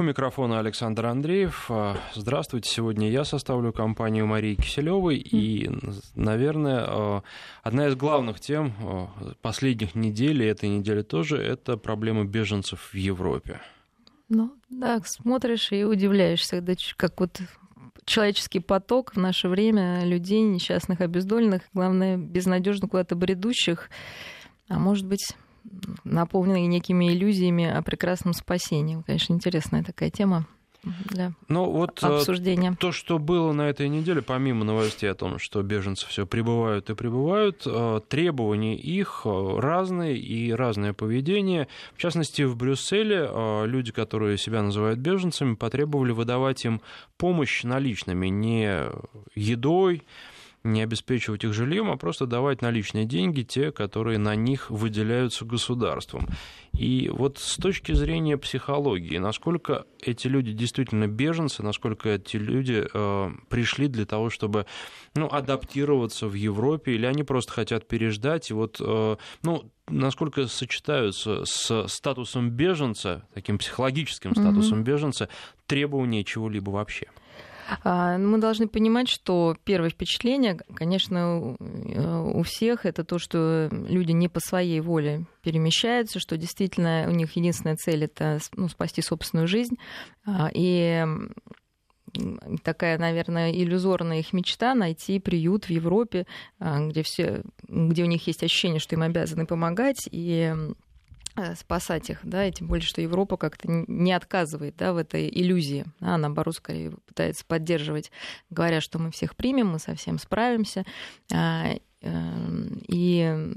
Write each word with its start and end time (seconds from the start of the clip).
У 0.00 0.04
микрофона 0.04 0.60
Александр 0.60 1.06
Андреев. 1.06 1.66
А, 1.70 1.96
здравствуйте. 2.14 2.70
Сегодня 2.70 3.10
я 3.10 3.24
составлю 3.24 3.72
компанию 3.72 4.28
Марии 4.28 4.54
Киселевой. 4.54 5.16
И, 5.16 5.68
наверное, 6.14 6.84
а, 6.86 7.22
одна 7.64 7.88
из 7.88 7.96
главных 7.96 8.38
тем 8.38 8.74
а, 8.80 9.08
последних 9.42 9.96
недель, 9.96 10.40
и 10.40 10.46
этой 10.46 10.68
недели 10.68 11.02
тоже, 11.02 11.38
это 11.38 11.76
проблема 11.76 12.24
беженцев 12.24 12.90
в 12.92 12.94
Европе. 12.94 13.60
Ну, 14.28 14.52
да, 14.70 15.00
смотришь 15.04 15.72
и 15.72 15.82
удивляешься, 15.82 16.64
как 16.96 17.18
вот 17.18 17.40
человеческий 18.04 18.60
поток 18.60 19.16
в 19.16 19.18
наше 19.18 19.48
время 19.48 20.04
людей, 20.04 20.42
несчастных, 20.42 21.00
обездоленных, 21.00 21.62
главное, 21.74 22.16
безнадежно 22.16 22.86
куда-то 22.86 23.16
бредущих, 23.16 23.90
а 24.68 24.78
может 24.78 25.06
быть, 25.06 25.34
наполненные 26.04 26.66
некими 26.66 27.10
иллюзиями 27.10 27.66
о 27.66 27.82
прекрасном 27.82 28.32
спасении. 28.32 29.02
Конечно, 29.06 29.32
интересная 29.32 29.84
такая 29.84 30.10
тема 30.10 30.46
для 30.84 31.32
Но 31.48 31.70
вот 31.70 32.02
э, 32.02 32.06
обсуждения. 32.06 32.76
То, 32.78 32.92
что 32.92 33.18
было 33.18 33.52
на 33.52 33.68
этой 33.68 33.88
неделе, 33.88 34.22
помимо 34.22 34.64
новостей 34.64 35.10
о 35.10 35.14
том, 35.14 35.38
что 35.38 35.62
беженцы 35.62 36.06
все 36.06 36.26
прибывают 36.26 36.88
и 36.90 36.94
прибывают, 36.94 37.62
э, 37.66 38.00
требования 38.08 38.76
их 38.76 39.22
э, 39.24 39.58
разные 39.58 40.16
и 40.16 40.52
разное 40.52 40.92
поведение. 40.92 41.68
В 41.94 41.98
частности, 41.98 42.42
в 42.42 42.56
Брюсселе 42.56 43.28
люди, 43.64 43.92
которые 43.92 44.38
себя 44.38 44.62
называют 44.62 44.98
беженцами, 44.98 45.54
потребовали 45.54 46.12
выдавать 46.12 46.64
им 46.64 46.80
помощь 47.16 47.64
наличными, 47.64 48.28
не 48.28 48.86
едой, 49.34 50.04
не 50.68 50.82
обеспечивать 50.82 51.44
их 51.44 51.52
жильем, 51.52 51.90
а 51.90 51.96
просто 51.96 52.26
давать 52.26 52.62
наличные 52.62 53.04
деньги, 53.04 53.42
те, 53.42 53.72
которые 53.72 54.18
на 54.18 54.34
них 54.34 54.70
выделяются 54.70 55.44
государством. 55.44 56.28
И 56.72 57.10
вот 57.12 57.38
с 57.38 57.56
точки 57.56 57.92
зрения 57.92 58.36
психологии, 58.36 59.18
насколько 59.18 59.86
эти 60.00 60.28
люди 60.28 60.52
действительно 60.52 61.08
беженцы, 61.08 61.62
насколько 61.62 62.10
эти 62.10 62.36
люди 62.36 62.86
э, 62.92 63.30
пришли 63.48 63.88
для 63.88 64.06
того, 64.06 64.30
чтобы 64.30 64.66
ну, 65.14 65.26
адаптироваться 65.26 66.28
в 66.28 66.34
Европе, 66.34 66.92
или 66.92 67.06
они 67.06 67.24
просто 67.24 67.52
хотят 67.52 67.88
переждать, 67.88 68.50
и 68.50 68.54
вот, 68.54 68.76
э, 68.80 69.16
ну, 69.42 69.70
насколько 69.88 70.46
сочетаются 70.46 71.44
с 71.44 71.88
статусом 71.88 72.50
беженца, 72.50 73.26
таким 73.34 73.58
психологическим 73.58 74.34
статусом 74.34 74.80
mm-hmm. 74.80 74.84
беженца, 74.84 75.28
требования 75.66 76.22
чего-либо 76.22 76.70
вообще? 76.70 77.08
А, 77.84 78.18
мы 78.18 78.38
должны 78.38 78.68
понимать, 78.68 79.08
что 79.08 79.56
первое 79.64 79.90
впечатление, 79.90 80.58
конечно, 80.74 81.56
у 81.58 82.42
всех 82.42 82.86
это 82.86 83.04
то, 83.04 83.18
что 83.18 83.68
люди 83.70 84.12
не 84.12 84.28
по 84.28 84.40
своей 84.40 84.80
воле 84.80 85.26
перемещаются, 85.42 86.20
что 86.20 86.36
действительно 86.36 87.06
у 87.08 87.12
них 87.12 87.36
единственная 87.36 87.76
цель 87.76 88.04
это 88.04 88.38
ну, 88.56 88.68
спасти 88.68 89.02
собственную 89.02 89.46
жизнь. 89.46 89.76
А, 90.26 90.50
и 90.52 91.04
такая, 92.62 92.98
наверное, 92.98 93.52
иллюзорная 93.52 94.20
их 94.20 94.32
мечта 94.32 94.74
найти 94.74 95.20
приют 95.20 95.66
в 95.66 95.70
Европе, 95.70 96.26
а, 96.58 96.86
где, 96.86 97.02
все, 97.02 97.42
где 97.68 98.02
у 98.02 98.06
них 98.06 98.26
есть 98.26 98.42
ощущение, 98.42 98.80
что 98.80 98.94
им 98.94 99.02
обязаны 99.02 99.46
помогать, 99.46 100.08
и 100.10 100.54
Э, 100.56 100.72
спасать 101.56 102.10
их, 102.10 102.20
да, 102.22 102.46
и 102.46 102.52
тем 102.52 102.68
более, 102.68 102.84
что 102.84 103.00
Европа 103.00 103.36
как-то 103.36 103.68
не 103.68 104.12
отказывает, 104.12 104.76
да, 104.76 104.92
в 104.92 104.96
этой 104.96 105.28
иллюзии, 105.28 105.84
а 106.00 106.16
наоборот, 106.16 106.56
скорее 106.56 106.92
пытается 107.06 107.44
поддерживать, 107.46 108.10
говоря, 108.50 108.80
что 108.80 108.98
мы 108.98 109.10
всех 109.10 109.36
примем, 109.36 109.68
мы 109.68 109.78
совсем 109.78 110.18
справимся, 110.18 110.84
а, 111.32 111.74
эм, 112.00 112.82
и 112.88 113.54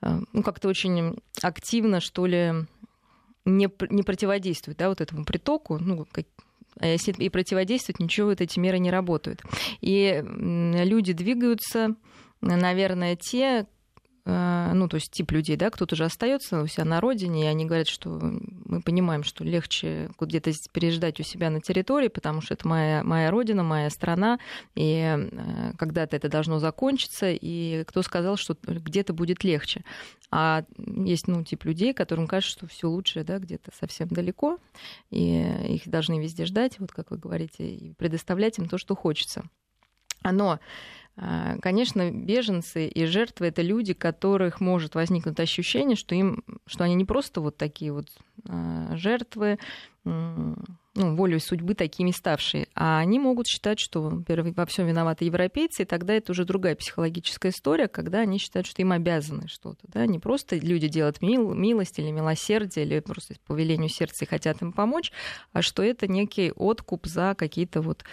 э, 0.00 0.20
ну, 0.32 0.42
как-то 0.42 0.68
очень 0.68 1.18
активно, 1.42 2.00
что 2.00 2.26
ли, 2.26 2.52
не, 3.44 3.68
не 3.90 4.02
противодействует, 4.02 4.78
да, 4.78 4.88
вот 4.88 5.00
этому 5.00 5.24
притоку, 5.24 5.78
ну, 5.78 6.06
как, 6.10 6.26
а 6.80 6.86
если 6.86 7.12
и 7.12 7.28
противодействовать, 7.28 8.00
ничего 8.00 8.28
вот 8.28 8.40
эти 8.40 8.58
меры 8.58 8.78
не 8.78 8.90
работают. 8.90 9.42
И 9.80 10.22
люди 10.24 11.12
двигаются, 11.12 11.96
наверное, 12.40 13.16
те, 13.16 13.66
Э, 13.77 13.77
ну, 14.28 14.88
то 14.88 14.96
есть 14.96 15.10
тип 15.10 15.32
людей, 15.32 15.56
да, 15.56 15.70
кто-то 15.70 15.96
же 15.96 16.04
остается 16.04 16.60
у 16.60 16.66
себя 16.66 16.84
на 16.84 17.00
родине, 17.00 17.44
и 17.44 17.46
они 17.46 17.64
говорят, 17.64 17.88
что 17.88 18.10
мы 18.10 18.82
понимаем, 18.82 19.24
что 19.24 19.42
легче 19.42 20.10
где-то 20.20 20.52
переждать 20.70 21.18
у 21.18 21.22
себя 21.22 21.48
на 21.48 21.62
территории, 21.62 22.08
потому 22.08 22.42
что 22.42 22.52
это 22.52 22.68
моя, 22.68 23.02
моя 23.02 23.30
родина, 23.30 23.62
моя 23.62 23.88
страна, 23.88 24.38
и 24.74 25.16
э, 25.16 25.72
когда-то 25.78 26.14
это 26.14 26.28
должно 26.28 26.58
закончиться, 26.58 27.30
и 27.30 27.84
кто 27.84 28.02
сказал, 28.02 28.36
что 28.36 28.54
где-то 28.62 29.14
будет 29.14 29.44
легче. 29.44 29.82
А 30.30 30.64
есть, 30.76 31.26
ну, 31.26 31.42
тип 31.42 31.64
людей, 31.64 31.94
которым 31.94 32.26
кажется, 32.26 32.58
что 32.58 32.66
все 32.66 32.88
лучше, 32.88 33.24
да, 33.24 33.38
где-то 33.38 33.70
совсем 33.78 34.08
далеко, 34.08 34.58
и 35.10 35.40
их 35.68 35.88
должны 35.88 36.20
везде 36.20 36.44
ждать, 36.44 36.78
вот 36.78 36.92
как 36.92 37.10
вы 37.10 37.16
говорите, 37.16 37.66
и 37.66 37.94
предоставлять 37.94 38.58
им 38.58 38.68
то, 38.68 38.76
что 38.76 38.94
хочется. 38.94 39.44
Но 40.22 40.58
Конечно, 41.60 42.12
беженцы 42.12 42.86
и 42.86 43.04
жертвы 43.06 43.46
это 43.46 43.60
люди, 43.62 43.92
которых 43.92 44.60
может 44.60 44.94
возникнуть 44.94 45.40
ощущение, 45.40 45.96
что 45.96 46.14
им, 46.14 46.44
что 46.66 46.84
они 46.84 46.94
не 46.94 47.04
просто 47.04 47.40
вот 47.40 47.56
такие 47.56 47.92
вот 47.92 48.06
а, 48.48 48.94
жертвы, 48.94 49.58
ну, 50.98 51.14
волей 51.14 51.38
судьбы 51.38 51.74
такими 51.74 52.10
ставшие. 52.10 52.66
А 52.74 52.98
они 52.98 53.18
могут 53.18 53.46
считать, 53.46 53.78
что 53.78 54.22
во 54.26 54.66
всем 54.66 54.86
виноваты 54.86 55.24
европейцы, 55.24 55.82
и 55.82 55.86
тогда 55.86 56.14
это 56.14 56.32
уже 56.32 56.44
другая 56.44 56.74
психологическая 56.74 57.52
история, 57.52 57.86
когда 57.86 58.18
они 58.20 58.38
считают, 58.38 58.66
что 58.66 58.82
им 58.82 58.92
обязаны 58.92 59.46
что-то. 59.48 59.86
Да? 59.86 60.06
Не 60.06 60.18
просто 60.18 60.56
люди 60.56 60.88
делают 60.88 61.22
мил, 61.22 61.54
милость 61.54 61.98
или 61.98 62.10
милосердие, 62.10 62.84
или 62.84 63.00
просто 63.00 63.34
по 63.46 63.54
велению 63.54 63.88
сердца 63.88 64.24
и 64.24 64.28
хотят 64.28 64.60
им 64.60 64.72
помочь, 64.72 65.12
а 65.52 65.62
что 65.62 65.82
это 65.82 66.08
некий 66.08 66.50
откуп 66.50 67.06
за 67.06 67.34
какие-то 67.38 67.80
вот 67.80 68.04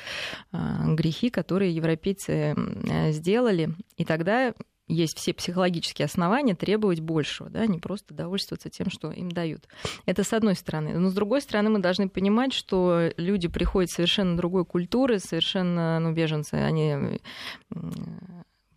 а, 0.51 0.85
грехи, 0.93 1.29
которые 1.29 1.75
европейцы 1.75 2.55
сделали. 3.11 3.73
И 3.97 4.05
тогда 4.05 4.53
есть 4.87 5.17
все 5.17 5.33
психологические 5.33 6.05
основания 6.05 6.55
требовать 6.55 6.99
большего, 6.99 7.49
да, 7.49 7.65
не 7.65 7.79
просто 7.79 8.13
довольствоваться 8.13 8.69
тем, 8.69 8.89
что 8.89 9.11
им 9.11 9.31
дают. 9.31 9.67
Это 10.05 10.23
с 10.23 10.33
одной 10.33 10.55
стороны. 10.55 10.97
Но 10.97 11.09
с 11.09 11.13
другой 11.13 11.41
стороны, 11.41 11.69
мы 11.69 11.79
должны 11.79 12.07
понимать, 12.07 12.53
что 12.53 13.11
люди 13.17 13.47
приходят 13.47 13.89
совершенно 13.89 14.37
другой 14.37 14.65
культуры, 14.65 15.19
совершенно, 15.19 15.99
ну, 15.99 16.11
беженцы, 16.11 16.55
они 16.55 17.19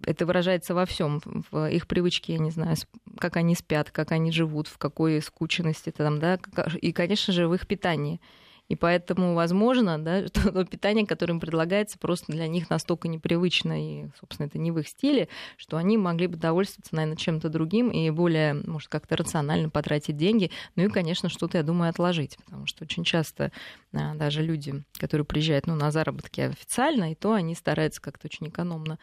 это 0.04 0.24
выражается 0.24 0.74
во 0.74 0.86
всем, 0.86 1.20
в 1.50 1.68
их 1.68 1.86
привычке, 1.86 2.34
я 2.34 2.38
не 2.38 2.50
знаю, 2.50 2.76
как 3.18 3.36
они 3.36 3.54
спят, 3.54 3.91
как 3.91 4.12
они 4.12 4.32
живут, 4.32 4.68
в 4.68 4.78
какой 4.78 5.20
скученности 5.20 5.91
там, 5.91 6.18
да, 6.18 6.38
и, 6.80 6.92
конечно 6.92 7.32
же, 7.32 7.48
в 7.48 7.54
их 7.54 7.66
питании. 7.66 8.20
И 8.68 8.76
поэтому, 8.76 9.34
возможно, 9.34 9.98
да, 9.98 10.26
что 10.26 10.52
то 10.52 10.64
питание, 10.64 11.06
которое 11.06 11.34
им 11.34 11.40
предлагается, 11.40 11.98
просто 11.98 12.32
для 12.32 12.46
них 12.46 12.70
настолько 12.70 13.08
непривычно, 13.08 14.02
и, 14.02 14.08
собственно, 14.18 14.46
это 14.46 14.58
не 14.58 14.70
в 14.70 14.78
их 14.78 14.88
стиле, 14.88 15.28
что 15.56 15.76
они 15.76 15.96
могли 15.96 16.26
бы 16.26 16.36
довольствоваться, 16.36 16.94
наверное, 16.94 17.16
чем-то 17.16 17.48
другим 17.48 17.90
и 17.90 18.10
более, 18.10 18.54
может, 18.54 18.88
как-то 18.88 19.16
рационально 19.16 19.70
потратить 19.70 20.16
деньги. 20.16 20.50
Ну 20.76 20.84
и, 20.84 20.88
конечно, 20.88 21.28
что-то, 21.28 21.58
я 21.58 21.64
думаю, 21.64 21.90
отложить, 21.90 22.36
потому 22.44 22.66
что 22.66 22.84
очень 22.84 23.04
часто 23.04 23.52
а, 23.92 24.14
даже 24.14 24.42
люди, 24.42 24.84
которые 24.98 25.24
приезжают 25.24 25.66
ну, 25.66 25.74
на 25.74 25.90
заработки 25.90 26.40
официально, 26.40 27.12
и 27.12 27.14
то 27.14 27.32
они 27.32 27.54
стараются 27.54 28.02
как-то 28.02 28.26
очень 28.26 28.48
экономно 28.48 28.98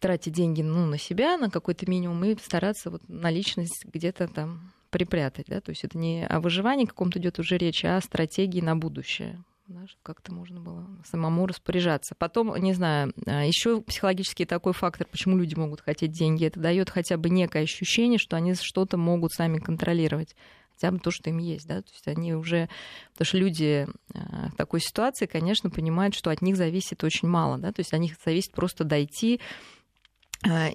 тратить 0.00 0.34
деньги 0.34 0.60
ну, 0.60 0.84
на 0.86 0.98
себя, 0.98 1.38
на 1.38 1.48
какой-то 1.48 1.88
минимум, 1.88 2.24
и 2.24 2.36
стараться 2.36 2.90
вот 2.90 3.08
наличность 3.08 3.86
где-то 3.86 4.28
там 4.28 4.72
припрятать, 4.94 5.46
да, 5.48 5.60
то 5.60 5.70
есть 5.70 5.82
это 5.82 5.98
не 5.98 6.24
о 6.24 6.38
выживании 6.38 6.84
каком-то 6.84 7.18
идет 7.18 7.40
уже 7.40 7.58
речь, 7.58 7.84
а 7.84 7.96
о 7.96 8.00
стратегии 8.00 8.60
на 8.60 8.76
будущее 8.76 9.42
да, 9.66 9.80
как-то 10.04 10.32
можно 10.32 10.60
было 10.60 10.86
самому 11.04 11.46
распоряжаться. 11.46 12.14
Потом, 12.14 12.54
не 12.56 12.74
знаю, 12.74 13.12
а, 13.26 13.44
еще 13.44 13.80
психологический 13.80 14.44
такой 14.44 14.72
фактор, 14.72 15.08
почему 15.10 15.36
люди 15.36 15.56
могут 15.56 15.80
хотеть 15.80 16.12
деньги, 16.12 16.46
это 16.46 16.60
дает 16.60 16.90
хотя 16.90 17.16
бы 17.16 17.28
некое 17.28 17.64
ощущение, 17.64 18.18
что 18.20 18.36
они 18.36 18.54
что-то 18.54 18.96
могут 18.96 19.32
сами 19.32 19.58
контролировать 19.58 20.36
хотя 20.74 20.92
бы 20.92 20.98
то, 20.98 21.10
что 21.10 21.30
им 21.30 21.38
есть, 21.38 21.66
да, 21.66 21.82
то 21.82 21.90
есть 21.92 22.06
они 22.06 22.34
уже, 22.34 22.68
потому 23.12 23.26
что 23.26 23.38
люди 23.38 23.88
а, 24.14 24.50
в 24.50 24.56
такой 24.56 24.80
ситуации, 24.80 25.26
конечно, 25.26 25.70
понимают, 25.70 26.14
что 26.14 26.30
от 26.30 26.40
них 26.40 26.56
зависит 26.56 27.02
очень 27.02 27.26
мало, 27.26 27.58
да, 27.58 27.72
то 27.72 27.80
есть 27.80 27.92
от 27.92 28.00
них 28.00 28.14
зависит 28.24 28.52
просто 28.52 28.84
дойти 28.84 29.40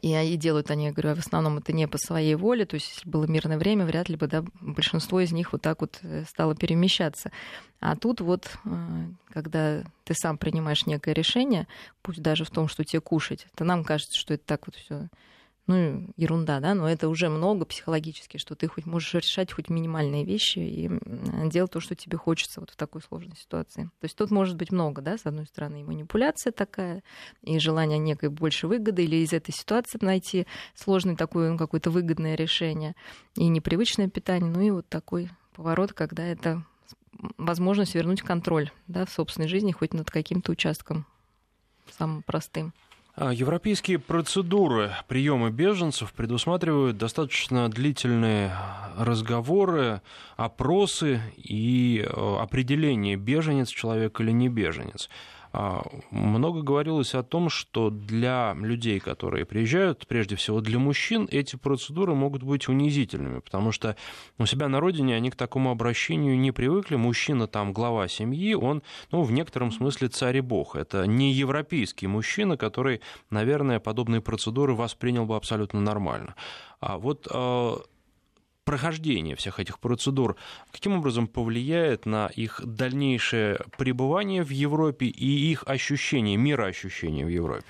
и, 0.01 0.33
и 0.33 0.37
делают 0.37 0.71
они, 0.71 0.85
я 0.85 0.91
говорю, 0.91 1.15
в 1.15 1.19
основном 1.19 1.57
это 1.59 1.73
не 1.73 1.87
по 1.87 1.97
своей 1.97 2.35
воле, 2.35 2.65
то 2.65 2.73
есть 2.75 3.05
было 3.05 3.25
мирное 3.25 3.57
время, 3.57 3.85
вряд 3.85 4.09
ли 4.09 4.15
бы 4.15 4.27
да, 4.27 4.43
большинство 4.61 5.19
из 5.19 5.31
них 5.31 5.51
вот 5.51 5.61
так 5.61 5.81
вот 5.81 5.99
э, 6.01 6.23
стало 6.27 6.55
перемещаться. 6.55 7.31
А 7.79 7.95
тут 7.95 8.19
вот, 8.21 8.49
э, 8.65 8.69
когда 9.31 9.83
ты 10.05 10.13
сам 10.15 10.37
принимаешь 10.39 10.87
некое 10.87 11.13
решение, 11.13 11.67
пусть 12.01 12.21
даже 12.21 12.45
в 12.45 12.49
том, 12.49 12.67
что 12.67 12.83
тебе 12.83 12.99
кушать, 12.99 13.45
то 13.55 13.63
нам 13.63 13.83
кажется, 13.83 14.17
что 14.17 14.33
это 14.33 14.43
так 14.45 14.65
вот 14.65 14.75
все 14.75 15.07
ну, 15.69 16.07
ерунда, 16.17 16.59
да, 16.59 16.73
но 16.73 16.89
это 16.89 17.07
уже 17.09 17.29
много 17.29 17.63
психологически, 17.63 18.37
что 18.37 18.55
ты 18.55 18.67
хоть 18.67 18.87
можешь 18.87 19.13
решать 19.13 19.53
хоть 19.53 19.69
минимальные 19.69 20.25
вещи 20.25 20.57
и 20.57 20.89
делать 21.47 21.71
то, 21.71 21.79
что 21.79 21.93
тебе 21.93 22.17
хочется 22.17 22.59
вот 22.59 22.71
в 22.71 22.75
такой 22.75 23.03
сложной 23.03 23.35
ситуации. 23.35 23.83
То 23.83 24.05
есть 24.05 24.17
тут 24.17 24.31
может 24.31 24.55
быть 24.55 24.71
много, 24.71 25.03
да, 25.03 25.19
с 25.19 25.27
одной 25.27 25.45
стороны, 25.45 25.81
и 25.81 25.83
манипуляция 25.83 26.51
такая, 26.51 27.03
и 27.43 27.59
желание 27.59 27.99
некой 27.99 28.29
больше 28.29 28.65
выгоды, 28.65 29.03
или 29.03 29.17
из 29.17 29.31
этой 29.31 29.51
ситуации 29.51 29.99
найти 30.01 30.47
сложное 30.73 31.15
такое, 31.15 31.51
ну, 31.51 31.57
какое-то 31.59 31.91
выгодное 31.91 32.33
решение, 32.33 32.95
и 33.35 33.47
непривычное 33.47 34.09
питание, 34.09 34.51
ну 34.51 34.61
и 34.61 34.71
вот 34.71 34.89
такой 34.89 35.29
поворот, 35.53 35.93
когда 35.93 36.25
это 36.25 36.63
возможность 37.37 37.93
вернуть 37.93 38.23
контроль 38.23 38.71
да, 38.87 39.05
в 39.05 39.11
собственной 39.11 39.47
жизни 39.47 39.71
хоть 39.71 39.93
над 39.93 40.09
каким-то 40.09 40.51
участком 40.51 41.05
самым 41.95 42.23
простым. 42.23 42.73
А, 43.15 43.33
европейские 43.33 43.99
процедуры 43.99 44.91
приема 45.07 45.49
беженцев 45.49 46.13
предусматривают 46.13 46.97
достаточно 46.97 47.69
длительные 47.69 48.53
разговоры, 48.97 50.01
опросы 50.37 51.21
и 51.37 52.05
э, 52.05 52.37
определение, 52.39 53.15
беженец 53.15 53.69
человек 53.69 54.19
или 54.21 54.31
не 54.31 54.49
беженец. 54.49 55.09
А, 55.51 55.83
много 56.11 56.61
говорилось 56.61 57.15
о 57.15 57.23
том, 57.23 57.49
что 57.49 57.89
для 57.89 58.55
людей, 58.59 58.99
которые 58.99 59.45
приезжают, 59.45 60.05
прежде 60.07 60.35
всего 60.35 60.61
для 60.61 60.77
мужчин, 60.77 61.27
эти 61.31 61.55
процедуры 61.55 62.13
могут 62.13 62.43
быть 62.43 62.67
унизительными, 62.67 63.39
потому 63.39 63.71
что 63.71 63.95
у 64.37 64.45
себя 64.45 64.67
на 64.67 64.79
родине 64.79 65.15
они 65.15 65.31
к 65.31 65.35
такому 65.35 65.71
обращению 65.71 66.39
не 66.39 66.51
привыкли. 66.51 66.95
Мужчина 66.95 67.47
там 67.47 67.73
глава 67.73 68.07
семьи, 68.07 68.53
он, 68.53 68.83
ну, 69.11 69.23
в 69.23 69.31
некотором 69.31 69.71
смысле 69.71 70.09
царь 70.09 70.37
и 70.37 70.41
бог. 70.41 70.75
Это 70.75 71.07
не 71.07 71.33
европейский 71.33 72.07
мужчина, 72.07 72.55
который, 72.55 73.01
наверное, 73.31 73.79
подобные 73.79 74.21
процедуры 74.21 74.75
воспринял 74.75 75.25
бы 75.25 75.35
абсолютно 75.35 75.81
нормально. 75.81 76.35
А 76.79 76.97
вот 76.97 77.27
а, 77.31 77.79
прохождение 78.69 79.35
всех 79.35 79.59
этих 79.59 79.79
процедур 79.79 80.35
каким 80.71 80.99
образом 80.99 81.27
повлияет 81.27 82.05
на 82.05 82.27
их 82.27 82.61
дальнейшее 82.63 83.57
пребывание 83.79 84.43
в 84.43 84.51
Европе 84.51 85.07
и 85.07 85.51
их 85.51 85.63
ощущение, 85.65 86.37
мироощущение 86.37 87.25
в 87.25 87.29
Европе? 87.29 87.65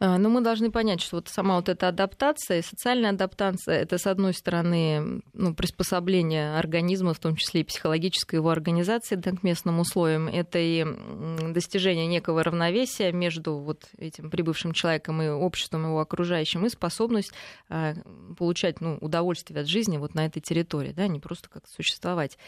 А, 0.00 0.16
но 0.18 0.28
мы 0.28 0.40
должны 0.40 0.70
понять, 0.70 1.00
что 1.00 1.16
вот 1.16 1.28
сама 1.28 1.56
вот 1.56 1.68
эта 1.68 1.88
адаптация, 1.88 2.62
социальная 2.62 3.10
адаптация, 3.10 3.80
это, 3.80 3.98
с 3.98 4.06
одной 4.06 4.32
стороны, 4.32 5.22
ну, 5.32 5.54
приспособление 5.54 6.56
организма, 6.56 7.14
в 7.14 7.18
том 7.18 7.34
числе 7.34 7.62
и 7.62 7.64
психологической 7.64 8.38
его 8.38 8.50
организации 8.50 9.16
к 9.16 9.42
местным 9.42 9.80
условиям, 9.80 10.28
это 10.28 10.58
и 10.58 10.86
достижение 11.52 12.06
некого 12.06 12.44
равновесия 12.44 13.12
между 13.12 13.56
вот 13.56 13.88
этим 13.98 14.30
прибывшим 14.30 14.72
человеком 14.72 15.20
и 15.20 15.28
обществом 15.28 15.86
его 15.86 16.00
окружающим, 16.00 16.64
и 16.64 16.68
способность 16.68 17.32
а, 17.68 17.94
получать 18.36 18.80
ну, 18.80 18.98
удовольствие 19.00 19.60
от 19.60 19.66
жизни 19.66 19.98
вот 19.98 20.14
на 20.14 20.26
этой 20.26 20.40
территории, 20.40 20.92
да, 20.92 21.08
не 21.08 21.18
просто 21.18 21.48
как 21.48 21.66
существовать. 21.66 22.38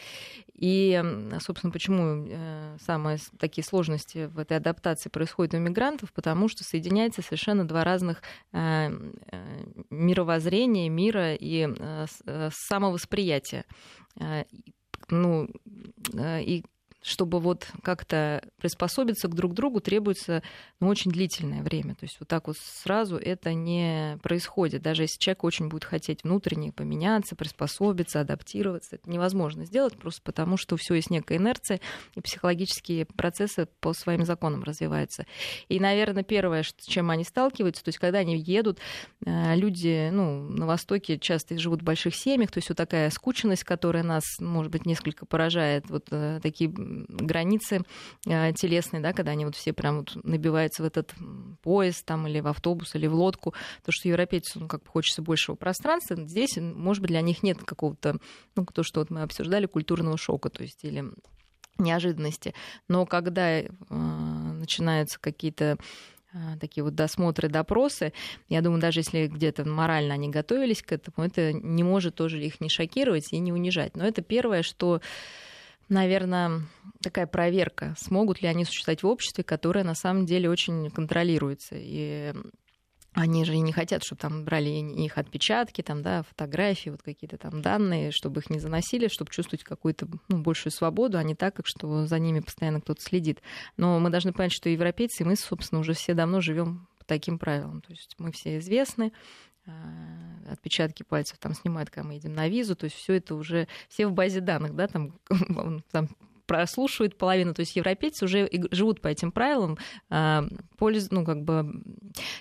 И, 0.55 1.01
собственно, 1.39 1.71
почему 1.71 2.25
э, 2.29 2.77
самые 2.85 3.17
такие 3.39 3.63
сложности 3.63 4.27
в 4.27 4.37
этой 4.37 4.57
адаптации 4.57 5.09
происходят 5.09 5.55
у 5.55 5.57
мигрантов, 5.57 6.13
потому 6.13 6.47
что 6.47 6.63
соединяется 6.63 7.21
совершенно 7.21 7.40
совершенно 7.41 7.67
два 7.67 7.83
разных 7.83 8.21
э, 8.53 8.89
э, 9.31 9.63
мировоззрения, 9.89 10.89
мира 10.89 11.33
и 11.33 11.67
э, 11.67 12.49
самовосприятия. 12.51 13.65
Ну, 15.09 15.49
и 16.15 16.63
чтобы 17.01 17.39
вот 17.39 17.67
как-то 17.81 18.43
приспособиться 18.59 19.27
к 19.27 19.35
друг 19.35 19.53
другу, 19.53 19.81
требуется 19.81 20.43
ну, 20.79 20.87
очень 20.87 21.11
длительное 21.11 21.63
время. 21.63 21.95
То 21.95 22.05
есть 22.05 22.17
вот 22.19 22.29
так 22.29 22.47
вот 22.47 22.57
сразу 22.57 23.17
это 23.17 23.53
не 23.53 24.19
происходит. 24.21 24.83
Даже 24.83 25.03
если 25.03 25.19
человек 25.19 25.43
очень 25.43 25.67
будет 25.67 25.83
хотеть 25.83 26.23
внутренне 26.23 26.71
поменяться, 26.71 27.35
приспособиться, 27.35 28.21
адаптироваться, 28.21 28.95
это 28.95 29.09
невозможно 29.09 29.65
сделать 29.65 29.97
просто 29.97 30.21
потому, 30.23 30.57
что 30.57 30.77
все 30.77 30.93
есть 30.93 31.09
некая 31.09 31.37
инерция, 31.37 31.79
и 32.15 32.21
психологические 32.21 33.05
процессы 33.05 33.67
по 33.79 33.93
своим 33.93 34.25
законам 34.25 34.63
развиваются. 34.63 35.25
И, 35.69 35.79
наверное, 35.79 36.23
первое, 36.23 36.63
с 36.63 36.85
чем 36.85 37.09
они 37.09 37.23
сталкиваются, 37.23 37.83
то 37.83 37.89
есть 37.89 37.99
когда 37.99 38.19
они 38.19 38.37
едут, 38.37 38.77
э, 39.25 39.55
люди 39.55 40.09
ну, 40.11 40.47
на 40.49 40.67
Востоке 40.67 41.17
часто 41.17 41.57
живут 41.57 41.81
в 41.81 41.85
больших 41.85 42.15
семьях, 42.15 42.51
то 42.51 42.59
есть 42.59 42.69
вот 42.69 42.77
такая 42.77 43.09
скученность, 43.09 43.63
которая 43.63 44.03
нас, 44.03 44.23
может 44.39 44.71
быть, 44.71 44.85
несколько 44.85 45.25
поражает, 45.25 45.89
вот 45.89 46.07
э, 46.11 46.39
такие 46.43 46.69
границы 47.07 47.83
э, 48.25 48.53
телесные, 48.53 49.01
да, 49.01 49.13
когда 49.13 49.31
они 49.31 49.45
вот 49.45 49.55
все 49.55 49.73
прям 49.73 49.99
вот 49.99 50.17
набиваются 50.23 50.83
в 50.83 50.85
этот 50.85 51.13
поезд 51.61 52.05
там, 52.05 52.27
или 52.27 52.39
в 52.39 52.47
автобус, 52.47 52.95
или 52.95 53.07
в 53.07 53.15
лодку, 53.15 53.53
то, 53.83 53.91
что 53.91 54.09
европейцу 54.09 54.59
ну, 54.61 54.67
как 54.67 54.83
бы 54.83 54.89
хочется 54.89 55.21
большего 55.21 55.55
пространства, 55.55 56.15
здесь, 56.15 56.57
может 56.57 57.01
быть, 57.01 57.11
для 57.11 57.21
них 57.21 57.43
нет 57.43 57.63
какого-то, 57.63 58.17
ну, 58.55 58.65
то, 58.65 58.83
что 58.83 58.99
вот 59.01 59.09
мы 59.09 59.21
обсуждали, 59.21 59.65
культурного 59.65 60.17
шока, 60.17 60.49
то 60.49 60.63
есть 60.63 60.83
или 60.83 61.05
неожиданности. 61.77 62.53
Но 62.87 63.05
когда 63.05 63.59
э, 63.59 63.69
начинаются 63.89 65.19
какие-то 65.19 65.77
э, 66.33 66.37
такие 66.59 66.83
вот 66.83 66.95
досмотры, 66.95 67.49
допросы. 67.49 68.13
Я 68.47 68.61
думаю, 68.61 68.81
даже 68.81 68.99
если 69.01 69.27
где-то 69.27 69.67
морально 69.67 70.13
они 70.13 70.29
готовились 70.29 70.81
к 70.81 70.91
этому, 70.91 71.25
это 71.25 71.53
не 71.53 71.83
может 71.83 72.15
тоже 72.15 72.43
их 72.43 72.61
не 72.61 72.69
шокировать 72.69 73.33
и 73.33 73.39
не 73.39 73.51
унижать. 73.51 73.95
Но 73.95 74.05
это 74.05 74.21
первое, 74.21 74.63
что 74.63 75.01
наверное, 75.91 76.61
такая 77.01 77.27
проверка, 77.27 77.93
смогут 77.97 78.41
ли 78.41 78.47
они 78.47 78.65
существовать 78.65 79.03
в 79.03 79.07
обществе, 79.07 79.43
которое 79.43 79.83
на 79.83 79.95
самом 79.95 80.25
деле 80.25 80.49
очень 80.49 80.89
контролируется. 80.89 81.75
И 81.77 82.33
они 83.13 83.43
же 83.43 83.57
не 83.57 83.73
хотят, 83.73 84.03
чтобы 84.03 84.21
там 84.21 84.45
брали 84.45 84.69
их 84.69 85.17
отпечатки, 85.17 85.81
там, 85.81 86.01
да, 86.01 86.23
фотографии, 86.23 86.91
вот 86.91 87.01
какие-то 87.01 87.37
там 87.37 87.61
данные, 87.61 88.11
чтобы 88.11 88.39
их 88.39 88.49
не 88.49 88.59
заносили, 88.59 89.09
чтобы 89.09 89.31
чувствовать 89.31 89.65
какую-то 89.65 90.07
ну, 90.29 90.41
большую 90.41 90.71
свободу, 90.71 91.17
а 91.17 91.23
не 91.23 91.35
так, 91.35 91.55
как 91.55 91.67
что 91.67 92.05
за 92.05 92.19
ними 92.19 92.39
постоянно 92.39 92.79
кто-то 92.79 93.01
следит. 93.01 93.41
Но 93.75 93.99
мы 93.99 94.09
должны 94.09 94.31
понять, 94.31 94.53
что 94.53 94.69
европейцы, 94.69 95.25
мы, 95.25 95.35
собственно, 95.35 95.81
уже 95.81 95.93
все 95.93 96.13
давно 96.13 96.39
живем 96.39 96.87
по 96.99 97.05
таким 97.05 97.37
правилам. 97.37 97.81
То 97.81 97.91
есть 97.91 98.15
мы 98.17 98.31
все 98.31 98.59
известны, 98.59 99.11
отпечатки 100.49 101.03
пальцев 101.03 101.37
там 101.37 101.53
снимают, 101.53 101.89
когда 101.89 102.07
мы 102.07 102.15
едем 102.15 102.33
на 102.33 102.47
визу, 102.47 102.75
то 102.75 102.85
есть 102.85 102.95
все 102.95 103.13
это 103.13 103.35
уже, 103.35 103.67
все 103.89 104.07
в 104.07 104.13
базе 104.13 104.41
данных, 104.41 104.75
да, 104.75 104.87
там, 104.87 105.19
там 105.91 106.09
прослушивают 106.45 107.17
половину, 107.17 107.53
то 107.53 107.61
есть 107.61 107.77
европейцы 107.77 108.25
уже 108.25 108.49
живут 108.71 108.99
по 108.99 109.07
этим 109.07 109.31
правилам, 109.31 109.77
а, 110.09 110.43
пользуются, 110.77 111.13
ну, 111.13 111.23
как 111.23 111.43
бы 111.43 111.81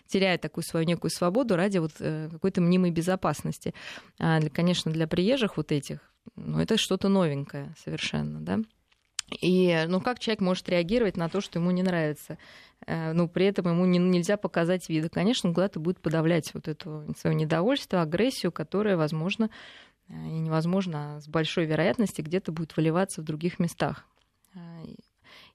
теряя 0.08 0.36
такую 0.36 0.64
свою 0.64 0.84
некую 0.84 1.12
свободу 1.12 1.54
ради 1.54 1.78
вот 1.78 1.92
э, 2.00 2.28
какой-то 2.28 2.60
мнимой 2.60 2.90
безопасности. 2.90 3.72
А, 4.18 4.40
конечно, 4.52 4.90
для 4.90 5.06
приезжих 5.06 5.56
вот 5.56 5.70
этих, 5.70 6.00
ну, 6.34 6.58
это 6.58 6.76
что-то 6.76 7.08
новенькое 7.08 7.72
совершенно, 7.78 8.40
да. 8.40 8.58
И 9.40 9.84
ну, 9.88 10.00
как 10.00 10.18
человек 10.18 10.40
может 10.40 10.68
реагировать 10.68 11.16
на 11.16 11.28
то, 11.28 11.40
что 11.40 11.58
ему 11.58 11.70
не 11.70 11.82
нравится? 11.82 12.38
Э, 12.86 13.12
ну, 13.12 13.28
при 13.28 13.46
этом 13.46 13.68
ему 13.68 13.86
не, 13.86 13.98
нельзя 13.98 14.36
показать 14.36 14.88
виды. 14.88 15.08
Конечно, 15.08 15.48
он 15.48 15.54
куда-то 15.54 15.80
будет 15.80 16.00
подавлять 16.00 16.52
вот 16.54 16.68
это 16.68 17.06
свое 17.16 17.36
недовольство, 17.36 18.02
агрессию, 18.02 18.52
которая, 18.52 18.96
возможно, 18.96 19.50
э, 20.08 20.12
и 20.12 20.38
невозможно, 20.38 21.16
а 21.16 21.20
с 21.20 21.28
большой 21.28 21.66
вероятностью 21.66 22.24
где-то 22.24 22.52
будет 22.52 22.76
выливаться 22.76 23.20
в 23.20 23.24
других 23.24 23.58
местах. 23.58 24.04
Э, 24.54 24.58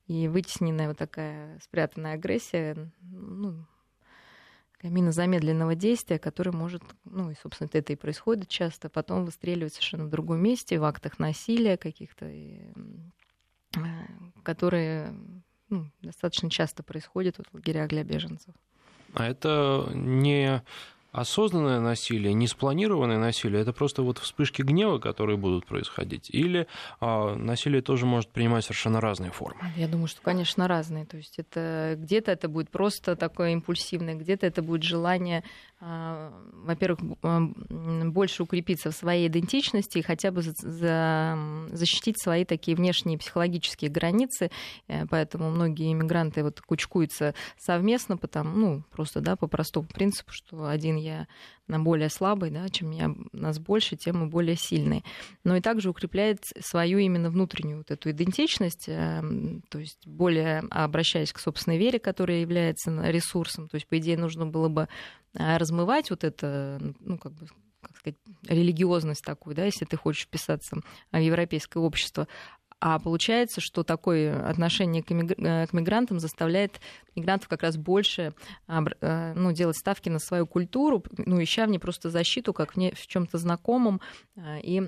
и 0.08 0.28
вытесненная 0.28 0.88
вот 0.88 0.98
такая 0.98 1.60
спрятанная 1.60 2.14
агрессия, 2.14 2.92
ну, 3.02 3.66
мина 4.84 5.12
замедленного 5.12 5.76
действия, 5.76 6.20
которая 6.20 6.54
может, 6.54 6.84
ну 7.06 7.32
и, 7.32 7.36
собственно, 7.42 7.70
это 7.74 7.94
и 7.94 7.96
происходит 7.96 8.48
часто, 8.50 8.90
потом 8.90 9.26
выстреливать 9.26 9.74
совершенно 9.74 10.06
в 10.06 10.10
другом 10.10 10.42
месте, 10.42 10.80
в 10.80 10.84
актах 10.84 11.20
насилия 11.20 11.78
каких-то, 11.78 12.32
которые 14.44 15.14
ну, 15.70 15.92
достаточно 16.02 16.50
часто 16.50 16.84
происходят 16.84 17.38
в 17.38 17.54
лагерях 17.54 17.90
для 17.90 18.04
беженцев. 18.04 18.54
А 19.14 19.28
это 19.28 19.90
не 19.94 20.62
осознанное 21.16 21.80
насилие, 21.80 22.34
не 22.34 22.48
спланированное 22.48 23.18
насилие, 23.18 23.62
это 23.62 23.74
просто 23.74 24.04
вот 24.04 24.18
вспышки 24.18 24.62
гнева, 24.62 25.00
которые 25.00 25.38
будут 25.38 25.66
происходить, 25.66 26.30
или 26.30 26.68
а, 27.00 27.36
насилие 27.36 27.82
тоже 27.82 28.06
может 28.06 28.30
принимать 28.30 28.66
совершенно 28.66 29.00
разные 29.00 29.32
формы? 29.32 29.62
Я 29.78 29.88
думаю, 29.88 30.08
что, 30.08 30.22
конечно, 30.22 30.68
разные. 30.68 31.06
То 31.06 31.18
есть 31.18 31.40
это 31.40 31.96
где-то 31.98 32.32
это 32.32 32.50
будет 32.50 32.70
просто 32.70 33.16
такое 33.16 33.52
импульсивное, 33.52 34.16
где-то 34.16 34.46
это 34.46 34.62
будет 34.62 34.84
желание 34.84 35.44
а, 35.82 36.32
во-первых, 36.54 37.00
а, 37.22 37.42
больше 38.06 38.44
укрепиться 38.44 38.92
в 38.92 38.96
своей 38.96 39.28
идентичности 39.28 39.98
и 39.98 40.02
хотя 40.02 40.32
бы 40.32 40.42
за, 40.42 41.38
защитить 41.72 42.20
свои 42.20 42.46
такие 42.46 42.78
внешние 42.78 43.18
психологические 43.18 43.92
границы. 43.92 44.50
Э, 44.88 45.06
поэтому 45.06 45.52
многие 45.52 45.92
иммигранты 45.92 46.44
вот 46.44 46.62
кучкуются 46.62 47.36
совместно, 47.58 48.18
потому, 48.18 48.56
ну, 48.58 48.84
просто, 48.92 49.20
да, 49.20 49.36
по 49.36 49.48
простому 49.48 49.88
принципу, 49.88 50.32
что 50.32 50.68
один 50.68 50.96
я 51.06 51.28
на 51.68 51.80
более 51.80 52.10
слабый, 52.10 52.52
да, 52.52 52.68
чем 52.70 52.92
я, 52.92 53.14
нас 53.32 53.60
больше, 53.60 53.96
тем 53.96 54.20
мы 54.20 54.28
более 54.28 54.56
сильные. 54.56 55.04
Но 55.44 55.56
и 55.56 55.62
также 55.62 55.90
укрепляет 55.90 56.40
свою 56.60 56.98
именно 56.98 57.30
внутреннюю 57.30 57.80
вот 57.80 57.92
эту 57.92 58.12
идентичность, 58.12 58.86
эм, 58.88 59.64
то 59.70 59.80
есть 59.80 60.06
более 60.06 60.60
обращаясь 60.70 61.34
к 61.34 61.40
собственной 61.40 61.78
вере, 61.78 62.00
которая 62.00 62.42
является 62.42 62.92
ресурсом. 63.10 63.68
То 63.68 63.76
есть, 63.76 63.88
по 63.88 63.98
идее, 63.98 64.18
нужно 64.18 64.46
было 64.46 64.70
бы 64.70 64.88
э, 65.34 65.58
размывать 65.58 66.10
вот 66.10 66.24
это, 66.24 66.80
ну, 67.00 67.18
как 67.18 67.34
бы 67.34 67.48
как 67.82 67.98
сказать, 67.98 68.18
религиозность 68.48 69.24
такую, 69.24 69.56
да, 69.56 69.66
если 69.66 69.86
ты 69.86 69.96
хочешь 69.96 70.24
вписаться 70.24 70.78
в 71.12 71.18
европейское 71.18 71.82
общество. 71.82 72.28
А 72.82 73.00
получается, 73.00 73.62
что 73.62 73.84
такое 73.84 74.48
отношение 74.48 75.02
к, 75.02 75.12
э, 75.12 75.68
мигрантам 75.72 76.20
заставляет 76.20 76.82
мигрантов 77.16 77.48
как 77.48 77.64
раз 77.64 77.78
больше 77.78 78.34
э, 78.68 79.34
ну, 79.36 79.52
делать 79.54 79.78
ставки 79.78 80.10
на 80.10 80.20
свою 80.20 80.46
культуру, 80.46 81.04
ну, 81.18 81.42
ища 81.42 81.66
в 81.66 81.70
ней 81.70 81.80
просто 81.80 82.10
защиту, 82.10 82.54
как 82.54 82.74
в, 82.74 82.78
не, 82.78 82.92
в 82.92 83.08
чем-то 83.08 83.38
знакомом, 83.38 84.02
э, 84.36 84.60
и 84.62 84.84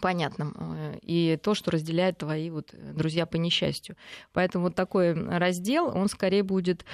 понятным. 0.00 0.54
Э, 0.56 0.98
и 1.02 1.36
то, 1.42 1.54
что 1.54 1.72
разделяет 1.72 2.18
твои 2.18 2.48
вот 2.48 2.74
друзья 2.94 3.26
по 3.26 3.36
несчастью. 3.36 3.96
Поэтому 4.32 4.64
вот 4.66 4.76
такой 4.76 5.12
раздел, 5.12 5.88
он 5.88 6.08
скорее 6.08 6.44
будет 6.44 6.84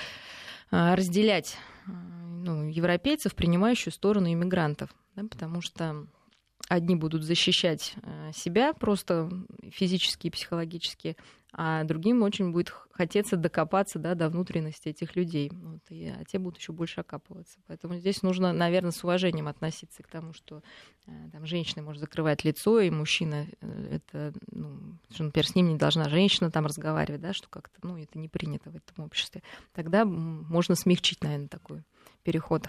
разделять 0.71 1.57
ну, 1.87 2.69
европейцев, 2.69 3.37
принимающую 3.37 3.93
сторону 3.93 4.33
иммигрантов. 4.33 4.91
Да, 5.15 5.23
потому 5.31 5.61
что 5.61 6.07
одни 6.69 6.97
будут 6.97 7.23
защищать 7.23 7.95
себя 8.35 8.73
просто 8.73 9.31
физически 9.71 10.29
и 10.29 10.31
психологически, 10.31 11.17
а 11.59 11.85
другим 11.85 12.23
очень 12.23 12.53
будет 12.53 12.69
хотеться 12.91 13.37
докопаться 13.37 13.99
да, 13.99 14.15
до 14.15 14.29
внутренности 14.29 14.91
этих 14.91 15.17
людей. 15.17 15.51
Вот, 15.51 15.81
и, 15.89 16.07
а 16.07 16.23
те 16.27 16.39
будут 16.39 16.59
еще 16.59 16.73
больше 16.73 17.01
окапываться. 17.01 17.59
Поэтому 17.67 17.97
здесь 17.97 18.23
нужно, 18.23 18.53
наверное, 18.53 18.91
с 18.91 19.03
уважением 19.03 19.49
относиться 19.49 20.03
к 20.03 20.07
тому, 20.07 20.35
что 20.35 20.63
э, 21.07 21.11
там, 21.33 21.47
женщина 21.47 21.83
может 21.83 22.01
закрывать 22.01 22.45
лицо, 22.45 22.79
и 22.81 22.91
мужчина, 22.91 23.47
э, 23.63 23.89
это, 23.97 24.35
ну, 24.51 24.99
что, 25.11 25.25
например, 25.25 25.47
с 25.47 25.55
ним 25.55 25.69
не 25.69 25.77
должна 25.77 26.11
женщина 26.11 26.51
там 26.51 26.67
разговаривать, 26.67 27.23
да, 27.23 27.33
что 27.33 27.49
как-то, 27.49 27.79
ну, 27.83 27.97
это 27.97 28.19
не 28.19 28.29
принято 28.29 28.69
в 28.71 28.77
этом 28.77 29.07
обществе. 29.07 29.43
Тогда 29.73 30.05
можно 30.05 30.75
смягчить, 30.75 31.23
наверное, 31.23 31.49
такой 31.49 31.85
переход. 32.23 32.69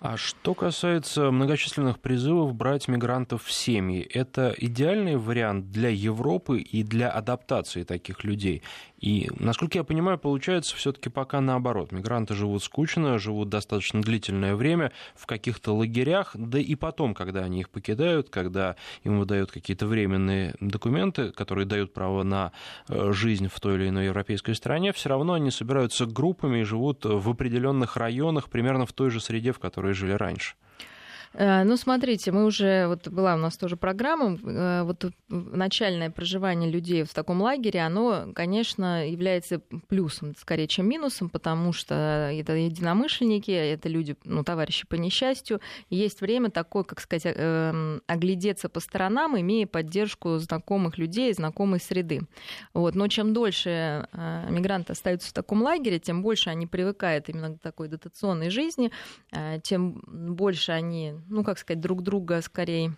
А 0.00 0.16
что 0.16 0.54
касается 0.54 1.32
многочисленных 1.32 1.98
призывов 1.98 2.54
брать 2.54 2.86
мигрантов 2.86 3.42
в 3.42 3.52
семьи, 3.52 4.00
это 4.00 4.54
идеальный 4.56 5.16
вариант 5.16 5.72
для 5.72 5.88
Европы 5.88 6.60
и 6.60 6.84
для 6.84 7.10
адаптации 7.10 7.82
таких 7.82 8.22
людей? 8.22 8.62
И, 9.00 9.28
насколько 9.38 9.78
я 9.78 9.84
понимаю, 9.84 10.18
получается 10.18 10.74
все-таки 10.76 11.08
пока 11.08 11.40
наоборот. 11.40 11.92
Мигранты 11.92 12.34
живут 12.34 12.62
скучно, 12.64 13.18
живут 13.18 13.48
достаточно 13.48 14.02
длительное 14.02 14.56
время 14.56 14.92
в 15.14 15.26
каких-то 15.26 15.74
лагерях, 15.74 16.32
да 16.34 16.58
и 16.58 16.74
потом, 16.74 17.14
когда 17.14 17.40
они 17.40 17.60
их 17.60 17.70
покидают, 17.70 18.28
когда 18.28 18.76
им 19.04 19.18
выдают 19.18 19.52
какие-то 19.52 19.86
временные 19.86 20.54
документы, 20.60 21.30
которые 21.30 21.64
дают 21.64 21.92
право 21.92 22.24
на 22.24 22.52
э, 22.88 23.12
жизнь 23.12 23.48
в 23.48 23.58
той 23.60 23.76
или 23.76 23.88
иной 23.88 24.06
европейской 24.06 24.54
стране, 24.54 24.92
все 24.92 25.08
равно 25.08 25.34
они 25.34 25.50
собираются 25.50 26.06
группами 26.06 26.60
и 26.60 26.64
живут 26.64 27.04
в 27.04 27.30
определенных 27.30 27.96
районах, 27.96 28.48
примерно 28.48 28.84
в 28.84 28.92
той 28.92 29.10
же 29.10 29.20
среде, 29.20 29.52
в 29.52 29.60
которой 29.60 29.87
жили 29.94 30.12
раньше. 30.12 30.54
Э, 31.34 31.64
ну, 31.64 31.76
смотрите, 31.76 32.32
мы 32.32 32.44
уже, 32.44 32.86
вот 32.88 33.08
была 33.08 33.34
у 33.34 33.38
нас 33.38 33.56
тоже 33.56 33.76
программа, 33.76 34.38
э, 34.42 34.82
вот 34.84 35.06
начальное 35.28 36.10
проживание 36.10 36.70
людей 36.70 37.04
в 37.04 37.12
таком 37.12 37.42
лагере, 37.42 37.80
оно, 37.80 38.28
конечно, 38.34 39.08
является 39.08 39.60
плюсом, 39.88 40.34
скорее, 40.36 40.66
чем 40.66 40.88
минусом, 40.88 41.28
потому 41.28 41.72
что 41.72 42.30
это 42.32 42.54
единомышленники, 42.54 43.50
это 43.50 43.88
люди, 43.88 44.16
ну, 44.24 44.44
товарищи 44.44 44.86
по 44.86 44.94
несчастью. 44.94 45.60
Есть 45.90 46.20
время 46.20 46.50
такое, 46.50 46.84
как 46.84 47.00
сказать, 47.00 47.32
эм, 47.36 48.02
оглядеться 48.06 48.68
по 48.68 48.80
сторонам, 48.80 49.38
имея 49.38 49.66
поддержку 49.66 50.38
знакомых 50.38 50.98
людей, 50.98 51.32
знакомой 51.32 51.80
среды. 51.80 52.22
Вот. 52.74 52.94
Но 52.94 53.08
чем 53.08 53.32
дольше 53.32 54.08
э, 54.12 54.46
мигранты 54.50 54.92
остаются 54.92 55.30
в 55.30 55.32
таком 55.32 55.62
лагере, 55.62 55.98
тем 55.98 56.22
больше 56.22 56.50
они 56.50 56.66
привыкают 56.66 57.28
именно 57.28 57.56
к 57.56 57.60
такой 57.60 57.88
дотационной 57.88 58.50
жизни, 58.50 58.90
тем 59.62 60.02
больше 60.06 60.72
они 60.72 61.17
ну, 61.28 61.44
как 61.44 61.58
сказать, 61.58 61.80
друг 61.80 62.02
друга 62.02 62.40
скорее 62.42 62.94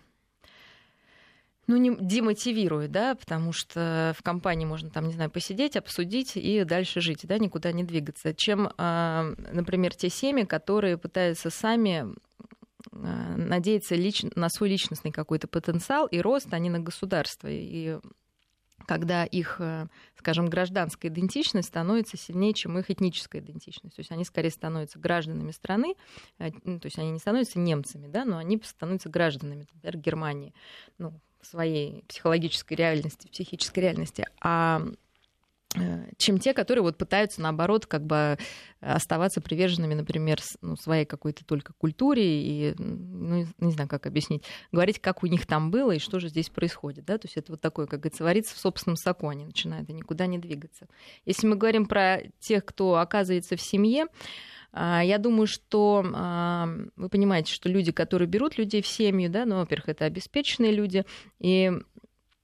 ну, 1.67 1.77
не 1.77 1.95
демотивирует, 1.95 2.91
да, 2.91 3.15
потому 3.15 3.53
что 3.53 4.13
в 4.17 4.23
компании 4.23 4.65
можно 4.65 4.89
там, 4.89 5.07
не 5.07 5.13
знаю, 5.13 5.29
посидеть, 5.29 5.77
обсудить 5.77 6.33
и 6.35 6.63
дальше 6.63 7.01
жить, 7.01 7.21
да, 7.23 7.37
никуда 7.37 7.71
не 7.71 7.83
двигаться. 7.83 8.33
Чем, 8.33 8.71
а, 8.77 9.33
например, 9.51 9.95
те 9.95 10.09
семьи, 10.09 10.43
которые 10.43 10.97
пытаются 10.97 11.49
сами 11.49 12.13
а, 12.91 13.35
надеяться 13.37 13.95
лич... 13.95 14.23
на 14.35 14.49
свой 14.49 14.69
личностный 14.69 15.11
какой-то 15.11 15.47
потенциал 15.47 16.07
и 16.07 16.19
рост, 16.19 16.47
а 16.51 16.59
не 16.59 16.69
на 16.69 16.79
государство. 16.79 17.47
И 17.49 17.99
когда 18.87 19.25
их, 19.25 19.57
э, 19.59 19.87
скажем, 20.17 20.47
гражданская 20.47 21.11
идентичность 21.11 21.67
становится 21.67 22.17
сильнее, 22.17 22.53
чем 22.53 22.77
их 22.77 22.89
этническая 22.89 23.41
идентичность. 23.41 23.95
То 23.95 23.99
есть 23.99 24.11
они 24.11 24.23
скорее 24.23 24.51
становятся 24.51 24.99
гражданами 24.99 25.51
страны, 25.51 25.95
э, 26.39 26.51
ну, 26.63 26.79
то 26.79 26.87
есть 26.87 26.97
они 26.99 27.11
не 27.11 27.19
становятся 27.19 27.59
немцами, 27.59 28.07
да, 28.07 28.25
но 28.25 28.37
они 28.37 28.61
становятся 28.63 29.09
гражданами, 29.09 29.67
например, 29.71 29.97
Германии, 29.97 30.53
ну, 30.97 31.13
в 31.41 31.45
своей 31.47 32.03
психологической 32.07 32.77
реальности, 32.77 33.27
психической 33.27 33.83
реальности. 33.83 34.27
А 34.41 34.81
чем 36.17 36.39
те, 36.39 36.53
которые 36.53 36.83
вот 36.83 36.97
пытаются, 36.97 37.41
наоборот, 37.41 37.85
как 37.85 38.05
бы 38.05 38.37
оставаться 38.81 39.41
приверженными, 39.41 39.93
например, 39.93 40.39
ну, 40.61 40.75
своей 40.75 41.05
какой-то 41.05 41.45
только 41.45 41.73
культуре 41.73 42.23
и, 42.43 42.75
ну, 42.77 43.45
не 43.59 43.71
знаю, 43.71 43.87
как 43.87 44.05
объяснить, 44.05 44.43
говорить, 44.71 44.99
как 44.99 45.23
у 45.23 45.27
них 45.27 45.45
там 45.45 45.71
было 45.71 45.91
и 45.91 45.99
что 45.99 46.19
же 46.19 46.29
здесь 46.29 46.49
происходит, 46.49 47.05
да, 47.05 47.17
то 47.17 47.27
есть 47.27 47.37
это 47.37 47.53
вот 47.53 47.61
такое, 47.61 47.85
как 47.85 48.01
говорится, 48.01 48.23
варится 48.23 48.55
в 48.55 48.59
собственном 48.59 48.97
соку, 48.97 49.27
они 49.27 49.45
начинают 49.45 49.89
и 49.89 49.93
никуда 49.93 50.25
не 50.25 50.39
двигаться. 50.39 50.87
Если 51.25 51.47
мы 51.47 51.55
говорим 51.55 51.85
про 51.85 52.21
тех, 52.39 52.65
кто 52.65 52.95
оказывается 52.95 53.55
в 53.55 53.61
семье, 53.61 54.07
а, 54.73 55.01
я 55.03 55.17
думаю, 55.17 55.47
что 55.47 56.03
а, 56.13 56.67
вы 56.95 57.09
понимаете, 57.09 57.53
что 57.53 57.69
люди, 57.69 57.91
которые 57.91 58.27
берут 58.27 58.57
людей 58.57 58.81
в 58.81 58.87
семью, 58.87 59.29
да, 59.29 59.45
ну, 59.45 59.57
во-первых, 59.57 59.89
это 59.89 60.05
обеспеченные 60.05 60.71
люди, 60.71 61.05
и 61.39 61.71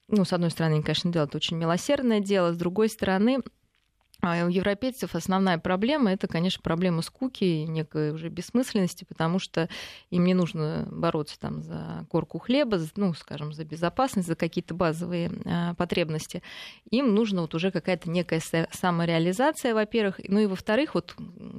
ну, 0.09 0.25
с 0.25 0.33
одной 0.33 0.51
стороны, 0.51 0.75
они, 0.75 0.83
конечно, 0.83 1.11
делают 1.11 1.35
очень 1.35 1.57
милосердное 1.57 2.19
дело, 2.19 2.53
с 2.53 2.57
другой 2.57 2.89
стороны, 2.89 3.39
а 4.33 4.45
у 4.45 4.49
европейцев 4.49 5.15
основная 5.15 5.57
проблема 5.57 6.11
это, 6.11 6.27
конечно, 6.27 6.61
проблема 6.61 7.01
скуки 7.01 7.43
и 7.43 7.65
некой 7.65 8.11
уже 8.11 8.29
бессмысленности, 8.29 9.05
потому 9.05 9.39
что 9.39 9.69
им 10.09 10.25
не 10.25 10.33
нужно 10.33 10.87
бороться 10.91 11.39
там 11.39 11.61
за 11.61 12.05
корку 12.09 12.39
хлеба, 12.39 12.79
ну, 12.95 13.13
скажем, 13.13 13.53
за 13.53 13.65
безопасность, 13.65 14.27
за 14.27 14.35
какие-то 14.35 14.73
базовые 14.73 15.31
а, 15.45 15.73
потребности. 15.75 16.43
Им 16.89 17.13
нужно 17.15 17.41
вот 17.41 17.55
уже 17.55 17.71
какая-то 17.71 18.09
некая 18.09 18.41
самореализация, 18.71 19.73
во-первых, 19.73 20.19
ну 20.27 20.39
и 20.39 20.45
во-вторых, 20.45 20.95
вот 20.95 21.15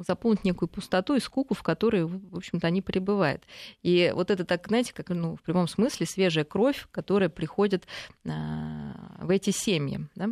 заполнить 0.07 0.45
некую 0.45 0.69
пустоту 0.69 1.15
и 1.15 1.21
скуку, 1.21 1.55
в 1.55 1.63
которой, 1.63 2.05
в 2.05 2.37
общем-то, 2.37 2.67
они 2.67 2.83
пребывают. 2.83 3.43
И 3.83 4.13
вот 4.15 4.31
это 4.31 4.45
так, 4.45 4.67
знаете, 4.69 4.93
как, 4.95 5.09
ну, 5.11 5.37
в 5.37 5.43
прямом 5.43 5.69
смысле 5.69 6.07
свежая 6.07 6.45
кровь, 6.45 6.87
которая 6.91 7.29
приходит 7.29 7.87
а, 8.27 9.17
в 9.21 9.31
эти 9.31 9.51
семьи, 9.51 10.01
да? 10.15 10.31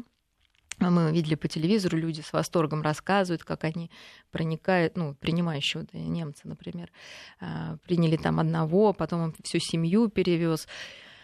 А 0.79 0.91
мы 0.91 1.11
видели 1.11 1.37
по 1.37 1.49
телевизору, 1.49 1.97
люди 1.97 2.21
с 2.21 2.33
восторгом 2.33 2.83
рассказывают, 2.83 3.45
как 3.45 3.65
они 3.65 3.91
проникают, 4.31 4.97
ну, 4.97 5.15
принимающие 5.15 5.83
вот, 5.83 5.95
немцы, 5.95 6.43
например, 6.45 6.91
а, 7.41 7.79
приняли 7.85 8.17
там 8.17 8.41
одного, 8.41 8.93
потом 8.93 9.21
он 9.23 9.35
всю 9.43 9.59
семью 9.59 10.09
перевез. 10.09 10.69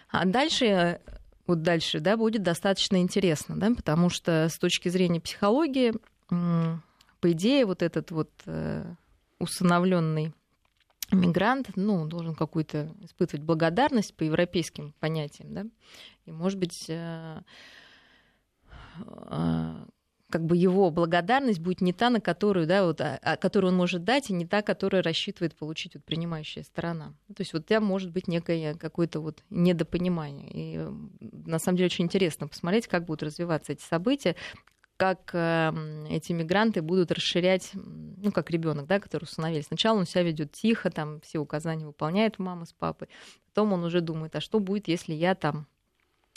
А 0.08 0.24
дальше, 0.24 1.00
вот 1.46 1.62
дальше, 1.62 2.00
да, 2.00 2.16
будет 2.16 2.42
достаточно 2.42 2.96
интересно, 3.02 3.56
да, 3.56 3.74
потому 3.74 4.08
что 4.08 4.48
с 4.48 4.58
точки 4.58 4.88
зрения 4.88 5.20
психологии, 5.20 5.92
по 6.28 7.32
идее, 7.32 7.66
вот 7.66 7.82
этот 7.82 8.10
вот 8.10 8.30
э, 8.46 8.84
усыновленный 9.38 10.32
мигрант, 11.10 11.68
ну, 11.76 12.06
должен 12.06 12.34
какую-то 12.34 12.90
испытывать 13.02 13.44
благодарность 13.44 14.14
по 14.14 14.24
европейским 14.24 14.94
понятиям, 14.98 15.52
да, 15.52 15.66
и, 16.24 16.32
может 16.32 16.58
быть, 16.58 16.86
э, 16.88 17.40
как 20.32 20.46
бы 20.46 20.56
его 20.56 20.90
благодарность 20.90 21.60
будет 21.60 21.82
не 21.82 21.92
та, 21.92 22.08
на 22.08 22.20
которую, 22.20 22.66
да, 22.66 22.86
вот, 22.86 23.02
а, 23.02 23.18
а, 23.22 23.36
которую 23.36 23.72
он 23.72 23.76
может 23.76 24.02
дать, 24.02 24.30
и 24.30 24.32
не 24.32 24.46
та, 24.46 24.62
которую 24.62 25.02
рассчитывает 25.02 25.54
получить 25.54 25.94
вот, 25.94 26.04
принимающая 26.04 26.62
сторона. 26.62 27.14
То 27.28 27.40
есть 27.40 27.52
вот 27.52 27.66
там 27.66 27.84
может 27.84 28.10
быть 28.10 28.28
некое 28.28 28.74
какое-то 28.74 29.20
вот 29.20 29.44
недопонимание. 29.50 30.48
И 30.50 30.88
на 31.20 31.58
самом 31.58 31.76
деле 31.76 31.86
очень 31.88 32.06
интересно 32.06 32.48
посмотреть, 32.48 32.86
как 32.86 33.04
будут 33.04 33.22
развиваться 33.22 33.72
эти 33.72 33.82
события, 33.82 34.34
как 34.96 35.30
э, 35.34 35.72
эти 36.08 36.32
мигранты 36.32 36.80
будут 36.80 37.12
расширять, 37.12 37.70
ну, 37.74 38.32
как 38.32 38.50
ребенок, 38.50 38.86
да, 38.86 39.00
который 39.00 39.24
установили. 39.24 39.60
Сначала 39.60 39.98
он 39.98 40.06
себя 40.06 40.22
ведет 40.22 40.52
тихо, 40.52 40.90
там 40.90 41.20
все 41.20 41.40
указания 41.40 41.84
выполняет 41.84 42.38
мама 42.38 42.64
с 42.64 42.72
папой, 42.72 43.08
потом 43.48 43.74
он 43.74 43.84
уже 43.84 44.00
думает, 44.00 44.34
а 44.34 44.40
что 44.40 44.60
будет, 44.60 44.88
если 44.88 45.12
я 45.12 45.34
там 45.34 45.66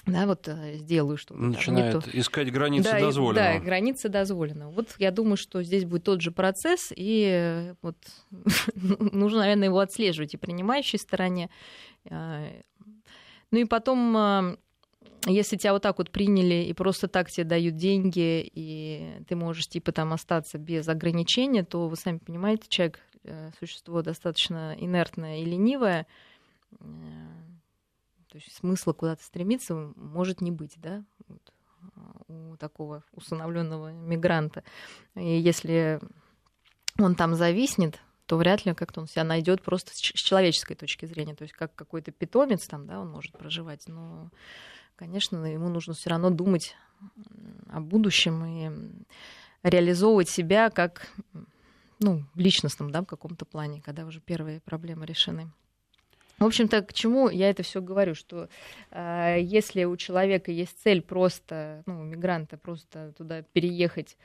да, 0.05 0.27
вот 0.27 0.47
э, 0.47 0.77
сделаю 0.77 1.17
что-то. 1.17 1.41
Начинает 1.41 2.03
там, 2.03 2.11
искать 2.13 2.51
границы 2.51 2.91
да, 2.91 2.99
дозволенного. 2.99 3.53
Да, 3.53 3.59
границы 3.59 4.09
дозволенного. 4.09 4.71
Вот 4.71 4.95
я 4.99 5.11
думаю, 5.11 5.37
что 5.37 5.63
здесь 5.63 5.85
будет 5.85 6.03
тот 6.03 6.21
же 6.21 6.31
процесс, 6.31 6.93
и 6.95 7.27
э, 7.31 7.75
вот 7.81 7.97
нужно, 8.75 9.39
наверное, 9.39 9.67
его 9.67 9.79
отслеживать 9.79 10.35
и 10.35 10.37
принимающей 10.37 10.99
стороне. 10.99 11.49
А, 12.09 12.47
ну 13.49 13.59
и 13.59 13.65
потом, 13.65 14.57
если 15.25 15.57
тебя 15.57 15.73
вот 15.73 15.81
так 15.81 15.97
вот 15.97 16.11
приняли 16.11 16.65
и 16.65 16.73
просто 16.73 17.07
так 17.07 17.31
тебе 17.31 17.45
дают 17.45 17.75
деньги, 17.75 18.49
и 18.53 19.23
ты 19.27 19.35
можешь 19.35 19.67
типа 19.67 19.91
там 19.91 20.13
остаться 20.13 20.59
без 20.59 20.87
ограничения, 20.87 21.63
то 21.63 21.87
вы 21.87 21.95
сами 21.95 22.19
понимаете, 22.19 22.65
человек 22.69 22.99
э, 23.23 23.49
существо 23.59 24.03
достаточно 24.03 24.75
инертное 24.77 25.39
и 25.39 25.45
ленивое, 25.45 26.05
то 28.35 28.41
есть 28.43 28.57
смысла 28.57 28.91
куда-то 28.91 29.23
стремиться 29.23 29.73
может 29.95 30.41
не 30.41 30.51
быть, 30.51 30.73
да, 30.75 31.05
вот, 31.29 31.53
а, 31.95 32.21
у 32.27 32.57
такого 32.57 33.01
усыновленного 33.13 33.93
мигранта. 33.93 34.65
И 35.15 35.39
если 35.39 36.01
он 36.99 37.15
там 37.15 37.35
зависнет, 37.35 38.01
то 38.25 38.35
вряд 38.35 38.65
ли 38.65 38.73
как-то 38.73 38.99
он 38.99 39.07
себя 39.07 39.23
найдет 39.23 39.61
просто 39.61 39.91
с 39.93 39.97
человеческой 39.97 40.75
точки 40.75 41.05
зрения. 41.05 41.33
То 41.33 41.43
есть 41.43 41.53
как 41.53 41.73
какой-то 41.75 42.11
питомец 42.11 42.67
там, 42.67 42.87
да, 42.87 42.99
он 42.99 43.09
может 43.09 43.31
проживать. 43.37 43.87
Но, 43.87 44.29
конечно, 44.97 45.45
ему 45.45 45.69
нужно 45.69 45.93
все 45.93 46.09
равно 46.09 46.29
думать 46.29 46.75
о 47.69 47.79
будущем 47.79 48.43
и 48.43 49.05
реализовывать 49.63 50.27
себя 50.27 50.69
как 50.69 51.09
ну, 52.01 52.25
в 52.33 52.39
личностном 52.39 52.91
да, 52.91 53.01
в 53.01 53.05
каком-то 53.05 53.45
плане, 53.45 53.81
когда 53.81 54.05
уже 54.05 54.19
первые 54.19 54.59
проблемы 54.59 55.05
решены. 55.05 55.53
В 56.39 56.45
общем-то, 56.45 56.81
к 56.81 56.93
чему 56.93 57.29
я 57.29 57.49
это 57.49 57.63
все 57.63 57.81
говорю, 57.81 58.13
что 58.13 58.49
э, 58.91 59.37
если 59.41 59.85
у 59.85 59.95
человека 59.95 60.51
есть 60.51 60.81
цель 60.83 61.01
просто, 61.01 61.83
ну, 61.85 62.01
у 62.01 62.03
мигранта 62.03 62.57
просто 62.57 63.13
туда 63.17 63.41
переехать, 63.41 64.17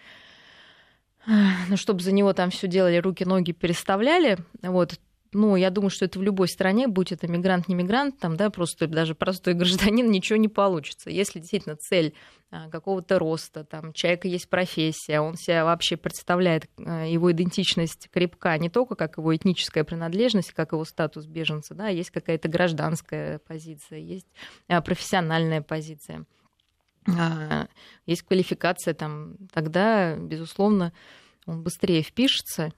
э, 1.27 1.31
ну, 1.69 1.77
чтобы 1.77 2.01
за 2.01 2.13
него 2.13 2.33
там 2.33 2.51
все 2.51 2.67
делали, 2.67 2.97
руки, 2.97 3.25
ноги 3.25 3.53
переставляли, 3.53 4.39
вот, 4.63 4.99
ну, 5.33 5.55
я 5.55 5.71
думаю, 5.71 5.91
что 5.91 6.05
это 6.05 6.19
в 6.19 6.23
любой 6.23 6.49
стране, 6.49 6.89
будь 6.89 7.13
это 7.13 7.29
мигрант, 7.29 7.69
не 7.69 7.75
мигрант, 7.75 8.19
там, 8.19 8.37
да, 8.37 8.51
просто 8.51 8.87
даже 8.87 9.15
простой 9.15 9.55
гражданин, 9.55 10.11
ничего 10.11 10.37
не 10.37 10.49
получится. 10.49 11.11
Если 11.11 11.39
действительно 11.39 11.77
цель 11.77 12.15
а, 12.51 12.69
какого-то 12.69 13.19
роста, 13.19 13.65
там, 13.65 13.93
человека 13.93 14.27
есть 14.27 14.49
профессия, 14.49 15.21
он 15.21 15.37
себя 15.37 15.65
вообще 15.65 15.97
представляет, 15.97 16.69
а, 16.79 17.05
его 17.05 17.31
идентичность 17.31 18.09
крепка 18.11 18.59
не 18.59 18.69
только 18.69 18.97
как 18.97 19.19
его 19.19 19.35
этническая 19.35 19.85
принадлежность, 19.85 20.53
как 20.53 20.73
его 20.73 20.85
статус 20.85 21.27
беженца, 21.27 21.75
да, 21.75 21.89
есть 21.89 22.11
какая-то 22.11 22.49
гражданская 22.49 23.39
позиция, 23.39 24.01
есть 24.01 24.27
а, 24.69 24.81
профессиональная 24.81 25.63
позиция, 25.63 26.25
есть 28.05 28.23
квалификация, 28.23 28.93
там, 28.93 29.37
тогда, 29.53 30.17
безусловно, 30.17 30.93
он 31.47 31.63
быстрее 31.63 32.03
впишется, 32.03 32.73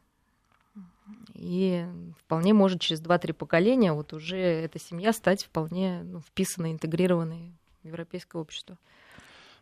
и 1.34 1.84
вполне 2.18 2.54
может 2.54 2.80
через 2.80 3.02
2-3 3.02 3.32
поколения 3.32 3.92
вот 3.92 4.12
уже 4.12 4.38
эта 4.38 4.78
семья 4.78 5.12
стать 5.12 5.44
вполне 5.44 6.02
ну, 6.04 6.20
вписанной, 6.20 6.72
интегрированной 6.72 7.52
в 7.82 7.86
европейское 7.86 8.40
общество. 8.40 8.78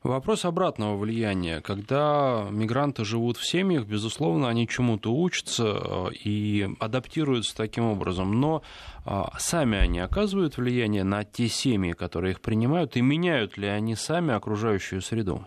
Вопрос 0.03 0.47
обратного 0.47 0.97
влияния. 0.97 1.61
Когда 1.61 2.49
мигранты 2.51 3.05
живут 3.05 3.37
в 3.37 3.47
семьях, 3.47 3.85
безусловно, 3.85 4.49
они 4.49 4.67
чему-то 4.67 5.13
учатся 5.13 5.65
э, 5.67 6.15
и 6.25 6.71
адаптируются 6.79 7.55
таким 7.55 7.85
образом. 7.85 8.41
Но 8.41 8.63
а, 9.05 9.31
сами 9.39 9.77
они 9.77 10.01
оказывают 10.01 10.57
влияние 10.57 11.05
на 11.05 11.25
те 11.25 11.49
семьи, 11.49 11.93
которые 11.93 12.33
их 12.33 12.41
принимают, 12.41 12.97
и 12.97 13.03
меняют 13.03 13.59
ли 13.59 13.67
они 13.67 13.95
сами 13.95 14.33
окружающую 14.33 15.03
среду? 15.03 15.47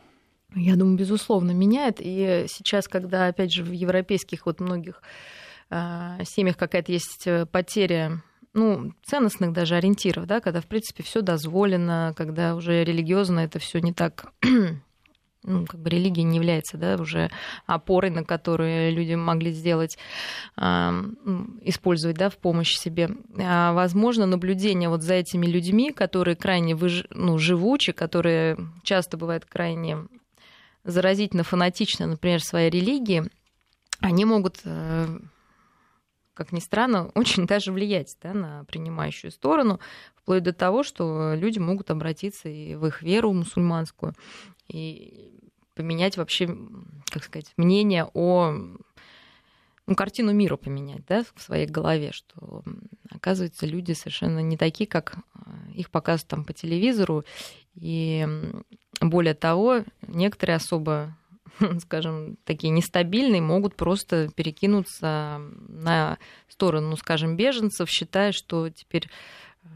Я 0.56 0.76
думаю, 0.76 0.98
безусловно, 0.98 1.50
меняет. 1.50 1.96
И 2.00 2.46
сейчас, 2.48 2.88
когда, 2.88 3.26
опять 3.26 3.52
же, 3.52 3.64
в 3.64 3.72
европейских 3.72 4.46
вот 4.46 4.60
многих 4.60 5.02
семьях 5.70 6.58
какая-то 6.58 6.92
есть 6.92 7.26
э, 7.26 7.46
потеря 7.46 8.22
ну, 8.54 8.94
ценностных 9.04 9.52
даже 9.52 9.76
ориентиров, 9.76 10.28
да, 10.28 10.40
когда, 10.40 10.62
в 10.62 10.68
принципе, 10.68 11.04
все 11.04 11.22
дозволено, 11.22 12.14
когда 12.16 12.56
уже 12.56 12.84
религиозно 12.84 13.40
это 13.40 13.60
все 13.60 13.80
не 13.80 13.94
так 13.94 14.32
ну, 15.44 15.66
как 15.66 15.80
бы 15.80 15.90
религия 15.90 16.24
не 16.24 16.38
является 16.38 16.78
да, 16.78 16.96
уже 16.96 17.30
опорой, 17.66 18.12
на 18.12 18.24
которую 18.24 18.94
люди 18.94 19.14
могли 19.14 19.52
сделать, 19.52 19.98
использовать 20.58 22.18
да, 22.18 22.30
в 22.30 22.38
помощь 22.38 22.76
себе. 22.76 23.10
А, 23.40 23.74
возможно, 23.74 24.26
наблюдение 24.26 24.90
вот 24.90 25.02
за 25.02 25.16
этими 25.16 25.46
людьми, 25.46 25.92
которые 25.92 26.36
крайне 26.36 26.76
выж... 26.76 27.06
ну, 27.10 27.38
живучи, 27.38 27.92
которые 27.92 28.58
часто 28.84 29.18
бывают 29.18 29.46
крайне 29.46 29.98
заразительно 30.84 31.44
фанатичны, 31.44 32.06
например, 32.08 32.42
своей 32.42 32.70
религии, 32.70 33.24
они 34.00 34.26
могут 34.26 34.60
э, 34.66 35.08
как 36.34 36.52
ни 36.52 36.60
странно, 36.60 37.12
очень 37.16 37.46
даже 37.46 37.72
влиять 37.72 38.16
да, 38.22 38.34
на 38.34 38.64
принимающую 38.66 39.32
сторону, 39.32 39.80
вплоть 40.16 40.44
до 40.44 40.54
того, 40.54 40.84
что 40.84 41.34
люди 41.36 41.60
могут 41.60 41.92
обратиться 41.92 42.50
и 42.50 42.76
в 42.76 42.86
их 42.86 43.02
веру 43.02 43.34
мусульманскую, 43.34 44.14
и 44.68 45.40
поменять 45.76 46.18
вообще, 46.18 46.56
как 47.10 47.24
сказать, 47.24 47.52
мнение 47.58 48.06
о 48.14 48.56
ну, 49.86 49.96
картину 49.96 50.32
мира 50.32 50.56
поменять 50.56 51.06
да, 51.08 51.26
в 51.36 51.42
своей 51.42 51.68
голове, 51.68 52.12
что, 52.14 52.64
оказывается, 53.10 53.66
люди 53.66 53.92
совершенно 53.92 54.40
не 54.40 54.56
такие, 54.56 54.88
как 54.88 55.18
э, 55.18 55.50
их 55.74 55.90
показывают 55.90 56.30
там 56.30 56.46
по 56.46 56.54
телевизору. 56.54 57.26
И 57.76 58.26
более 59.02 59.34
того, 59.34 59.84
некоторые 60.08 60.56
особо 60.56 61.18
скажем, 61.82 62.38
такие 62.46 62.72
нестабильные, 62.72 63.42
могут 63.42 63.76
просто 63.76 64.30
перекинуться 64.36 65.42
на 65.68 66.18
сторону, 66.48 66.92
ну, 66.92 66.96
скажем, 66.98 67.36
беженцев, 67.36 67.90
считая, 67.90 68.32
что 68.32 68.70
теперь 68.70 69.10
э, 69.64 69.68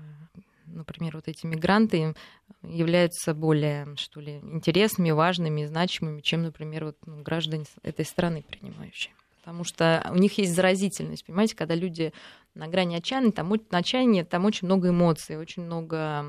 например, 0.65 1.15
вот 1.15 1.27
эти 1.27 1.45
мигранты 1.45 2.15
являются 2.63 3.33
более, 3.33 3.87
что 3.97 4.19
ли, 4.19 4.37
интересными, 4.37 5.11
важными, 5.11 5.65
значимыми, 5.65 6.21
чем, 6.21 6.43
например, 6.43 6.85
вот, 6.85 6.97
ну, 7.05 7.21
граждане 7.21 7.65
этой 7.83 8.05
страны 8.05 8.43
принимающие. 8.47 9.13
Потому 9.39 9.63
что 9.63 10.05
у 10.11 10.17
них 10.17 10.37
есть 10.37 10.53
заразительность, 10.53 11.25
понимаете, 11.25 11.55
когда 11.55 11.73
люди 11.73 12.11
на 12.53 12.67
грани 12.67 12.95
отчаяния, 12.95 13.31
там, 13.31 13.49
на 13.49 13.77
отчаянии 13.77 14.23
там 14.23 14.43
очень 14.45 14.65
много 14.65 14.89
эмоций, 14.89 15.37
очень 15.37 15.63
много 15.63 16.25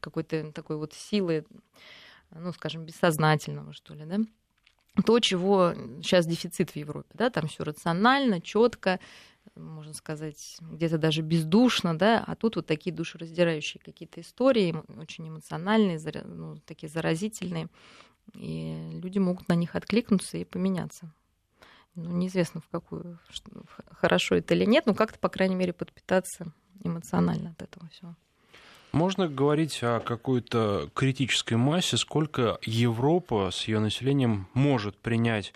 какой-то 0.00 0.52
такой 0.52 0.76
вот 0.76 0.92
силы, 0.92 1.46
ну, 2.32 2.52
скажем, 2.52 2.84
бессознательного, 2.84 3.72
что 3.72 3.94
ли, 3.94 4.04
да 4.04 4.18
то, 5.04 5.20
чего 5.20 5.72
сейчас 6.02 6.26
дефицит 6.26 6.70
в 6.70 6.76
Европе. 6.76 7.10
Да? 7.14 7.30
Там 7.30 7.46
все 7.48 7.64
рационально, 7.64 8.40
четко, 8.40 8.98
можно 9.54 9.94
сказать, 9.94 10.56
где-то 10.60 10.98
даже 10.98 11.22
бездушно, 11.22 11.96
да, 11.96 12.22
а 12.26 12.34
тут 12.36 12.56
вот 12.56 12.66
такие 12.66 12.94
душераздирающие 12.94 13.82
какие-то 13.82 14.20
истории, 14.20 14.74
очень 14.98 15.28
эмоциональные, 15.28 16.00
ну, 16.24 16.56
такие 16.66 16.88
заразительные, 16.88 17.68
и 18.34 19.00
люди 19.02 19.18
могут 19.18 19.48
на 19.48 19.54
них 19.54 19.74
откликнуться 19.76 20.38
и 20.38 20.44
поменяться. 20.44 21.12
Ну, 21.94 22.10
неизвестно, 22.10 22.60
в 22.60 22.68
какую, 22.68 23.18
хорошо 23.90 24.36
это 24.36 24.54
или 24.54 24.64
нет, 24.64 24.86
но 24.86 24.94
как-то, 24.94 25.18
по 25.18 25.28
крайней 25.28 25.56
мере, 25.56 25.72
подпитаться 25.72 26.52
эмоционально 26.82 27.50
от 27.50 27.62
этого 27.62 27.88
всего. 27.88 28.16
Можно 28.92 29.28
говорить 29.28 29.78
о 29.82 30.00
какой-то 30.00 30.90
критической 30.94 31.56
массе, 31.56 31.96
сколько 31.96 32.58
Европа 32.62 33.50
с 33.52 33.68
ее 33.68 33.78
населением 33.78 34.48
может 34.54 34.96
принять 34.96 35.52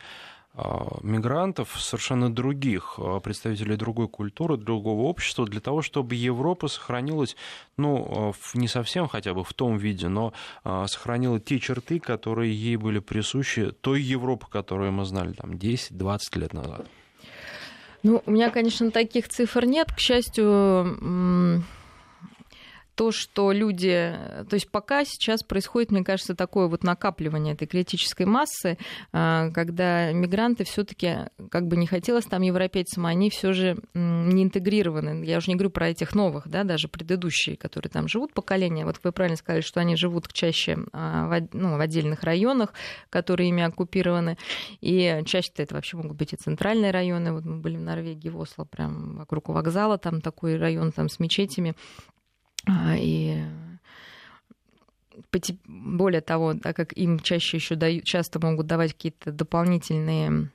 а, 0.57 0.99
мигрантов, 1.03 1.77
совершенно 1.81 2.33
других 2.33 2.95
а, 2.99 3.19
представителей 3.19 3.75
другой 3.75 4.07
культуры, 4.07 4.57
другого 4.57 5.03
общества, 5.03 5.47
для 5.47 5.61
того, 5.61 5.83
чтобы 5.83 6.15
Европа 6.15 6.69
сохранилась, 6.69 7.35
ну, 7.77 8.07
а, 8.09 8.57
не 8.57 8.69
совсем 8.69 9.09
хотя 9.09 9.35
бы 9.35 9.43
в 9.43 9.53
том 9.53 9.79
виде, 9.79 10.07
но 10.07 10.33
сохранила 10.63 11.41
те 11.41 11.59
черты, 11.59 11.99
которые 11.99 12.55
ей 12.55 12.77
были 12.77 13.01
присущи 13.01 13.73
той 13.81 14.01
Европы, 14.01 14.47
которую 14.49 14.93
мы 14.93 15.05
знали 15.05 15.33
там 15.33 15.53
10-20 15.53 16.19
лет 16.35 16.53
назад. 16.53 16.87
Ну, 18.05 18.23
у 18.25 18.31
меня, 18.31 18.51
конечно, 18.51 18.93
таких 18.93 19.29
цифр 19.29 19.65
нет. 19.65 19.93
К 19.93 19.99
счастью, 19.99 21.65
то, 22.95 23.11
что 23.11 23.53
люди... 23.53 24.17
То 24.49 24.55
есть 24.55 24.71
пока 24.71 25.05
сейчас 25.05 25.43
происходит, 25.43 25.91
мне 25.91 26.05
кажется, 26.05 26.35
такое 26.35 26.69
вот 26.69 26.85
накапливание 26.85 27.55
этой 27.55 27.67
критической 27.67 28.27
массы, 28.27 28.79
а, 29.13 29.51
когда 29.51 30.13
мигранты 30.13 30.65
все 30.65 30.85
таки 30.85 31.31
как 31.51 31.67
бы 31.67 31.77
не 31.77 31.87
хотелось 31.87 32.27
там 32.27 32.43
европейцам, 32.43 33.07
они 33.07 33.31
все 33.31 33.53
же 33.53 33.77
не 33.95 34.45
интегрированы. 34.45 35.25
Я 35.25 35.39
уже 35.39 35.51
не 35.51 35.57
говорю 35.57 35.71
про 35.71 35.89
этих 35.89 36.15
новых, 36.15 36.49
да, 36.49 36.65
даже 36.65 36.89
предыдущие, 36.89 37.57
которые 37.57 37.91
там 37.91 38.09
живут 38.09 38.33
поколения. 38.33 38.85
Вот 38.85 39.01
вы 39.03 39.13
правильно 39.13 39.37
сказали, 39.37 39.63
что 39.63 39.81
они 39.81 39.97
живут 39.97 40.33
чаще 40.33 40.79
а, 40.93 41.41
ну, 41.53 41.77
в 41.77 41.81
отдельных 41.81 42.23
районах, 42.23 42.73
которые 43.11 43.49
ими 43.49 43.63
оккупированы. 43.63 44.37
И 44.81 45.23
чаще 45.27 45.51
это 45.57 45.75
вообще 45.75 45.97
могут 45.97 46.17
быть 46.17 46.33
и 46.33 46.37
центральные 46.37 46.91
районы. 46.91 47.33
Вот 47.33 47.45
мы 47.45 47.59
были 47.59 47.77
в 47.77 47.81
Норвегии, 47.81 48.29
в 48.29 48.39
Осло, 48.39 48.65
прям 48.65 49.17
вокруг 49.17 49.49
вокзала, 49.49 49.99
там 49.99 50.21
такой 50.21 50.57
район 50.57 50.93
там 50.93 51.09
с 51.09 51.19
мечетями. 51.19 51.75
А, 52.67 52.97
и 52.97 53.43
более 55.67 56.21
того, 56.21 56.55
так 56.55 56.77
как 56.77 56.97
им 56.97 57.21
чаще 57.21 57.57
еще 57.57 57.75
дают, 57.75 58.05
часто 58.05 58.41
могут 58.41 58.67
давать 58.67 58.93
какие-то 58.93 59.33
дополнительные, 59.33 60.51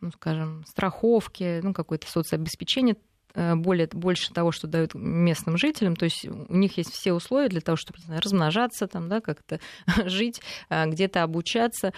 ну, 0.00 0.10
скажем, 0.14 0.64
страховки, 0.66 1.60
ну, 1.62 1.72
какое-то 1.72 2.06
соцобеспечение, 2.06 2.96
э, 3.34 3.54
более, 3.54 3.88
больше 3.92 4.32
того, 4.32 4.52
что 4.52 4.66
дают 4.66 4.94
местным 4.94 5.56
жителям. 5.56 5.96
То 5.96 6.04
есть 6.04 6.26
у 6.26 6.56
них 6.56 6.76
есть 6.76 6.92
все 6.92 7.12
условия 7.12 7.48
для 7.48 7.60
того, 7.60 7.76
чтобы 7.76 8.00
знаю, 8.00 8.20
размножаться, 8.22 8.86
там, 8.86 9.08
да, 9.08 9.20
как-то 9.20 9.60
жить, 10.06 10.40
а, 10.68 10.86
где-то 10.86 11.22
обучаться. 11.22 11.92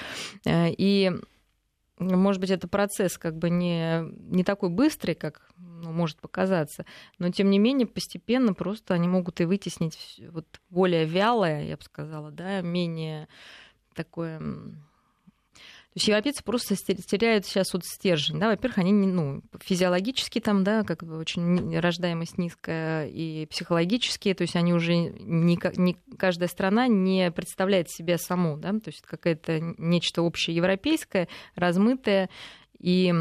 Э, 0.44 0.70
и 0.70 1.12
может 1.98 2.40
быть, 2.40 2.50
это 2.50 2.66
процесс 2.66 3.18
как 3.18 3.36
бы 3.36 3.50
не, 3.50 4.02
не 4.02 4.44
такой 4.44 4.68
быстрый, 4.68 5.14
как 5.14 5.50
ну, 5.56 5.92
может 5.92 6.20
показаться, 6.20 6.84
но 7.18 7.30
тем 7.30 7.50
не 7.50 7.58
менее 7.58 7.86
постепенно 7.86 8.54
просто 8.54 8.94
они 8.94 9.08
могут 9.08 9.40
и 9.40 9.44
вытеснить 9.44 10.20
вот 10.30 10.46
более 10.70 11.04
вялое, 11.04 11.62
я 11.64 11.76
бы 11.76 11.82
сказала, 11.82 12.30
да, 12.30 12.60
менее 12.62 13.28
такое 13.94 14.40
есть 15.94 16.08
европейцы 16.08 16.42
просто 16.42 16.74
теряют 16.76 17.46
сейчас 17.46 17.72
вот 17.72 17.84
стержень. 17.84 18.40
Да? 18.40 18.48
Во-первых, 18.48 18.78
они 18.78 18.92
ну, 18.92 19.42
физиологически 19.60 20.40
там, 20.40 20.64
да, 20.64 20.82
как 20.82 21.04
бы 21.04 21.16
очень 21.16 21.78
рождаемость 21.78 22.36
низкая, 22.36 23.06
и 23.06 23.46
психологически, 23.46 24.34
то 24.34 24.42
есть 24.42 24.56
они 24.56 24.74
уже 24.74 24.96
не, 24.96 25.56
не 25.76 25.96
каждая 26.18 26.48
страна 26.48 26.88
не 26.88 27.30
представляет 27.30 27.90
себя 27.90 28.18
саму, 28.18 28.56
да, 28.56 28.72
то 28.72 28.88
есть 28.88 29.02
какое-то 29.02 29.60
нечто 29.78 30.22
общее 30.22 30.56
европейское, 30.56 31.28
размытое, 31.54 32.28
и 32.80 33.14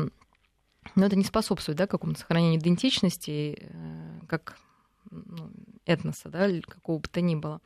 ну, 0.96 1.06
это 1.06 1.16
не 1.16 1.24
способствует 1.24 1.78
да, 1.78 1.86
какому-то 1.86 2.20
сохранению 2.20 2.60
идентичности, 2.60 3.58
э, 3.60 4.20
как 4.28 4.58
ну, 5.12 5.52
этноса, 5.86 6.30
да, 6.30 6.50
какого 6.68 7.00
бы 7.00 7.08
то 7.08 7.22
ни 7.22 7.36
было. 7.36 7.62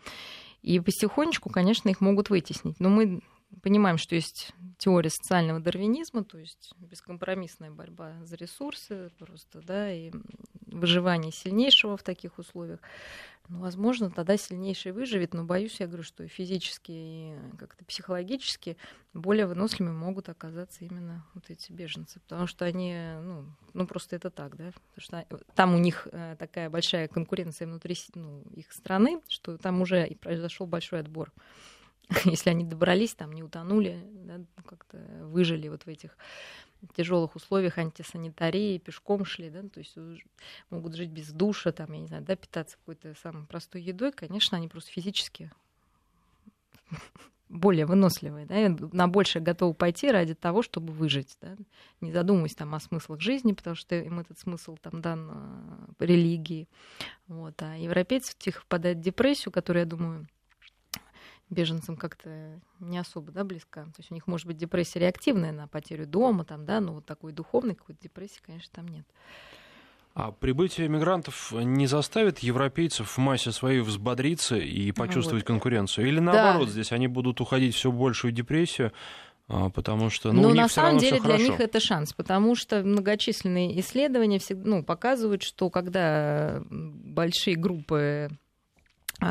И 0.61 0.79
потихонечку, 0.79 1.49
конечно, 1.49 1.87
их 1.87 2.01
могут 2.01 2.29
вытеснить. 2.29 2.79
Но 2.79 2.89
мы 2.89 3.21
понимаем, 3.61 3.97
что 3.97 4.15
есть 4.15 4.53
теория 4.77 5.09
социального 5.09 5.59
дарвинизма, 5.59 6.23
то 6.23 6.37
есть 6.37 6.71
бескомпромиссная 6.77 7.71
борьба 7.71 8.13
за 8.23 8.35
ресурсы 8.35 9.11
просто, 9.17 9.61
да, 9.61 9.91
и 9.91 10.11
выживание 10.65 11.31
сильнейшего 11.31 11.97
в 11.97 12.03
таких 12.03 12.37
условиях. 12.37 12.79
Ну, 13.49 13.59
возможно, 13.59 14.11
тогда 14.11 14.35
сильнейший 14.35 14.91
выживет, 14.91 15.33
но 15.33 15.45
боюсь, 15.45 15.79
я 15.79 15.87
говорю, 15.87 16.03
что 16.03 16.23
и 16.23 16.27
физически, 16.27 16.91
и 16.91 17.35
как-то 17.57 17.85
психологически 17.85 18.75
более 19.13 19.45
выносливыми 19.45 19.93
могут 19.93 20.27
оказаться 20.27 20.83
именно 20.83 21.25
вот 21.33 21.49
эти 21.49 21.71
беженцы, 21.71 22.19
потому 22.19 22.47
что 22.47 22.65
они, 22.65 22.93
ну, 23.21 23.45
ну 23.73 23.87
просто 23.87 24.17
это 24.17 24.29
так, 24.29 24.57
да, 24.57 24.71
потому 24.93 24.99
что 24.99 25.25
там 25.55 25.75
у 25.75 25.77
них 25.77 26.09
э, 26.11 26.35
такая 26.37 26.69
большая 26.69 27.07
конкуренция 27.07 27.67
внутри 27.67 27.95
ну, 28.15 28.43
их 28.53 28.73
страны, 28.73 29.21
что 29.29 29.57
там 29.57 29.81
уже 29.81 30.07
произошел 30.19 30.67
большой 30.67 30.99
отбор. 30.99 31.31
если 32.25 32.49
они 32.49 32.63
добрались, 32.63 33.13
там 33.13 33.33
не 33.33 33.43
утонули, 33.43 34.01
да, 34.25 34.39
как-то 34.65 34.97
выжили 35.23 35.67
вот 35.67 35.83
в 35.83 35.87
этих 35.87 36.17
тяжелых 36.95 37.35
условиях 37.35 37.77
антисанитарии, 37.77 38.77
пешком 38.77 39.25
шли, 39.25 39.49
да, 39.49 39.63
то 39.63 39.79
есть 39.79 39.95
могут 40.69 40.95
жить 40.95 41.09
без 41.09 41.31
душа, 41.31 41.71
там, 41.71 41.91
я 41.91 41.99
не 41.99 42.07
знаю, 42.07 42.23
да, 42.23 42.35
питаться 42.35 42.77
какой-то 42.77 43.13
самой 43.21 43.45
простой 43.45 43.81
едой, 43.81 44.11
конечно, 44.11 44.57
они 44.57 44.67
просто 44.67 44.91
физически 44.91 45.51
более 47.49 47.85
выносливые, 47.85 48.45
да, 48.45 48.87
на 48.91 49.07
большее 49.07 49.41
готовы 49.41 49.73
пойти 49.73 50.09
ради 50.09 50.35
того, 50.35 50.61
чтобы 50.61 50.93
выжить, 50.93 51.37
да, 51.41 51.57
не 51.99 52.11
задумываясь 52.11 52.55
там 52.55 52.73
о 52.75 52.79
смыслах 52.79 53.19
жизни, 53.19 53.51
потому 53.53 53.75
что 53.75 53.95
им 53.95 54.19
этот 54.19 54.39
смысл 54.39 54.77
там 54.77 55.01
дан 55.01 55.93
по 55.97 56.03
религии, 56.03 56.69
вот, 57.27 57.61
а 57.63 57.75
европейцы 57.75 58.33
тихо 58.37 58.61
впадают 58.61 58.99
в 58.99 59.01
депрессию, 59.01 59.51
которая, 59.51 59.83
я 59.83 59.89
думаю, 59.89 60.27
беженцам 61.49 61.95
как-то 61.95 62.59
не 62.79 62.97
особо 62.97 63.31
да, 63.31 63.43
близка. 63.43 63.83
То 63.85 63.99
есть 63.99 64.11
у 64.11 64.13
них 64.13 64.27
может 64.27 64.47
быть 64.47 64.57
депрессия 64.57 64.99
реактивная 64.99 65.51
на 65.51 65.67
потерю 65.67 66.05
дома, 66.05 66.43
там, 66.43 66.65
да, 66.65 66.79
но 66.79 66.93
вот 66.93 67.05
такой 67.05 67.31
духовной 67.31 67.75
какой-то 67.75 68.01
депрессии, 68.01 68.41
конечно, 68.45 68.69
там 68.73 68.87
нет. 68.87 69.05
А 70.13 70.31
прибытие 70.31 70.87
мигрантов 70.87 71.51
не 71.51 71.85
заставит 71.85 72.39
европейцев 72.39 73.07
в 73.07 73.17
массе 73.19 73.51
своей 73.51 73.81
взбодриться 73.81 74.57
и 74.57 74.91
почувствовать 74.91 75.43
вот. 75.43 75.47
конкуренцию? 75.47 76.07
Или 76.07 76.19
наоборот, 76.19 76.65
да. 76.65 76.71
здесь 76.71 76.91
они 76.91 77.07
будут 77.07 77.39
уходить 77.39 77.75
все 77.75 77.91
большую 77.91 78.31
депрессию, 78.31 78.93
а, 79.47 79.69
потому 79.69 80.09
что 80.09 80.31
ну, 80.31 80.41
Но 80.41 80.53
на 80.55 80.67
самом 80.69 80.97
деле 80.97 81.21
для 81.21 81.37
них 81.37 81.59
это 81.59 81.79
шанс, 81.79 82.13
потому 82.13 82.55
что 82.55 82.81
многочисленные 82.83 83.79
исследования 83.79 84.39
всегда, 84.39 84.67
ну, 84.67 84.83
показывают, 84.83 85.43
что 85.43 85.69
когда 85.69 86.63
большие 86.69 87.55
группы 87.55 88.29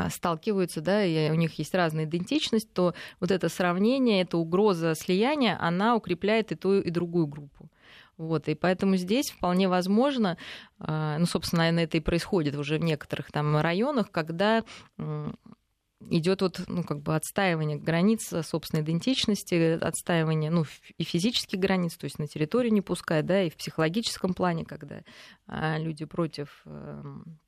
сталкиваются, 0.09 0.81
да, 0.81 1.03
и 1.03 1.29
у 1.31 1.35
них 1.35 1.57
есть 1.59 1.73
разная 1.73 2.05
идентичность, 2.05 2.71
то 2.73 2.93
вот 3.19 3.31
это 3.31 3.49
сравнение, 3.49 4.21
эта 4.21 4.37
угроза 4.37 4.95
слияния, 4.95 5.57
она 5.59 5.95
укрепляет 5.95 6.51
и 6.51 6.55
ту, 6.55 6.79
и 6.79 6.89
другую 6.89 7.27
группу. 7.27 7.69
Вот, 8.17 8.47
и 8.47 8.55
поэтому 8.55 8.95
здесь 8.95 9.29
вполне 9.29 9.69
возможно, 9.69 10.37
а, 10.79 11.17
ну, 11.19 11.25
собственно, 11.25 11.61
наверное, 11.61 11.83
это 11.83 11.97
и 11.97 12.01
происходит 12.01 12.55
уже 12.55 12.79
в 12.79 12.83
некоторых 12.83 13.31
там 13.31 13.57
районах, 13.57 14.11
когда 14.11 14.63
идет 16.09 16.41
вот, 16.41 16.61
ну, 16.67 16.83
как 16.83 17.01
бы 17.01 17.15
отстаивание 17.15 17.77
границ 17.77 18.33
собственной 18.43 18.83
идентичности, 18.83 19.77
отстаивание, 19.81 20.51
ну, 20.51 20.65
и 20.97 21.03
физических 21.03 21.59
границ, 21.59 21.95
то 21.97 22.05
есть 22.05 22.19
на 22.19 22.27
территорию 22.27 22.73
не 22.73 22.81
пускать, 22.81 23.25
да, 23.25 23.43
и 23.43 23.49
в 23.49 23.55
психологическом 23.55 24.33
плане, 24.33 24.65
когда 24.65 25.01
а, 25.47 25.77
люди 25.77 26.05
против 26.05 26.61
эм, 26.65 27.39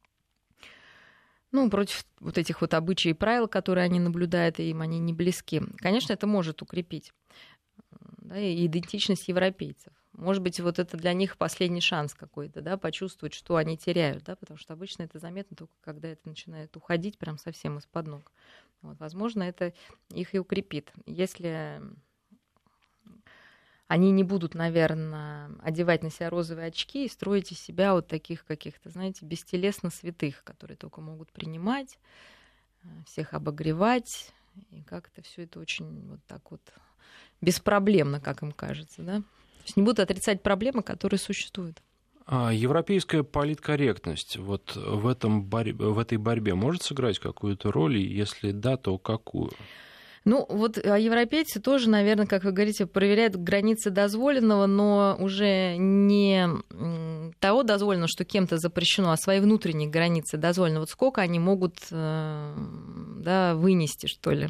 ну, 1.51 1.69
против 1.69 2.05
вот 2.19 2.37
этих 2.37 2.61
вот 2.61 2.73
обычаев 2.73 3.15
и 3.15 3.17
правил, 3.17 3.47
которые 3.47 3.85
они 3.85 3.99
наблюдают, 3.99 4.59
и 4.59 4.69
им 4.69 4.81
они 4.81 4.99
не 4.99 5.13
близки. 5.13 5.61
Конечно, 5.77 6.13
это 6.13 6.27
может 6.27 6.61
укрепить 6.61 7.11
да, 8.17 8.35
идентичность 8.39 9.27
европейцев. 9.27 9.93
Может 10.13 10.43
быть, 10.43 10.59
вот 10.59 10.79
это 10.79 10.97
для 10.97 11.13
них 11.13 11.37
последний 11.37 11.81
шанс 11.81 12.13
какой-то, 12.13 12.61
да, 12.61 12.77
почувствовать, 12.77 13.33
что 13.33 13.55
они 13.55 13.77
теряют, 13.77 14.23
да, 14.23 14.35
потому 14.35 14.57
что 14.57 14.73
обычно 14.73 15.03
это 15.03 15.17
заметно 15.17 15.55
только 15.55 15.73
когда 15.81 16.09
это 16.09 16.27
начинает 16.27 16.75
уходить 16.75 17.17
прям 17.17 17.37
совсем 17.37 17.77
из-под 17.77 18.07
ног. 18.07 18.31
Вот, 18.81 18.99
возможно, 18.99 19.43
это 19.43 19.73
их 20.09 20.35
и 20.35 20.39
укрепит. 20.39 20.91
Если 21.05 21.81
они 23.89 24.11
не 24.11 24.23
будут, 24.23 24.53
наверное, 24.53 25.49
одевать 25.63 26.03
на 26.03 26.11
себя 26.11 26.29
розовые 26.29 26.67
очки 26.67 27.05
и 27.05 27.09
строить 27.09 27.51
из 27.51 27.59
себя 27.59 27.93
вот 27.93 28.07
таких 28.07 28.45
каких-то, 28.45 28.91
знаете, 28.91 29.25
бестелесно 29.25 29.89
святых, 29.89 30.43
которые 30.43 30.77
только 30.77 31.01
могут 31.01 31.31
принимать, 31.31 31.97
э, 32.83 32.87
всех 33.07 33.33
обогревать, 33.33 34.31
и 34.69 34.83
как-то 34.83 35.23
все 35.23 35.45
это 35.45 35.59
очень 35.59 36.07
вот 36.07 36.19
так 36.27 36.51
вот 36.51 36.61
беспроблемно, 37.41 38.21
как 38.21 38.43
им 38.43 38.51
кажется, 38.51 39.01
да? 39.01 39.17
То 39.21 39.63
есть 39.65 39.75
не 39.75 39.81
будут 39.81 40.01
отрицать 40.01 40.43
проблемы, 40.43 40.83
которые 40.83 41.17
существуют. 41.17 41.81
А 42.27 42.53
европейская 42.53 43.23
политкорректность 43.23 44.37
вот 44.37 44.75
в, 44.75 45.07
этом 45.07 45.43
борь... 45.43 45.73
в 45.73 45.97
этой 45.97 46.19
борьбе 46.19 46.53
может 46.53 46.83
сыграть 46.83 47.17
какую-то 47.17 47.71
роль, 47.71 47.97
и 47.97 48.03
если 48.03 48.51
да, 48.51 48.77
то 48.77 48.99
какую? 48.99 49.51
Ну, 50.29 50.45
вот 50.47 50.77
а 50.77 50.95
европейцы 50.95 51.59
тоже, 51.59 51.89
наверное, 51.89 52.27
как 52.27 52.43
вы 52.43 52.51
говорите, 52.51 52.85
проверяют 52.85 53.35
границы 53.35 53.89
дозволенного, 53.89 54.67
но 54.67 55.17
уже 55.19 55.75
не 55.75 56.47
того 57.39 57.63
дозволено, 57.63 58.07
что 58.07 58.25
кем-то 58.25 58.59
запрещено, 58.59 59.11
а 59.11 59.17
свои 59.17 59.39
внутренние 59.39 59.89
границы 59.89 60.37
дозволено. 60.37 60.81
Вот 60.81 60.91
сколько 60.91 61.21
они 61.21 61.39
могут 61.39 61.77
э, 61.89 62.53
да, 63.17 63.55
вынести, 63.55 64.05
что 64.05 64.29
ли. 64.29 64.49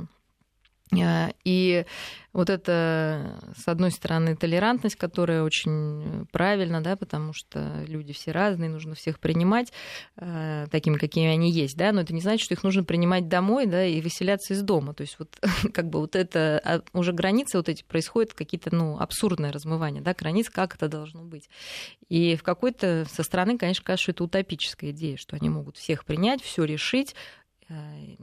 А, 0.98 1.32
и 1.44 1.86
вот 2.34 2.50
это, 2.50 3.40
с 3.56 3.68
одной 3.68 3.92
стороны, 3.92 4.36
толерантность, 4.36 4.96
которая 4.96 5.44
очень 5.44 6.28
правильна, 6.32 6.82
да, 6.82 6.96
потому 6.96 7.34
что 7.34 7.84
люди 7.88 8.14
все 8.14 8.32
разные, 8.32 8.70
нужно 8.70 8.96
всех 8.96 9.20
принимать 9.20 9.72
э, 10.18 10.68
такими, 10.72 10.98
какими 10.98 11.28
они 11.28 11.52
есть, 11.52 11.76
да, 11.76 11.92
но 11.92 12.02
это 12.02 12.14
не 12.14 12.22
значит, 12.22 12.46
что 12.46 12.54
их 12.54 12.64
нужно 12.64 12.84
принимать 12.84 13.28
домой, 13.28 13.66
да, 13.66 13.86
и 13.86 14.02
выселяться 14.02 14.54
из 14.54 14.62
дома. 14.62 14.94
То 14.94 15.02
есть 15.02 15.18
вот 15.20 15.40
как 15.74 15.90
бы 15.90 16.00
вот 16.00 16.16
это 16.16 16.62
а, 16.64 16.82
уже 16.94 17.14
границы 17.14 17.58
вот 17.58 17.70
эти 17.70 17.84
происходят 17.84 18.34
какие-то, 18.34 18.74
ну, 18.74 19.00
абсурдные 19.00 19.52
размывания, 19.52 20.02
да, 20.02 20.14
границ, 20.14 20.50
как 20.50 20.76
это 20.76 20.88
должно 20.88 21.24
быть. 21.24 21.50
И 22.10 22.36
в 22.36 22.44
какой-то 22.44 23.06
со 23.12 23.24
стороны, 23.24 23.58
конечно, 23.58 23.84
кажется, 23.84 24.04
что 24.04 24.12
это 24.12 24.24
утопическая 24.24 24.92
идея, 24.92 25.18
что 25.18 25.36
они 25.36 25.50
могут 25.50 25.78
всех 25.78 26.06
принять, 26.06 26.42
все 26.44 26.64
решить, 26.64 27.16
э, 27.70 28.16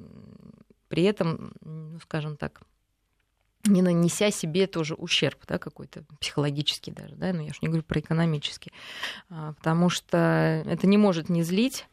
при 0.88 1.02
этом, 1.04 1.52
ну, 1.60 1.98
скажем 2.00 2.36
так, 2.36 2.62
не 3.64 3.82
нанеся 3.82 4.30
себе 4.30 4.66
тоже 4.66 4.94
ущерб, 4.94 5.40
да, 5.46 5.58
какой-то 5.58 6.04
психологический 6.20 6.92
даже, 6.92 7.16
да, 7.16 7.32
но 7.32 7.42
я 7.42 7.48
же 7.48 7.58
не 7.62 7.68
говорю 7.68 7.82
про 7.82 8.00
экономический, 8.00 8.72
а, 9.28 9.54
потому 9.54 9.88
что 9.88 10.62
это 10.66 10.86
не 10.86 10.98
может 10.98 11.28
не 11.28 11.42
злить, 11.42 11.86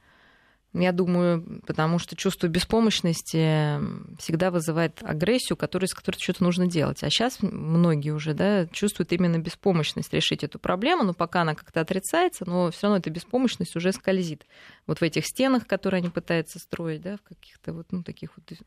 я 0.73 0.91
думаю, 0.91 1.61
потому 1.67 1.99
что 1.99 2.15
чувство 2.15 2.47
беспомощности 2.47 3.79
всегда 4.17 4.49
вызывает 4.49 5.03
агрессию, 5.03 5.55
которой, 5.55 5.85
с 5.85 5.93
которой 5.93 6.17
что-то 6.17 6.43
нужно 6.43 6.65
делать. 6.65 7.03
А 7.03 7.09
сейчас 7.09 7.37
многие 7.41 8.09
уже 8.09 8.33
да, 8.33 8.65
чувствуют 8.67 9.11
именно 9.11 9.37
беспомощность 9.37 10.13
решить 10.13 10.43
эту 10.43 10.57
проблему, 10.57 11.03
но 11.03 11.13
пока 11.13 11.41
она 11.41 11.53
как-то 11.53 11.81
отрицается, 11.81 12.45
но 12.47 12.71
все 12.71 12.87
равно 12.87 12.97
эта 12.97 13.11
беспомощность 13.11 13.75
уже 13.75 13.91
скользит. 13.91 14.45
Вот 14.87 14.99
в 14.99 15.03
этих 15.03 15.27
стенах, 15.27 15.67
которые 15.67 15.99
они 15.99 16.09
пытаются 16.09 16.57
строить, 16.57 17.01
да, 17.01 17.17
в 17.17 17.21
каких-то 17.21 17.73
вот 17.73 17.91
ну, 17.91 18.01
таких 18.01 18.31
вот 18.35 18.57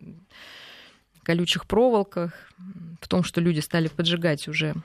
колючих 1.24 1.66
проволоках, 1.66 2.32
в 3.00 3.08
том, 3.08 3.24
что 3.24 3.40
люди 3.40 3.58
стали 3.58 3.88
поджигать 3.88 4.46
уже 4.46 4.76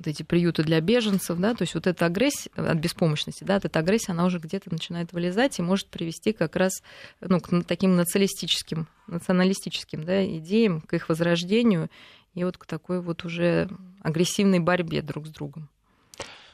вот 0.00 0.08
эти 0.08 0.22
приюты 0.22 0.62
для 0.62 0.80
беженцев, 0.80 1.38
да, 1.38 1.54
то 1.54 1.62
есть 1.62 1.74
вот 1.74 1.86
эта 1.86 2.06
агрессия 2.06 2.50
от 2.56 2.78
беспомощности, 2.78 3.44
да, 3.44 3.60
эта 3.62 3.78
агрессия, 3.78 4.12
она 4.12 4.24
уже 4.24 4.38
где-то 4.38 4.72
начинает 4.72 5.12
вылезать 5.12 5.58
и 5.58 5.62
может 5.62 5.88
привести 5.88 6.32
как 6.32 6.56
раз 6.56 6.82
ну, 7.20 7.38
к 7.38 7.64
таким 7.64 7.96
националистическим, 7.96 8.88
националистическим 9.06 10.02
да, 10.04 10.24
идеям, 10.24 10.80
к 10.80 10.94
их 10.94 11.10
возрождению 11.10 11.90
и 12.34 12.44
вот 12.44 12.56
к 12.56 12.64
такой 12.64 13.02
вот 13.02 13.24
уже 13.24 13.68
агрессивной 14.02 14.58
борьбе 14.58 15.02
друг 15.02 15.26
с 15.26 15.30
другом. 15.30 15.68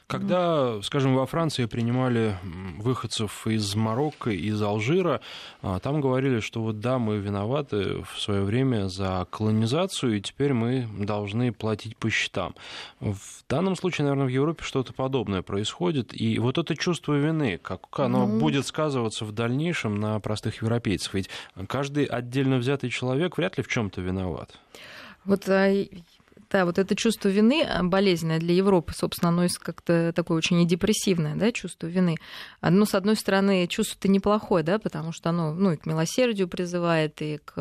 Когда, 0.07 0.81
скажем, 0.83 1.15
во 1.15 1.25
Франции 1.25 1.65
принимали 1.65 2.37
выходцев 2.77 3.45
из 3.45 3.75
Марокко, 3.75 4.29
из 4.29 4.61
Алжира, 4.61 5.19
а, 5.61 5.79
там 5.79 5.99
говорили, 5.99 6.39
что 6.39 6.61
вот 6.61 6.79
да, 6.79 6.97
мы 6.97 7.17
виноваты 7.17 8.03
в 8.03 8.17
свое 8.17 8.43
время 8.43 8.87
за 8.87 9.27
колонизацию, 9.29 10.15
и 10.15 10.21
теперь 10.21 10.53
мы 10.53 10.87
должны 10.97 11.51
платить 11.51 11.97
по 11.97 12.09
счетам. 12.09 12.55
В 13.01 13.17
данном 13.49 13.75
случае, 13.75 14.05
наверное, 14.05 14.27
в 14.27 14.31
Европе 14.31 14.63
что-то 14.63 14.93
подобное 14.93 15.41
происходит, 15.41 16.19
и 16.19 16.39
вот 16.39 16.57
это 16.57 16.77
чувство 16.77 17.13
вины, 17.15 17.59
как 17.61 17.81
оно 17.99 18.25
ну... 18.25 18.39
будет 18.39 18.65
сказываться 18.65 19.25
в 19.25 19.33
дальнейшем 19.33 19.99
на 19.99 20.21
простых 20.21 20.61
европейцев, 20.61 21.15
ведь 21.15 21.29
каждый 21.67 22.05
отдельно 22.05 22.59
взятый 22.59 22.89
человек 22.89 23.37
вряд 23.37 23.57
ли 23.57 23.63
в 23.63 23.67
чем-то 23.67 23.99
виноват. 23.99 24.57
Вот 25.25 25.49
а, 25.49 25.69
да, 26.49 26.65
вот 26.65 26.77
это 26.77 26.95
чувство 26.95 27.29
вины 27.29 27.63
а, 27.63 27.83
болезненное 27.83 28.39
для 28.39 28.53
Европы, 28.53 28.93
собственно, 28.93 29.29
оно 29.29 29.47
как-то 29.59 30.13
такое 30.13 30.37
очень 30.37 30.65
депрессивное, 30.67 31.35
да, 31.35 31.51
чувство 31.51 31.87
вины. 31.87 32.17
Одно, 32.61 32.85
с 32.85 32.95
одной 32.95 33.15
стороны, 33.15 33.67
чувство-то 33.67 34.07
неплохое, 34.07 34.63
да, 34.63 34.79
потому 34.79 35.11
что 35.11 35.29
оно, 35.29 35.53
ну, 35.53 35.71
и 35.71 35.77
к 35.77 35.85
милосердию 35.85 36.47
призывает, 36.47 37.21
и 37.21 37.39
к 37.43 37.53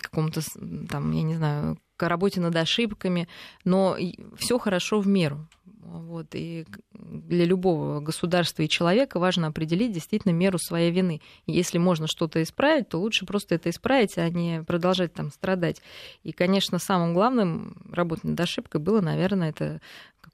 какому-то, 0.00 0.40
там, 0.88 1.12
я 1.12 1.22
не 1.22 1.36
знаю, 1.36 1.78
к 1.98 2.08
работе 2.08 2.40
над 2.40 2.56
ошибками, 2.56 3.28
но 3.64 3.96
все 4.36 4.58
хорошо 4.58 5.00
в 5.00 5.06
меру. 5.06 5.46
Вот, 5.82 6.26
и 6.34 6.66
для 6.92 7.46
любого 7.46 8.00
государства 8.00 8.62
и 8.62 8.68
человека 8.68 9.18
важно 9.18 9.46
определить 9.46 9.92
действительно 9.92 10.32
меру 10.32 10.58
своей 10.58 10.90
вины. 10.90 11.22
И 11.46 11.52
если 11.52 11.78
можно 11.78 12.06
что-то 12.06 12.42
исправить, 12.42 12.90
то 12.90 13.00
лучше 13.00 13.24
просто 13.24 13.54
это 13.54 13.70
исправить, 13.70 14.18
а 14.18 14.28
не 14.28 14.62
продолжать 14.62 15.14
там 15.14 15.32
страдать. 15.32 15.80
И, 16.24 16.32
конечно, 16.32 16.78
самым 16.78 17.14
главным 17.14 17.76
работать 17.90 18.24
над 18.24 18.38
ошибкой 18.38 18.82
было, 18.82 19.00
наверное, 19.00 19.48
это 19.48 19.80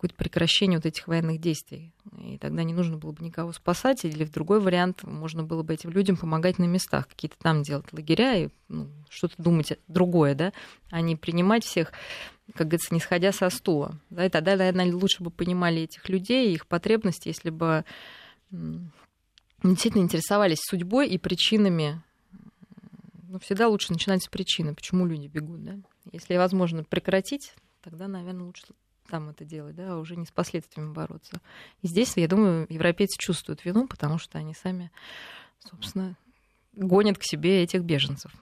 какое-то 0.05 0.17
прекращение 0.17 0.79
вот 0.79 0.85
этих 0.85 1.09
военных 1.09 1.41
действий. 1.41 1.91
И 2.19 2.37
тогда 2.37 2.63
не 2.63 2.75
нужно 2.75 2.99
было 2.99 3.13
бы 3.13 3.25
никого 3.25 3.53
спасать, 3.53 4.05
или 4.05 4.25
в 4.25 4.31
другой 4.31 4.61
вариант 4.61 5.03
можно 5.03 5.45
было 5.45 5.63
бы 5.63 5.73
этим 5.73 5.91
людям 5.91 6.19
помогать 6.19 6.59
на 6.59 6.65
местах, 6.65 7.09
какие-то 7.09 7.37
там 7.39 7.63
делать 7.63 7.91
лагеря 7.91 8.37
и 8.37 8.49
ну, 8.69 8.87
что-то 9.09 9.43
думать 9.43 9.79
другое, 9.89 10.35
да, 10.35 10.53
а 10.91 11.01
не 11.01 11.17
принимать 11.17 11.65
всех, 11.65 11.91
как 12.55 12.67
говорится, 12.69 12.93
не 12.93 13.01
сходя 13.01 13.33
со 13.33 13.49
стула. 13.49 13.99
Да, 14.11 14.27
и 14.27 14.29
тогда, 14.29 14.57
наверное, 14.57 14.93
лучше 14.93 15.23
бы 15.23 15.31
понимали 15.31 15.83
этих 15.83 16.07
людей, 16.11 16.53
их 16.53 16.67
потребности, 16.67 17.29
если 17.29 17.49
бы 17.49 17.87
действительно 19.63 20.03
интересовались 20.03 20.61
судьбой 20.61 21.09
и 21.09 21.17
причинами. 21.17 22.03
Ну, 23.29 23.39
всегда 23.39 23.69
лучше 23.69 23.91
начинать 23.91 24.23
с 24.23 24.29
причины, 24.29 24.75
почему 24.75 25.07
люди 25.07 25.29
бегут, 25.29 25.65
да. 25.65 25.79
Если 26.13 26.37
возможно 26.37 26.85
прекратить, 26.85 27.55
тогда, 27.81 28.07
наверное, 28.07 28.45
лучше 28.45 28.65
там 29.09 29.31
это 29.31 29.45
делать, 29.45 29.77
да, 29.77 29.95
а 29.95 29.99
уже 29.99 30.17
не 30.17 30.27
с 30.27 30.31
последствиями 30.31 30.93
бороться. 30.93 31.41
И 31.83 31.87
здесь, 31.87 32.17
я 32.17 32.29
думаю, 32.29 32.67
европейцы 32.69 33.17
чувствуют 33.19 33.65
вину, 33.65 33.87
потому 33.87 34.19
что 34.19 34.39
они 34.39 34.55
сами, 34.55 34.91
собственно, 35.59 36.17
гонят 36.73 37.19
к 37.19 37.25
себе 37.25 37.63
этих 37.63 37.83
беженцев. 37.83 38.33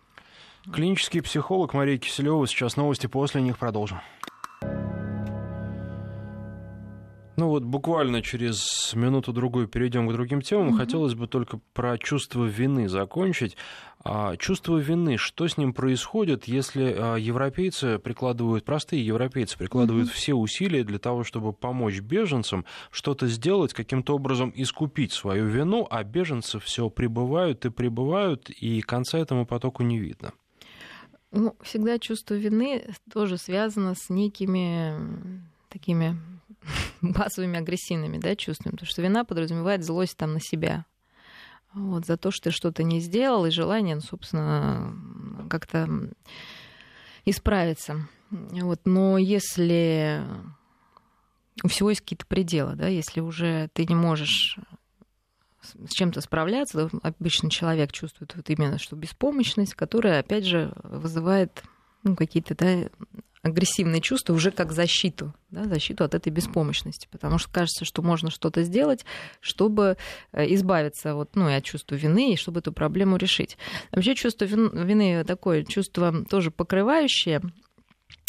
Клинический 0.72 1.22
психолог 1.22 1.74
Мария 1.74 1.98
Киселева. 1.98 2.46
Сейчас 2.46 2.76
новости, 2.76 3.08
после 3.08 3.42
них 3.42 3.58
продолжим. 3.58 4.00
Ну 7.42 7.48
вот 7.48 7.64
буквально 7.64 8.22
через 8.22 8.92
минуту-другую 8.94 9.66
перейдем 9.66 10.06
к 10.06 10.12
другим 10.12 10.42
темам. 10.42 10.68
Угу. 10.68 10.76
Хотелось 10.76 11.14
бы 11.14 11.26
только 11.26 11.58
про 11.72 11.98
чувство 11.98 12.44
вины 12.44 12.88
закончить. 12.88 13.56
А 14.04 14.36
чувство 14.36 14.76
вины, 14.76 15.16
что 15.16 15.48
с 15.48 15.56
ним 15.56 15.74
происходит, 15.74 16.44
если 16.44 16.94
а, 16.96 17.16
европейцы 17.16 17.98
прикладывают, 17.98 18.64
простые 18.64 19.04
европейцы 19.04 19.58
прикладывают 19.58 20.06
угу. 20.06 20.14
все 20.14 20.34
усилия 20.34 20.84
для 20.84 21.00
того, 21.00 21.24
чтобы 21.24 21.52
помочь 21.52 21.98
беженцам 21.98 22.64
что-то 22.92 23.26
сделать, 23.26 23.74
каким-то 23.74 24.14
образом 24.14 24.52
искупить 24.54 25.12
свою 25.12 25.46
вину, 25.46 25.84
а 25.90 26.04
беженцы 26.04 26.60
все 26.60 26.90
прибывают 26.90 27.64
и 27.64 27.70
прибывают, 27.70 28.50
и 28.50 28.82
конца 28.82 29.18
этому 29.18 29.46
потоку 29.46 29.82
не 29.82 29.98
видно. 29.98 30.32
Ну, 31.32 31.56
всегда 31.60 31.98
чувство 31.98 32.34
вины 32.34 32.84
тоже 33.12 33.36
связано 33.36 33.96
с 33.96 34.10
некими 34.10 34.94
такими 35.72 36.16
базовыми 37.02 37.58
агрессивными 37.58 38.18
да, 38.18 38.36
чувствами, 38.36 38.72
потому 38.72 38.88
что 38.88 39.02
вина 39.02 39.24
подразумевает 39.24 39.84
злость 39.84 40.16
там 40.16 40.34
на 40.34 40.40
себя. 40.40 40.86
Вот, 41.74 42.04
за 42.04 42.18
то, 42.18 42.30
что 42.30 42.44
ты 42.44 42.50
что-то 42.50 42.82
не 42.82 43.00
сделал, 43.00 43.46
и 43.46 43.50
желание, 43.50 43.94
ну, 43.94 44.02
собственно, 44.02 44.94
как-то 45.48 45.88
исправиться. 47.24 48.08
Вот, 48.30 48.80
но 48.84 49.16
если 49.16 50.22
у 51.62 51.68
всего 51.68 51.90
есть 51.90 52.02
какие-то 52.02 52.26
пределы, 52.26 52.74
да, 52.74 52.88
если 52.88 53.20
уже 53.20 53.68
ты 53.72 53.86
не 53.86 53.94
можешь 53.94 54.58
с 55.62 55.92
чем-то 55.92 56.20
справляться, 56.20 56.88
то 56.88 56.98
обычно 57.02 57.48
человек 57.48 57.92
чувствует 57.92 58.34
вот 58.34 58.50
именно 58.50 58.78
что 58.78 58.96
беспомощность, 58.96 59.74
которая, 59.74 60.20
опять 60.20 60.44
же, 60.44 60.72
вызывает 60.82 61.62
ну, 62.02 62.16
какие-то 62.16 62.54
да, 62.54 62.88
агрессивные 63.42 64.00
чувства 64.00 64.34
уже 64.34 64.50
как 64.50 64.72
защиту, 64.72 65.34
да, 65.50 65.64
защиту 65.64 66.04
от 66.04 66.14
этой 66.14 66.30
беспомощности, 66.30 67.08
потому 67.10 67.38
что 67.38 67.50
кажется, 67.50 67.84
что 67.84 68.00
можно 68.00 68.30
что-то 68.30 68.62
сделать, 68.62 69.04
чтобы 69.40 69.96
э, 70.32 70.54
избавиться 70.54 71.14
вот, 71.14 71.34
ну, 71.34 71.48
и 71.48 71.52
от 71.52 71.64
чувства 71.64 71.96
вины, 71.96 72.32
и 72.32 72.36
чтобы 72.36 72.60
эту 72.60 72.72
проблему 72.72 73.16
решить. 73.16 73.58
Вообще 73.90 74.14
чувство 74.14 74.44
вины 74.44 75.24
такое 75.24 75.64
чувство 75.64 76.24
тоже 76.24 76.50
покрывающее, 76.50 77.42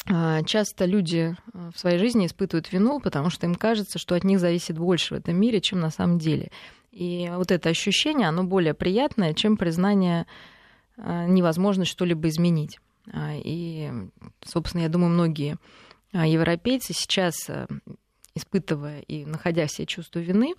а, 0.05 0.43
Часто 0.43 0.85
люди 0.85 1.35
э, 1.53 1.69
в 1.73 1.79
своей 1.79 1.97
жизни 1.97 2.25
испытывают 2.25 2.71
вину, 2.71 2.99
потому 2.99 3.29
что 3.29 3.45
им 3.45 3.55
кажется, 3.55 3.99
что 3.99 4.15
от 4.15 4.23
них 4.23 4.39
зависит 4.39 4.77
больше 4.77 5.15
в 5.15 5.17
этом 5.17 5.35
мире, 5.37 5.61
чем 5.61 5.79
на 5.79 5.91
самом 5.91 6.19
деле. 6.19 6.51
И 6.91 7.31
вот 7.33 7.51
это 7.51 7.69
ощущение, 7.69 8.27
оно 8.27 8.43
более 8.43 8.73
приятное, 8.73 9.33
чем 9.33 9.55
признание 9.55 10.25
э, 10.97 11.25
невозможности 11.27 11.93
что-либо 11.93 12.27
изменить. 12.27 12.79
А, 13.11 13.33
и, 13.35 13.91
собственно, 14.43 14.83
я 14.83 14.89
думаю, 14.89 15.11
многие 15.11 15.57
а, 16.13 16.25
европейцы 16.25 16.93
сейчас, 16.93 17.35
а, 17.49 17.67
испытывая 18.35 19.01
и 19.01 19.25
находя 19.25 19.67
все 19.67 19.85
чувство 19.85 20.19
вины, 20.19 20.55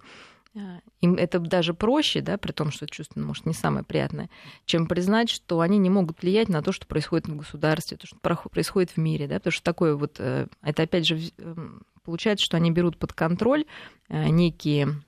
им 1.00 1.14
это 1.16 1.40
даже 1.40 1.74
проще, 1.74 2.20
да, 2.20 2.38
при 2.38 2.52
том, 2.52 2.70
что 2.70 2.86
чувство, 2.86 3.18
может, 3.18 3.44
не 3.44 3.54
самое 3.54 3.84
приятное, 3.84 4.30
чем 4.66 4.86
признать, 4.86 5.28
что 5.28 5.58
они 5.58 5.78
не 5.78 5.90
могут 5.90 6.22
влиять 6.22 6.48
на 6.48 6.62
то, 6.62 6.70
что 6.70 6.86
происходит 6.86 7.26
в 7.26 7.36
государстве, 7.36 7.96
то, 7.96 8.06
что 8.06 8.16
происходит 8.20 8.92
в 8.92 8.96
мире, 8.98 9.26
да, 9.26 9.36
потому 9.36 9.50
что 9.50 9.64
такое 9.64 9.96
вот, 9.96 10.16
э, 10.20 10.46
это 10.62 10.84
опять 10.84 11.08
же 11.08 11.18
эм, 11.38 11.82
получается, 12.04 12.44
что 12.44 12.56
они 12.56 12.70
берут 12.70 12.98
под 12.98 13.12
контроль 13.12 13.64
э, 14.08 14.28
некие, 14.28 15.02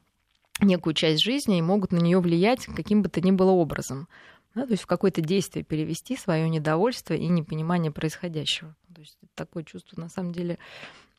некую 0.61 0.95
часть 0.95 1.23
жизни 1.23 1.59
и 1.59 1.63
могут 1.63 1.93
на 1.93 1.99
нее 1.99 2.19
влиять 2.19 2.67
каким 2.67 3.03
бы 3.03 3.09
то 3.09 3.21
ни 3.21 3.31
было 3.31 3.53
образом 3.53 4.09
да, 4.57 4.65
то 4.65 4.73
есть 4.73 4.85
в 4.85 4.87
какое-то 4.87 5.21
действие 5.21 5.63
перевести 5.65 6.17
свое 6.17 6.49
недовольство 6.49 7.13
и 7.13 7.27
непонимание 7.29 7.93
происходящего. 7.93 8.75
То 8.95 9.03
есть 9.03 9.19
такое 9.35 9.65
чувство 9.65 10.01
на 10.01 10.09
самом 10.09 10.33
деле 10.33 10.59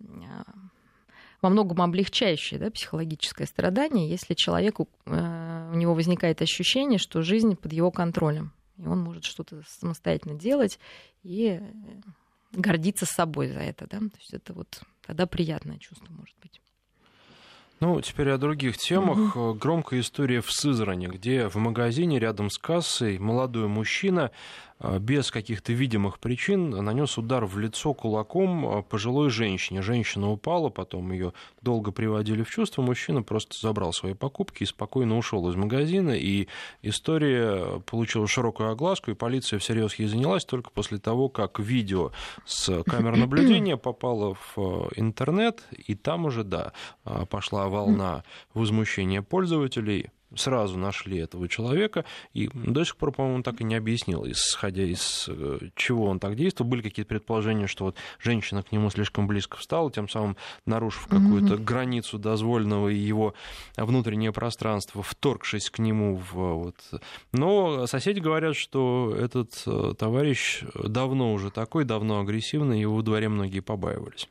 а, 0.02 0.44
во 1.44 1.50
многом 1.50 1.84
облегчающее 1.84 2.60
да, 2.60 2.72
психологическое 2.72 3.46
страдание, 3.46 4.10
если 4.10 4.34
человеку, 4.34 4.90
э, 5.06 5.70
у 5.72 5.76
него 5.76 5.94
возникает 5.94 6.42
ощущение, 6.42 6.98
что 6.98 7.22
жизнь 7.22 7.56
под 7.56 7.74
его 7.74 7.92
контролем, 7.92 8.54
и 8.80 8.88
он 8.88 9.02
может 9.02 9.24
что-то 9.24 9.62
самостоятельно 9.68 10.34
делать 10.34 10.80
и 11.22 11.62
гордиться 12.54 13.06
собой 13.06 13.50
за 13.50 13.60
это. 13.60 13.86
Да? 13.88 14.00
То 14.00 14.18
есть 14.18 14.34
это 14.34 14.54
вот 14.54 14.82
тогда 15.06 15.28
приятное 15.28 15.78
чувство 15.78 16.12
может 16.12 16.36
быть. 16.42 16.60
Ну, 17.80 18.02
теперь 18.02 18.32
о 18.32 18.38
других 18.38 18.78
темах. 18.78 19.36
Угу. 19.36 19.54
Громкая 19.56 20.00
история 20.00 20.42
в 20.42 20.52
Сызране, 20.52 21.08
где 21.08 21.48
в 21.48 21.56
магазине 21.58 22.20
рядом 22.20 22.50
с 22.50 22.58
кассой 22.58 23.20
молодой 23.20 23.68
мужчина 23.68 24.32
без 24.80 25.32
каких-то 25.32 25.74
видимых 25.74 26.20
причин 26.20 26.70
нанес 26.70 27.18
удар 27.18 27.46
в 27.46 27.58
лицо 27.58 27.94
кулаком 27.94 28.80
э, 28.80 28.84
пожилой 28.84 29.30
женщине. 29.30 29.82
Женщина 29.82 30.30
упала, 30.30 30.70
потом 30.70 31.12
ее 31.12 31.34
долго 31.62 31.92
приводили 31.92 32.44
в 32.44 32.50
чувство. 32.50 32.84
Мужчина 32.84 33.24
просто 33.24 33.58
забрал 33.60 33.92
свои 33.92 34.14
покупки 34.14 34.64
и 34.64 34.68
спокойно 34.68 35.18
ушел 35.18 35.50
из 35.50 35.56
магазина. 35.56 36.12
И 36.12 36.48
история 36.84 37.80
получила 37.88 38.28
широкую 38.28 38.70
огласку, 38.70 39.12
и 39.12 39.16
полиция 39.16 39.58
всерьез 39.58 39.96
ей 39.96 40.08
занялась 40.08 40.46
только 40.46 40.70
после 40.70 41.00
того, 41.00 41.30
как 41.30 41.60
видео 41.60 42.12
с 42.46 42.84
камер 42.84 43.16
наблюдения 43.18 43.78
попало 43.78 44.36
в 44.36 44.58
э, 44.58 44.90
интернет, 44.96 45.64
и 45.72 45.96
там 45.96 46.26
уже, 46.26 46.44
да, 46.44 46.74
пошла 47.30 47.68
волна 47.68 48.24
возмущения 48.54 49.22
пользователей 49.22 50.12
сразу 50.36 50.78
нашли 50.78 51.18
этого 51.18 51.48
человека, 51.48 52.06
и 52.34 52.50
до 52.54 52.84
сих 52.84 52.98
пор, 52.98 53.12
по-моему, 53.12 53.44
так 53.44 53.62
и 53.62 53.64
не 53.64 53.76
объяснил, 53.76 54.26
исходя 54.26 54.84
из 54.84 55.26
э, 55.30 55.60
чего 55.76 56.06
он 56.06 56.20
так 56.20 56.36
действовал. 56.36 56.70
Были 56.70 56.82
какие-то 56.82 57.10
предположения, 57.10 57.68
что 57.68 57.86
вот 57.86 57.98
женщина 58.20 58.64
к 58.64 58.72
нему 58.72 58.90
слишком 58.90 59.28
близко 59.28 59.58
встала, 59.58 59.92
тем 59.92 60.10
самым 60.10 60.38
нарушив 60.66 61.08
какую-то 61.08 61.56
mm-hmm. 61.56 61.64
границу 61.64 62.18
дозволенного 62.18 62.90
и 62.90 62.98
его 62.98 63.34
внутреннее 63.78 64.34
пространство, 64.34 65.02
вторгшись 65.02 65.70
к 65.70 65.80
нему. 65.80 66.16
В, 66.16 66.34
вот. 66.34 66.76
Но 67.32 67.88
соседи 67.88 68.20
говорят, 68.20 68.56
что 68.56 69.16
этот 69.18 69.64
э, 69.66 69.94
товарищ 69.98 70.64
давно 70.76 71.34
уже 71.34 71.52
такой, 71.52 71.86
давно 71.86 72.20
агрессивный, 72.20 72.82
его 72.82 72.96
во 72.96 73.02
дворе 73.02 73.30
многие 73.30 73.62
побаивались. 73.62 74.28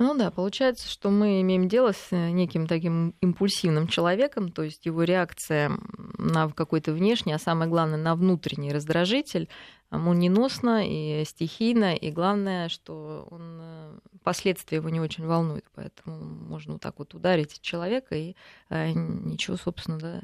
Ну 0.00 0.14
да, 0.14 0.30
получается, 0.30 0.88
что 0.88 1.10
мы 1.10 1.42
имеем 1.42 1.68
дело 1.68 1.92
с 1.92 2.06
э, 2.10 2.30
неким 2.30 2.66
таким 2.66 3.14
импульсивным 3.20 3.86
человеком, 3.86 4.50
то 4.50 4.62
есть 4.62 4.86
его 4.86 5.02
реакция 5.02 5.72
на 6.16 6.48
какой-то 6.48 6.94
внешний, 6.94 7.34
а 7.34 7.38
самое 7.38 7.68
главное, 7.68 7.98
на 7.98 8.14
внутренний 8.14 8.72
раздражитель 8.72 9.50
молниеносно 9.90 10.88
и 10.88 11.22
стихийно, 11.26 11.94
и 11.94 12.10
главное, 12.10 12.70
что 12.70 13.28
он, 13.30 13.58
э, 13.60 13.98
последствия 14.22 14.76
его 14.76 14.88
не 14.88 15.00
очень 15.00 15.26
волнуют, 15.26 15.66
поэтому 15.74 16.16
можно 16.18 16.72
вот 16.72 16.82
так 16.82 16.98
вот 16.98 17.12
ударить 17.12 17.60
человека 17.60 18.14
и 18.14 18.36
э, 18.70 18.92
ничего, 18.92 19.58
собственно, 19.58 19.98
да, 19.98 20.22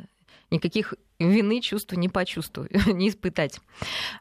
никаких 0.51 0.95
вины 1.19 1.61
чувства 1.61 1.97
не 1.97 2.09
почувствую, 2.09 2.69
не 2.87 3.09
испытать. 3.09 3.61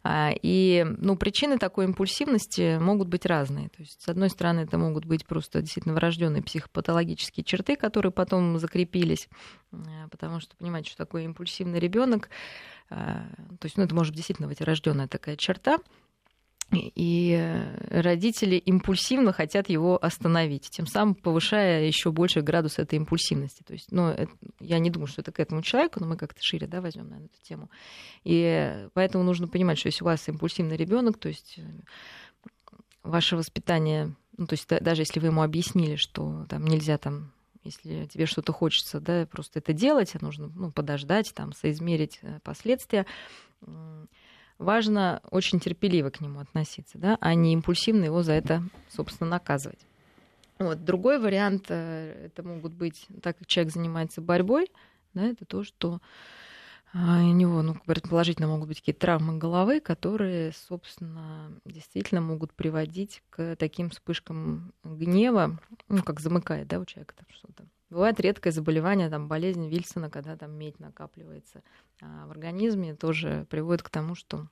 А, 0.03 0.31
и 0.41 0.85
ну, 0.97 1.15
причины 1.15 1.57
такой 1.57 1.85
импульсивности 1.85 2.77
могут 2.79 3.07
быть 3.07 3.25
разные. 3.25 3.69
То 3.69 3.81
есть, 3.81 4.01
с 4.01 4.07
одной 4.07 4.29
стороны, 4.29 4.61
это 4.61 4.77
могут 4.77 5.05
быть 5.05 5.25
просто 5.25 5.61
действительно 5.61 5.95
врожденные 5.95 6.41
психопатологические 6.43 7.43
черты, 7.43 7.75
которые 7.75 8.11
потом 8.11 8.57
закрепились, 8.59 9.27
а, 9.71 10.07
потому 10.09 10.39
что 10.39 10.55
понимаете, 10.55 10.89
что 10.89 10.97
такое 10.97 11.23
импульсивный 11.23 11.79
ребенок, 11.79 12.29
а, 12.89 13.25
то 13.59 13.65
есть 13.65 13.77
ну, 13.77 13.83
это 13.83 13.95
может 13.95 14.15
действительно 14.15 14.47
быть 14.47 14.61
рожденная 14.61 15.07
такая 15.07 15.35
черта, 15.35 15.79
и 16.71 17.63
родители 17.89 18.56
импульсивно 18.56 19.32
хотят 19.32 19.69
его 19.69 20.04
остановить, 20.04 20.69
тем 20.69 20.88
самым 20.88 21.15
повышая 21.15 21.86
еще 21.86 22.12
больше 22.12 22.41
градус 22.41 22.80
этой 22.80 22.95
импульсивности. 22.95 23.63
То 23.63 23.73
есть, 23.73 23.91
ну, 23.91 24.10
это, 24.10 24.32
я 24.60 24.80
не 24.80 24.89
думаю, 24.89 25.08
что 25.08 25.21
это 25.21 25.32
к 25.32 25.39
этому 25.39 25.62
человеку, 25.62 25.99
но 25.99 26.08
мы 26.08 26.17
как-то 26.17 26.41
шире 26.41 26.67
да, 26.67 26.82
возьмем 26.82 27.10
на 27.10 27.15
эту 27.15 27.41
тему. 27.43 27.69
И 28.23 28.88
поэтому 28.93 29.23
нужно 29.23 29.47
понимать, 29.47 29.78
что 29.78 29.88
если 29.88 30.04
у 30.04 30.06
вас 30.06 30.28
импульсивный 30.28 30.75
ребенок, 30.75 31.17
то 31.17 31.28
есть 31.28 31.56
э, 31.58 31.62
ваше 33.04 33.38
воспитание, 33.38 34.15
ну, 34.38 34.47
то 34.47 34.54
есть 34.54 34.67
даже 34.67 35.04
если 35.04 35.19
вы 35.19 35.28
ему 35.28 35.43
объяснили, 35.43 35.95
что 35.95 36.45
там 36.49 36.65
нельзя 36.65 36.97
там 36.97 37.32
если 37.63 38.06
тебе 38.06 38.28
что-то 38.28 38.54
хочется, 38.54 38.99
да, 38.99 39.25
просто 39.25 39.58
это 39.58 39.73
делать, 39.73 40.13
а 40.13 40.23
нужно 40.23 40.51
ну, 40.56 40.71
подождать, 40.71 41.34
там, 41.34 41.51
соизмерить 41.51 42.19
э, 42.21 42.39
последствия 42.43 43.08
важно 44.57 45.21
очень 45.31 45.59
терпеливо 45.59 46.09
к 46.09 46.21
нему 46.21 46.39
относиться, 46.39 46.97
да, 46.97 47.17
а 47.21 47.33
не 47.33 47.53
импульсивно 47.53 48.05
его 48.05 48.23
за 48.23 48.33
это, 48.33 48.63
собственно, 48.89 49.29
наказывать. 49.29 49.79
Вот. 50.59 50.83
Другой 50.85 51.19
вариант, 51.19 51.65
э, 51.69 52.27
это 52.27 52.43
могут 52.43 52.73
быть, 52.73 53.07
так 53.21 53.37
как 53.37 53.47
человек 53.47 53.73
занимается 53.73 54.21
борьбой, 54.21 54.71
да, 55.13 55.25
это 55.25 55.45
то, 55.45 55.63
что 55.63 55.99
а, 56.93 57.19
у 57.19 57.33
него, 57.33 57.61
ну, 57.61 57.75
предположительно, 57.85 58.47
могут 58.47 58.69
быть 58.69 58.79
какие-то 58.79 59.01
травмы 59.01 59.37
головы, 59.37 59.81
которые, 59.81 60.53
собственно, 60.53 61.51
действительно 61.65 62.21
могут 62.21 62.53
приводить 62.53 63.21
к 63.29 63.57
таким 63.57 63.89
вспышкам 63.89 64.73
гнева, 64.85 65.59
ну, 65.89 66.03
как 66.03 66.21
замыкает, 66.21 66.69
да, 66.69 66.79
у 66.79 66.85
человека 66.85 67.15
там 67.17 67.25
что-то. 67.29 67.65
Бывает 67.95 68.19
редкое 68.19 68.51
заболевание, 68.51 69.10
там, 69.10 69.29
болезнь 69.29 69.69
Вильсона, 69.69 70.10
когда 70.10 70.36
там 70.36 70.51
медь 70.51 70.81
накапливается 70.81 71.63
а 72.01 72.27
в 72.27 72.31
организме, 72.31 72.93
тоже 72.93 73.47
приводит 73.49 73.84
к 73.84 73.89
тому, 73.89 74.15
что 74.15 74.47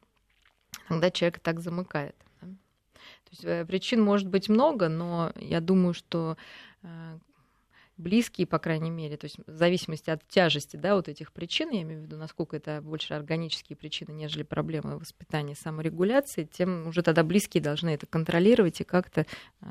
иногда 0.88 1.12
человек 1.12 1.40
так 1.40 1.60
замыкает. 1.60 2.16
Да? 2.40 2.48
То 2.48 3.30
есть 3.32 3.44
э, 3.44 3.66
причин 3.66 4.02
может 4.02 4.30
быть 4.30 4.48
много, 4.48 4.88
но 4.88 5.34
я 5.36 5.60
думаю, 5.60 5.94
что 5.94 6.38
э, 6.84 7.18
близкие, 7.98 8.48
по 8.48 8.60
крайней 8.60 8.90
мере, 8.90 9.18
то 9.18 9.26
есть 9.26 9.38
в 9.46 9.56
зависимости 9.56 10.10
от 10.10 10.28
тяжести 10.28 10.78
да, 10.78 10.96
вот 10.96 11.08
этих 11.08 11.32
причин, 11.32 11.70
я 11.72 11.84
имею 11.84 12.02
в 12.02 12.04
виду, 12.06 12.18
насколько 12.18 12.58
это 12.58 12.82
больше 12.82 13.14
органические 13.14 13.78
причины, 13.78 14.12
нежели 14.12 14.44
проблемы 14.44 14.98
воспитания 14.98 15.56
саморегуляции, 15.56 16.46
тем 16.52 16.88
уже 16.88 17.04
тогда 17.04 17.24
близкие 17.24 17.62
должны 17.62 17.90
это 17.90 18.06
контролировать 18.08 18.82
и 18.82 18.84
как-то 18.84 19.26
э, 19.62 19.66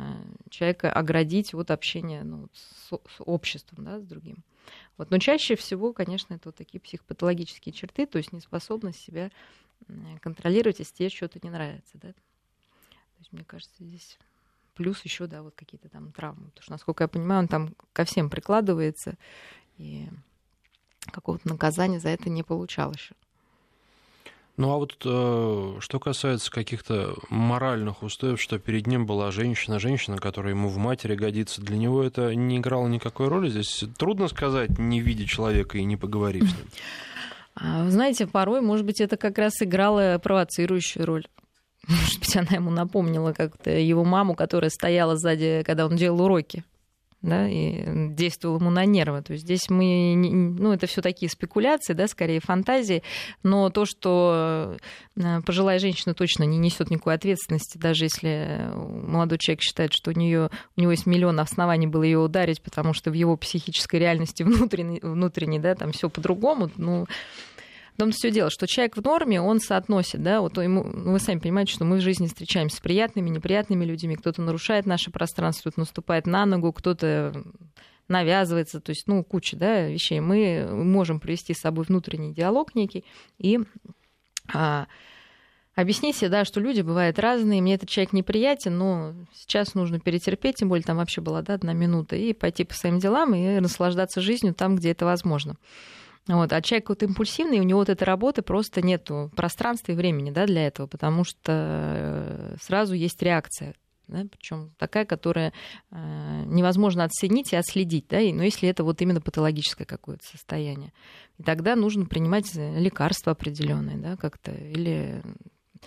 человека 0.51 0.93
оградить 0.93 1.53
от 1.55 1.71
общения 1.71 2.23
ну, 2.23 2.49
с, 2.53 2.91
с 2.91 3.17
обществом, 3.19 3.85
да, 3.85 4.01
с 4.01 4.05
другим. 4.05 4.45
Вот. 4.97 5.11
Но 5.11 5.19
чаще 5.19 5.57
всего, 5.57 5.93
конечно, 5.93 6.35
это 6.35 6.49
вот 6.49 6.57
такие 6.57 6.81
психопатологические 6.81 7.73
черты, 7.73 8.07
то 8.07 8.19
есть 8.19 8.33
неспособность 8.33 9.01
себя 9.01 9.31
контролировать, 10.21 10.79
если 10.79 10.95
тебе 10.95 11.09
что-то 11.09 11.41
не 11.43 11.51
нравится. 11.51 11.99
Да? 11.99 12.13
То 12.13 13.19
есть, 13.19 13.33
мне 13.33 13.45
кажется, 13.45 13.75
здесь 13.81 14.19
плюс 14.75 15.03
еще, 15.05 15.27
да, 15.27 15.43
вот 15.43 15.55
какие-то 15.55 15.89
там 15.89 16.13
травмы. 16.13 16.47
Потому 16.47 16.63
что, 16.63 16.73
насколько 16.73 17.05
я 17.05 17.09
понимаю, 17.09 17.41
он 17.41 17.49
там 17.49 17.75
ко 17.93 18.05
всем 18.05 18.31
прикладывается, 18.31 19.17
и 19.79 20.09
какого-то 21.11 21.49
наказания 21.49 22.01
за 22.01 22.11
это 22.11 22.31
не 22.31 22.43
получал 22.43 22.93
еще. 22.93 23.15
Ну 24.59 24.71
а 24.71 24.77
вот 24.77 24.97
э, 25.05 25.77
что 25.81 25.99
касается 25.99 26.51
каких-то 26.51 27.17
моральных 27.31 28.03
устоев, 28.03 28.41
что 28.41 28.59
перед 28.59 28.87
ним 28.87 29.07
была 29.07 29.31
женщина, 29.31 29.79
женщина, 29.79 30.19
которая 30.19 30.53
ему 30.53 30.69
в 30.69 30.77
матери 30.77 31.15
годится, 31.15 31.63
для 31.63 31.79
него 31.79 32.03
это 32.03 32.35
не 32.35 32.59
играло 32.59 32.87
никакой 32.87 33.29
роли. 33.29 33.49
Здесь 33.49 33.85
трудно 33.97 34.29
сказать, 34.29 34.79
не 34.79 35.01
видя 35.01 35.27
человека 35.27 35.79
и 35.79 35.85
не 35.85 35.97
поговорив 35.97 36.51
с 36.51 36.55
ним. 36.55 36.67
А, 37.55 37.87
знаете, 37.91 38.27
порой, 38.27 38.63
может 38.63 38.87
быть, 38.87 38.99
это 39.03 39.19
как 39.19 39.37
раз 39.37 39.53
играло 39.61 40.19
провоцирующую 40.23 41.05
роль. 41.05 41.27
Может 41.88 42.21
быть, 42.21 42.37
она 42.37 42.51
ему 42.53 42.71
напомнила 42.71 43.33
как-то 43.33 43.71
его 43.71 44.05
маму, 44.05 44.35
которая 44.35 44.71
стояла 44.71 45.16
сзади, 45.16 45.62
когда 45.66 45.87
он 45.87 45.97
делал 45.97 46.23
уроки 46.23 46.64
да, 47.23 47.49
и 47.49 47.85
действовал 48.11 48.59
ему 48.59 48.71
на 48.71 48.85
нервы. 48.85 49.23
То 49.23 49.33
есть 49.33 49.45
здесь 49.45 49.71
мы, 49.71 50.14
ну, 50.16 50.73
это 50.73 50.87
все 50.87 51.01
такие 51.01 51.31
спекуляции, 51.31 51.92
да, 51.92 52.09
скорее 52.09 52.40
фантазии, 52.40 53.03
но 53.45 53.71
то, 53.71 53.87
что 53.87 54.77
э, 55.16 55.40
пожилая 55.47 55.79
женщина 55.79 56.14
точно 56.14 56.42
не 56.42 56.59
несет 56.59 56.90
никакой 56.90 57.14
ответственности, 57.14 57.79
даже 57.79 58.07
если 58.07 58.71
молодой 58.75 59.38
человек 59.38 59.62
считает, 59.62 59.92
что 59.92 60.11
у, 60.11 60.14
нее, 60.14 60.51
у 60.77 60.81
него 60.81 60.90
есть 60.90 61.07
миллион 61.07 61.38
оснований 61.38 61.87
было 61.87 62.03
ее 62.03 62.18
ударить, 62.18 62.61
потому 62.61 62.92
что 62.92 63.11
в 63.11 63.14
его 63.14 63.37
психической 63.37 64.01
реальности 64.01 64.42
внутренней, 64.42 65.01
внутренней 65.01 65.61
да, 65.61 65.77
там 65.77 65.92
все 65.92 66.11
по-другому, 66.11 66.71
ну, 66.77 67.07
том 68.03 68.11
все 68.11 68.33
дело, 68.33 68.51
что 68.51 68.67
человек 68.67 68.97
в 68.97 69.03
норме, 69.03 69.41
он 69.41 69.61
соотносит, 69.61 70.23
да, 70.23 70.41
вот 70.41 70.59
ему, 70.59 70.83
ну, 70.83 71.12
вы 71.12 71.21
сами 71.21 71.38
понимаете, 71.38 71.73
что 71.73 71.85
мы 71.85 71.99
в 71.99 72.01
жизни 72.01 72.27
встречаемся 72.27 72.79
с 72.79 72.81
приятными, 72.81 73.31
неприятными 73.31 73.85
людьми, 73.85 74.17
кто-то 74.17 74.43
нарушает 74.43 74.87
наше 74.87 75.12
пространство, 75.12 75.71
кто-то 75.71 75.81
наступает 75.81 76.27
на 76.27 76.45
ногу, 76.45 76.73
кто-то 76.73 77.33
навязывается, 78.09 78.81
то 78.81 78.91
есть, 78.91 79.07
ну, 79.07 79.23
куча, 79.23 79.57
да, 79.57 79.87
вещей. 79.87 80.19
Мы 80.19 80.67
можем 80.69 81.21
привести 81.21 81.55
с 81.55 81.61
собой 81.61 81.85
внутренний 81.85 82.35
диалог 82.35 82.75
некий 82.75 83.05
и 83.38 83.61
а, 84.53 84.88
себе, 85.77 86.29
да, 86.29 86.45
что 86.45 86.59
люди 86.59 86.81
бывают 86.81 87.21
разные, 87.21 87.62
мне 87.62 87.75
этот 87.75 87.88
человек 87.88 88.12
неприятен, 88.12 88.77
но 88.77 89.15
сейчас 89.33 89.75
нужно 89.75 90.01
перетерпеть, 90.01 90.57
тем 90.57 90.69
более 90.69 90.83
там 90.83 90.97
вообще 90.97 91.21
была, 91.21 91.43
да, 91.43 91.55
одна 91.55 91.73
минута, 91.73 92.17
и 92.17 92.33
пойти 92.33 92.65
по 92.65 92.75
своим 92.75 92.99
делам 92.99 93.33
и 93.33 93.61
наслаждаться 93.61 94.21
жизнью 94.21 94.55
там, 94.55 94.75
где 94.75 94.91
это 94.91 95.05
возможно. 95.05 95.57
Вот. 96.29 96.53
А 96.53 96.63
человек 96.63 96.89
вот 96.89 97.03
импульсивный, 97.03 97.61
у 97.61 97.65
него 97.65 97.81
вот 97.81 97.89
этой 97.89 98.05
работы 98.05 98.43
просто 98.43 98.81
нету 98.81 99.31
пространства 99.35 99.93
и 99.93 99.97
времени 99.97 100.31
да, 100.31 100.47
для 100.47 100.67
этого, 100.67 100.87
потому 100.87 101.25
что 101.25 101.53
э, 101.53 102.57
сразу 102.61 102.95
есть 102.95 103.21
реакция. 103.23 103.75
Да, 104.09 104.25
причем 104.31 104.73
такая, 104.79 105.05
которая 105.05 105.53
э, 105.91 106.43
невозможно 106.47 107.05
оценить 107.05 107.53
и 107.53 107.57
отследить, 107.57 108.07
да, 108.09 108.19
но 108.19 108.43
если 108.43 108.69
это 108.69 108.85
вот 108.85 109.01
именно 109.01 109.21
патологическое 109.21 109.87
какое-то 109.87 110.27
состояние. 110.27 110.93
И 111.39 111.43
тогда 111.43 111.77
нужно 111.77 112.05
принимать 112.05 112.53
лекарства 112.55 113.33
определенные, 113.33 113.97
да, 113.97 114.17
как-то, 114.17 114.51
или 114.53 115.23
э, 115.25 115.87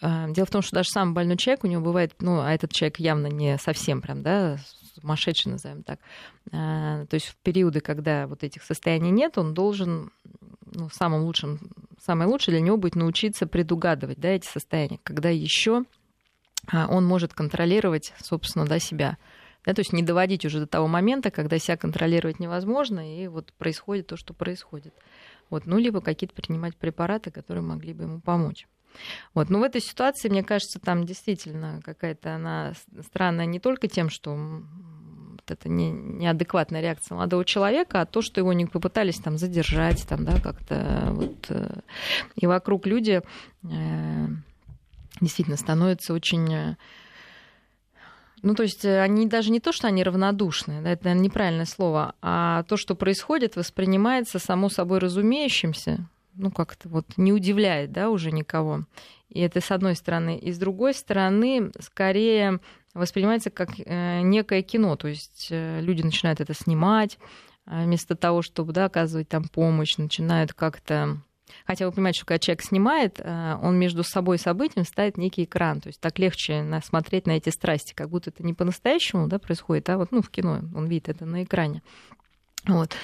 Дело 0.00 0.46
в 0.46 0.50
том, 0.50 0.62
что 0.62 0.76
даже 0.76 0.90
самый 0.90 1.12
больной 1.12 1.36
человек, 1.36 1.64
у 1.64 1.66
него 1.66 1.82
бывает, 1.82 2.14
ну, 2.20 2.40
а 2.40 2.52
этот 2.52 2.72
человек 2.72 3.00
явно 3.00 3.26
не 3.26 3.58
совсем 3.58 4.00
прям, 4.00 4.22
да, 4.22 4.58
сумасшедший, 5.00 5.52
назовем 5.52 5.82
так. 5.82 5.98
А, 6.52 7.04
то 7.06 7.14
есть 7.14 7.26
в 7.26 7.36
периоды, 7.36 7.80
когда 7.80 8.26
вот 8.26 8.44
этих 8.44 8.62
состояний 8.62 9.10
нет, 9.10 9.38
он 9.38 9.54
должен, 9.54 10.12
ну, 10.66 10.88
самым 10.90 11.22
лучшим, 11.22 11.58
самое 12.00 12.30
лучшее 12.30 12.52
для 12.52 12.60
него 12.60 12.76
будет 12.76 12.94
научиться 12.94 13.46
предугадывать, 13.46 14.18
да, 14.18 14.28
эти 14.28 14.46
состояния, 14.46 15.00
когда 15.02 15.30
еще 15.30 15.84
а, 16.70 16.86
он 16.88 17.04
может 17.04 17.34
контролировать, 17.34 18.12
собственно, 18.22 18.66
да, 18.66 18.78
себя. 18.78 19.18
Да, 19.64 19.74
то 19.74 19.80
есть 19.80 19.92
не 19.92 20.02
доводить 20.02 20.44
уже 20.44 20.60
до 20.60 20.66
того 20.66 20.86
момента, 20.86 21.30
когда 21.30 21.58
себя 21.58 21.76
контролировать 21.76 22.38
невозможно, 22.38 23.20
и 23.20 23.26
вот 23.26 23.52
происходит 23.54 24.06
то, 24.06 24.16
что 24.16 24.32
происходит. 24.32 24.94
Вот, 25.50 25.66
ну, 25.66 25.78
либо 25.78 26.00
какие-то 26.00 26.34
принимать 26.34 26.76
препараты, 26.76 27.30
которые 27.30 27.64
могли 27.64 27.92
бы 27.92 28.04
ему 28.04 28.20
помочь. 28.20 28.66
Вот. 29.34 29.50
Но 29.50 29.60
в 29.60 29.62
этой 29.62 29.80
ситуации, 29.80 30.28
мне 30.28 30.42
кажется, 30.42 30.78
там 30.78 31.04
действительно 31.04 31.80
какая-то 31.84 32.34
она 32.34 32.72
странная 33.06 33.46
не 33.46 33.60
только 33.60 33.88
тем, 33.88 34.10
что 34.10 34.34
вот 34.34 35.50
это 35.50 35.68
не, 35.68 35.90
неадекватная 35.90 36.80
реакция 36.80 37.16
молодого 37.16 37.44
человека, 37.44 38.00
а 38.00 38.06
то, 38.06 38.22
что 38.22 38.40
его 38.40 38.52
не 38.52 38.66
попытались 38.66 39.18
там 39.18 39.38
задержать, 39.38 40.06
там, 40.08 40.24
да, 40.24 40.40
как-то 40.40 41.08
вот. 41.12 41.46
Э, 41.50 41.80
и 42.36 42.46
вокруг 42.46 42.86
люди 42.86 43.22
э, 43.62 44.26
действительно 45.20 45.56
становятся 45.56 46.12
очень 46.12 46.52
э, 46.52 46.76
ну, 48.42 48.54
то 48.54 48.62
есть 48.62 48.84
они 48.84 49.26
даже 49.26 49.50
не 49.50 49.58
то, 49.58 49.72
что 49.72 49.88
они 49.88 50.04
равнодушны, 50.04 50.80
да, 50.82 50.90
это 50.90 51.04
наверное, 51.04 51.24
неправильное 51.24 51.64
слово, 51.64 52.14
а 52.22 52.62
то, 52.64 52.76
что 52.76 52.94
происходит, 52.94 53.56
воспринимается 53.56 54.38
само 54.38 54.68
собой 54.68 54.98
разумеющимся, 54.98 56.08
ну, 56.38 56.50
как-то 56.50 56.88
вот 56.88 57.06
не 57.16 57.32
удивляет, 57.32 57.92
да, 57.92 58.10
уже 58.10 58.32
никого. 58.32 58.84
И 59.28 59.40
это 59.40 59.60
с 59.60 59.70
одной 59.70 59.94
стороны. 59.94 60.38
И 60.38 60.52
с 60.52 60.58
другой 60.58 60.94
стороны, 60.94 61.70
скорее 61.80 62.60
воспринимается 62.94 63.50
как 63.50 63.70
э, 63.78 64.20
некое 64.22 64.62
кино, 64.62 64.96
то 64.96 65.08
есть 65.08 65.48
э, 65.50 65.80
люди 65.80 66.02
начинают 66.02 66.40
это 66.40 66.54
снимать, 66.54 67.18
а 67.66 67.84
вместо 67.84 68.16
того, 68.16 68.42
чтобы 68.42 68.72
да, 68.72 68.86
оказывать 68.86 69.28
там 69.28 69.44
помощь, 69.44 69.98
начинают 69.98 70.52
как-то 70.54 71.18
Хотя 71.66 71.86
вы 71.86 71.92
понимаете, 71.92 72.18
что 72.18 72.26
когда 72.26 72.38
человек 72.38 72.62
снимает, 72.62 73.20
э, 73.20 73.58
он 73.62 73.78
между 73.78 74.02
собой 74.02 74.36
и 74.36 74.40
событием 74.40 74.84
ставит 74.84 75.16
некий 75.16 75.44
экран. 75.44 75.80
То 75.80 75.88
есть 75.88 76.00
так 76.00 76.18
легче 76.18 76.64
смотреть 76.84 77.26
на 77.26 77.32
эти 77.32 77.48
страсти, 77.50 77.94
как 77.94 78.10
будто 78.10 78.30
это 78.30 78.44
не 78.44 78.54
по-настоящему 78.54 79.28
да, 79.28 79.38
происходит, 79.38 79.88
а 79.88 79.98
вот 79.98 80.12
ну, 80.12 80.22
в 80.22 80.30
кино 80.30 80.60
он 80.74 80.86
видит 80.86 81.08
это 81.08 81.24
на 81.24 81.44
экране. 81.44 81.82
Вот. 82.68 82.94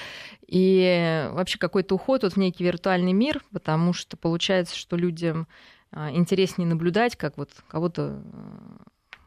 И 0.47 1.27
вообще 1.31 1.57
какой-то 1.57 1.95
уход 1.95 2.23
вот 2.23 2.33
в 2.33 2.37
некий 2.37 2.63
виртуальный 2.63 3.13
мир, 3.13 3.43
потому 3.51 3.93
что 3.93 4.15
получается, 4.15 4.77
что 4.77 4.95
людям 4.95 5.47
а, 5.91 6.11
интереснее 6.11 6.67
наблюдать, 6.67 7.15
как 7.15 7.37
вот 7.37 7.49
кого-то 7.67 8.21
э, 8.23 9.17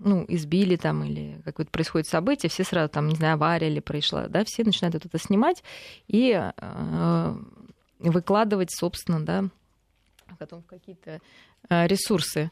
ну, 0.00 0.24
избили 0.26 0.74
там 0.74 1.04
или 1.04 1.40
какое-то 1.44 1.70
происходит 1.70 2.08
событие, 2.08 2.50
все 2.50 2.64
сразу 2.64 2.88
там, 2.88 3.08
не 3.08 3.14
знаю, 3.14 3.34
авария 3.34 3.68
или 3.68 3.78
произошла, 3.78 4.26
да, 4.26 4.42
все 4.44 4.64
начинают 4.64 4.96
это 4.96 5.18
снимать 5.18 5.62
и 6.08 6.32
э, 6.32 7.36
выкладывать, 8.00 8.74
собственно, 8.74 9.24
да, 9.24 9.44
потом 10.38 10.62
в 10.62 10.66
какие-то 10.66 11.20
ресурсы, 11.68 12.50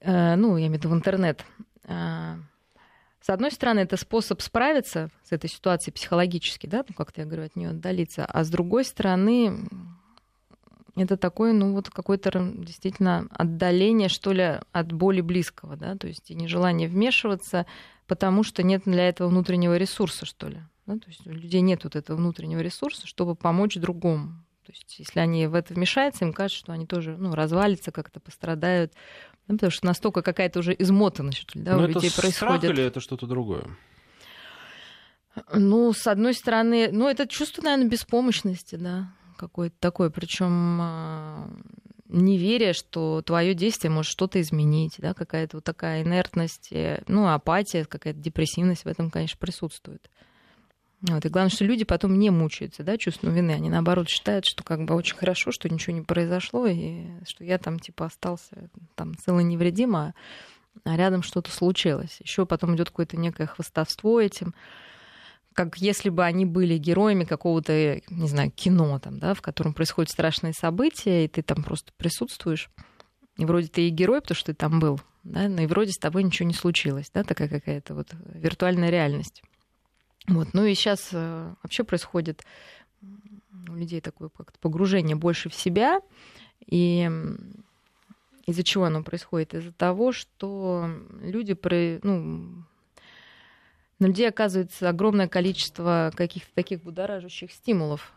э, 0.00 0.34
ну, 0.34 0.56
я 0.56 0.66
имею 0.66 0.80
в 0.80 0.84
виду 0.84 0.88
в 0.88 0.94
интернет. 0.94 1.44
С 3.22 3.30
одной 3.30 3.52
стороны, 3.52 3.80
это 3.80 3.96
способ 3.96 4.42
справиться 4.42 5.08
с 5.22 5.30
этой 5.30 5.48
ситуацией 5.48 5.94
психологически, 5.94 6.66
да, 6.66 6.84
ну, 6.88 6.94
как-то 6.94 7.20
я 7.20 7.26
говорю, 7.26 7.44
от 7.44 7.54
нее 7.54 7.68
отдалиться, 7.68 8.26
а 8.26 8.42
с 8.42 8.50
другой 8.50 8.84
стороны, 8.84 9.68
это 10.96 11.16
такое, 11.16 11.52
ну, 11.52 11.72
вот 11.72 11.88
какое-то 11.88 12.30
действительно 12.56 13.28
отдаление, 13.30 14.08
что 14.08 14.32
ли, 14.32 14.58
от 14.72 14.92
боли 14.92 15.20
близкого, 15.20 15.76
да, 15.76 15.96
то 15.96 16.08
есть 16.08 16.32
и 16.32 16.34
нежелание 16.34 16.88
вмешиваться, 16.88 17.64
потому 18.08 18.42
что 18.42 18.64
нет 18.64 18.82
для 18.86 19.08
этого 19.08 19.28
внутреннего 19.28 19.76
ресурса, 19.76 20.26
что 20.26 20.48
ли. 20.48 20.58
Да? 20.86 20.94
То 20.94 21.06
есть 21.06 21.24
у 21.24 21.30
людей 21.30 21.60
нет 21.60 21.84
вот 21.84 21.94
этого 21.94 22.16
внутреннего 22.16 22.60
ресурса, 22.60 23.06
чтобы 23.06 23.36
помочь 23.36 23.76
другому. 23.76 24.30
То 24.66 24.72
есть 24.72 24.98
если 24.98 25.20
они 25.20 25.46
в 25.46 25.54
это 25.54 25.74
вмешаются, 25.74 26.24
им 26.24 26.32
кажется, 26.32 26.58
что 26.58 26.72
они 26.72 26.86
тоже 26.86 27.16
ну, 27.16 27.34
развалятся, 27.34 27.92
как-то 27.92 28.20
пострадают. 28.20 28.92
Ну, 29.48 29.56
потому 29.56 29.70
что 29.70 29.86
настолько 29.86 30.22
какая-то 30.22 30.60
уже 30.60 30.74
измотанность 30.78 31.50
да, 31.54 31.76
Но 31.76 31.84
у 31.84 31.86
людей 31.86 32.08
это 32.08 32.20
происходит. 32.20 32.34
Страх 32.36 32.64
или 32.64 32.82
это 32.82 33.00
что-то 33.00 33.26
другое? 33.26 33.64
Ну, 35.52 35.92
с 35.92 36.06
одной 36.06 36.34
стороны, 36.34 36.90
ну, 36.92 37.08
это 37.08 37.26
чувство, 37.26 37.62
наверное, 37.62 37.88
беспомощности, 37.88 38.76
да, 38.76 39.12
какое-то 39.38 39.76
такое. 39.80 40.10
Причем 40.10 40.78
а, 40.80 41.50
неверие, 42.08 42.74
что 42.74 43.22
твое 43.22 43.54
действие 43.54 43.90
может 43.90 44.10
что-то 44.10 44.40
изменить, 44.40 44.96
да, 44.98 45.14
какая-то 45.14 45.56
вот 45.58 45.64
такая 45.64 46.02
инертность, 46.02 46.70
э, 46.72 47.02
ну, 47.08 47.28
апатия, 47.28 47.84
какая-то 47.84 48.20
депрессивность 48.20 48.84
в 48.84 48.88
этом, 48.88 49.10
конечно, 49.10 49.38
присутствует. 49.38 50.10
Вот. 51.02 51.24
И 51.24 51.28
главное, 51.28 51.50
что 51.50 51.64
люди 51.64 51.84
потом 51.84 52.18
не 52.18 52.30
мучаются, 52.30 52.84
да, 52.84 52.96
чувством 52.96 53.34
вины. 53.34 53.52
Они, 53.52 53.68
наоборот, 53.68 54.08
считают, 54.08 54.44
что 54.44 54.62
как 54.62 54.84
бы 54.84 54.94
очень 54.94 55.16
хорошо, 55.16 55.50
что 55.50 55.68
ничего 55.68 55.94
не 55.94 56.02
произошло, 56.02 56.66
и 56.66 57.06
что 57.26 57.44
я 57.44 57.58
там, 57.58 57.80
типа, 57.80 58.06
остался 58.06 58.70
там 58.94 59.16
целый 59.16 59.44
невредимо, 59.44 60.14
а 60.84 60.96
рядом 60.96 61.22
что-то 61.22 61.50
случилось. 61.50 62.18
Еще 62.20 62.46
потом 62.46 62.76
идет 62.76 62.90
какое-то 62.90 63.16
некое 63.16 63.46
хвостовство 63.46 64.20
этим 64.20 64.54
как 65.54 65.76
если 65.76 66.08
бы 66.08 66.24
они 66.24 66.46
были 66.46 66.78
героями 66.78 67.24
какого-то, 67.24 68.00
не 68.08 68.28
знаю, 68.28 68.50
кино, 68.50 68.98
там, 68.98 69.18
да, 69.18 69.34
в 69.34 69.42
котором 69.42 69.74
происходят 69.74 70.10
страшные 70.10 70.52
события, 70.54 71.24
и 71.24 71.28
ты 71.28 71.42
там 71.42 71.62
просто 71.62 71.92
присутствуешь. 71.96 72.70
И 73.36 73.44
вроде 73.44 73.68
ты 73.68 73.88
и 73.88 73.90
герой, 73.90 74.20
потому 74.20 74.36
что 74.36 74.52
ты 74.52 74.54
там 74.54 74.80
был, 74.80 75.00
да, 75.24 75.48
но 75.48 75.62
и 75.62 75.66
вроде 75.66 75.92
с 75.92 75.98
тобой 75.98 76.22
ничего 76.22 76.48
не 76.48 76.54
случилось, 76.54 77.10
да, 77.12 77.22
такая 77.22 77.48
какая-то 77.48 77.94
вот 77.94 78.08
виртуальная 78.34 78.90
реальность. 78.90 79.42
Вот. 80.28 80.48
Ну 80.52 80.64
и 80.64 80.74
сейчас 80.74 81.10
э, 81.12 81.54
вообще 81.62 81.84
происходит 81.84 82.44
у 83.68 83.74
людей 83.74 84.00
такое 84.00 84.28
как-то 84.28 84.58
погружение 84.58 85.16
больше 85.16 85.48
в 85.48 85.54
себя. 85.54 86.00
И 86.66 87.10
из-за 88.46 88.62
чего 88.62 88.84
оно 88.84 89.02
происходит? 89.02 89.54
Из-за 89.54 89.72
того, 89.72 90.12
что 90.12 90.88
люди, 91.20 91.56
ну, 92.02 92.64
на 93.98 94.06
людей 94.06 94.28
оказывается 94.28 94.88
огромное 94.88 95.28
количество 95.28 96.12
каких-то 96.14 96.50
таких 96.54 96.82
будоражащих 96.82 97.52
стимулов 97.52 98.12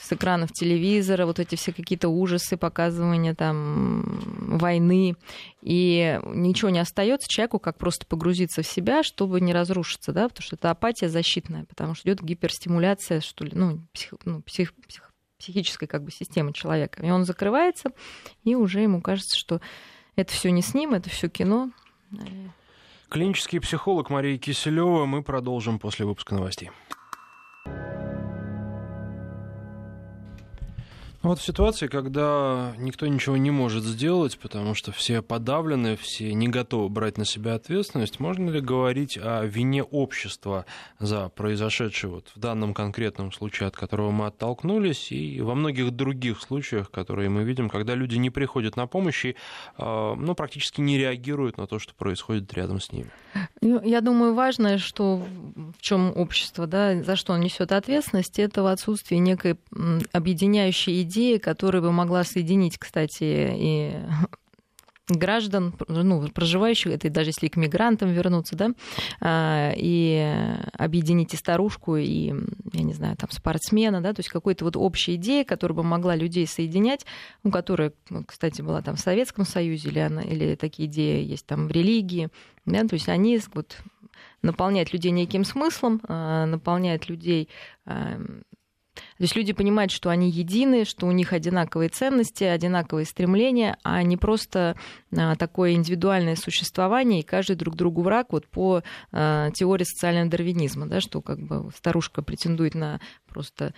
с 0.00 0.12
экранов 0.12 0.52
телевизора, 0.52 1.26
вот 1.26 1.38
эти 1.38 1.54
все 1.54 1.72
какие-то 1.72 2.08
ужасы, 2.08 2.56
показывания 2.56 3.34
там 3.34 4.58
войны, 4.58 5.16
и 5.62 6.20
ничего 6.26 6.70
не 6.70 6.78
остается 6.78 7.28
человеку, 7.28 7.58
как 7.58 7.78
просто 7.78 8.06
погрузиться 8.06 8.62
в 8.62 8.66
себя, 8.66 9.02
чтобы 9.02 9.40
не 9.40 9.52
разрушиться, 9.52 10.12
да, 10.12 10.28
потому 10.28 10.44
что 10.44 10.56
это 10.56 10.70
апатия 10.70 11.08
защитная, 11.08 11.64
потому 11.64 11.94
что 11.94 12.08
идет 12.08 12.22
гиперстимуляция, 12.22 13.20
что 13.20 13.44
ли, 13.44 13.52
ну, 13.54 13.80
псих, 13.92 14.14
ну 14.24 14.42
псих, 14.42 14.74
псих, 14.86 15.10
психической 15.38 15.88
как 15.88 16.04
бы 16.04 16.10
системы 16.10 16.52
человека, 16.52 17.02
и 17.04 17.10
он 17.10 17.24
закрывается, 17.24 17.90
и 18.44 18.54
уже 18.54 18.80
ему 18.80 19.00
кажется, 19.00 19.38
что 19.38 19.60
это 20.16 20.32
все 20.32 20.50
не 20.50 20.62
с 20.62 20.74
ним, 20.74 20.94
это 20.94 21.08
все 21.08 21.28
кино. 21.28 21.70
Клинический 23.08 23.60
психолог 23.60 24.10
Мария 24.10 24.38
Киселева. 24.38 25.04
Мы 25.04 25.22
продолжим 25.22 25.78
после 25.78 26.06
выпуска 26.06 26.34
новостей. 26.34 26.70
Вот 31.22 31.38
в 31.38 31.44
ситуации, 31.44 31.86
когда 31.86 32.72
никто 32.78 33.06
ничего 33.06 33.36
не 33.36 33.50
может 33.50 33.84
сделать, 33.84 34.38
потому 34.38 34.74
что 34.74 34.90
все 34.90 35.20
подавлены, 35.20 35.96
все 35.96 36.32
не 36.32 36.48
готовы 36.48 36.88
брать 36.88 37.18
на 37.18 37.26
себя 37.26 37.54
ответственность, 37.56 38.20
можно 38.20 38.48
ли 38.48 38.60
говорить 38.62 39.18
о 39.20 39.44
вине 39.44 39.82
общества 39.82 40.64
за 40.98 41.28
произошедшее 41.28 42.10
вот 42.10 42.28
в 42.34 42.38
данном 42.38 42.72
конкретном 42.72 43.32
случае, 43.32 43.66
от 43.66 43.76
которого 43.76 44.10
мы 44.10 44.26
оттолкнулись, 44.28 45.12
и 45.12 45.42
во 45.42 45.54
многих 45.54 45.90
других 45.90 46.40
случаях, 46.40 46.90
которые 46.90 47.28
мы 47.28 47.44
видим, 47.44 47.68
когда 47.68 47.94
люди 47.94 48.16
не 48.16 48.30
приходят 48.30 48.76
на 48.76 48.86
помощь 48.86 49.26
и 49.26 49.36
а, 49.76 50.14
ну, 50.14 50.34
практически 50.34 50.80
не 50.80 50.96
реагируют 50.96 51.58
на 51.58 51.66
то, 51.66 51.78
что 51.78 51.92
происходит 51.92 52.50
рядом 52.54 52.80
с 52.80 52.92
ними? 52.92 53.10
Ну, 53.60 53.82
я 53.82 54.00
думаю, 54.00 54.32
важно, 54.32 54.78
что 54.78 55.16
в 55.18 55.82
чем 55.82 56.16
общество, 56.16 56.66
да, 56.66 57.02
за 57.02 57.14
что 57.14 57.34
он 57.34 57.40
несет 57.40 57.72
ответственность, 57.72 58.38
это 58.38 58.62
в 58.62 58.66
отсутствии 58.66 59.16
некой 59.16 59.58
объединяющей 60.12 61.02
идеи, 61.02 61.09
которая 61.38 61.82
бы 61.82 61.92
могла 61.92 62.24
соединить, 62.24 62.78
кстати, 62.78 63.50
и 63.54 63.92
граждан, 65.08 65.74
ну, 65.88 66.28
проживающих, 66.28 66.92
это 66.92 67.10
даже 67.10 67.30
если 67.30 67.48
к 67.48 67.56
мигрантам 67.56 68.10
вернуться, 68.10 68.56
да, 68.56 68.70
а, 69.20 69.72
и 69.76 70.64
объединить 70.72 71.34
и 71.34 71.36
старушку, 71.36 71.96
и, 71.96 72.32
я 72.72 72.82
не 72.82 72.92
знаю, 72.92 73.16
там, 73.16 73.30
спортсмена, 73.30 74.00
да, 74.00 74.12
то 74.12 74.20
есть 74.20 74.28
какой-то 74.28 74.64
вот 74.64 74.76
общей 74.76 75.16
идеи, 75.16 75.42
которая 75.42 75.76
бы 75.76 75.82
могла 75.82 76.16
людей 76.16 76.46
соединять, 76.46 77.06
ну, 77.42 77.50
которая, 77.50 77.92
кстати, 78.26 78.62
была 78.62 78.82
там 78.82 78.96
в 78.96 79.00
Советском 79.00 79.44
Союзе, 79.44 79.88
или, 79.88 79.98
она, 79.98 80.22
или 80.22 80.54
такие 80.54 80.88
идеи 80.88 81.24
есть 81.24 81.46
там 81.46 81.68
в 81.68 81.70
религии, 81.70 82.28
да, 82.66 82.86
то 82.86 82.94
есть 82.94 83.08
они 83.08 83.40
вот 83.54 83.78
наполняют 84.42 84.92
людей 84.92 85.10
неким 85.10 85.44
смыслом, 85.44 86.00
а, 86.08 86.46
наполняют 86.46 87.08
людей 87.08 87.48
то 89.20 89.24
есть 89.24 89.36
люди 89.36 89.52
понимают, 89.52 89.92
что 89.92 90.08
они 90.08 90.30
едины, 90.30 90.86
что 90.86 91.06
у 91.06 91.12
них 91.12 91.34
одинаковые 91.34 91.90
ценности, 91.90 92.42
одинаковые 92.42 93.04
стремления, 93.04 93.76
а 93.82 94.02
не 94.02 94.16
просто 94.16 94.76
а, 95.14 95.36
такое 95.36 95.72
индивидуальное 95.72 96.36
существование, 96.36 97.20
и 97.20 97.22
каждый 97.22 97.56
друг 97.56 97.76
другу 97.76 98.00
враг 98.00 98.28
вот 98.32 98.46
по 98.46 98.82
а, 99.12 99.50
теории 99.50 99.84
социального 99.84 100.30
дарвинизма, 100.30 100.86
да, 100.86 101.02
что 101.02 101.20
как 101.20 101.38
бы 101.38 101.70
старушка 101.76 102.22
претендует 102.22 102.74
на 102.74 102.98
просто 103.28 103.74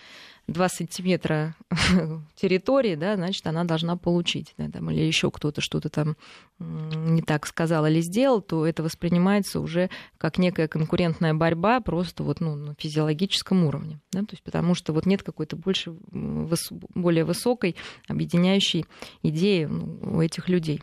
2 0.48 0.68
сантиметра 0.68 1.54
территории, 2.34 2.94
да, 2.94 3.16
значит, 3.16 3.46
она 3.46 3.64
должна 3.64 3.96
получить. 3.96 4.54
Да, 4.58 4.68
там, 4.68 4.90
или 4.90 5.00
еще 5.00 5.30
кто-то 5.30 5.60
что-то 5.60 5.88
там 5.88 6.16
не 6.58 7.22
так 7.22 7.46
сказал 7.46 7.86
или 7.86 8.00
сделал, 8.00 8.40
то 8.40 8.66
это 8.66 8.82
воспринимается 8.82 9.60
уже 9.60 9.90
как 10.18 10.38
некая 10.38 10.68
конкурентная 10.68 11.34
борьба 11.34 11.80
просто 11.80 12.22
вот, 12.22 12.40
ну, 12.40 12.54
на 12.54 12.74
физиологическом 12.74 13.64
уровне. 13.64 14.00
Да, 14.12 14.20
то 14.20 14.32
есть, 14.32 14.42
потому 14.42 14.74
что 14.74 14.92
вот 14.92 15.06
нет 15.06 15.22
какой-то 15.22 15.56
больше, 15.56 15.94
более 16.10 17.24
высокой 17.24 17.76
объединяющей 18.08 18.86
идеи 19.22 19.64
ну, 19.64 19.98
у 20.02 20.20
этих 20.20 20.48
людей. 20.48 20.82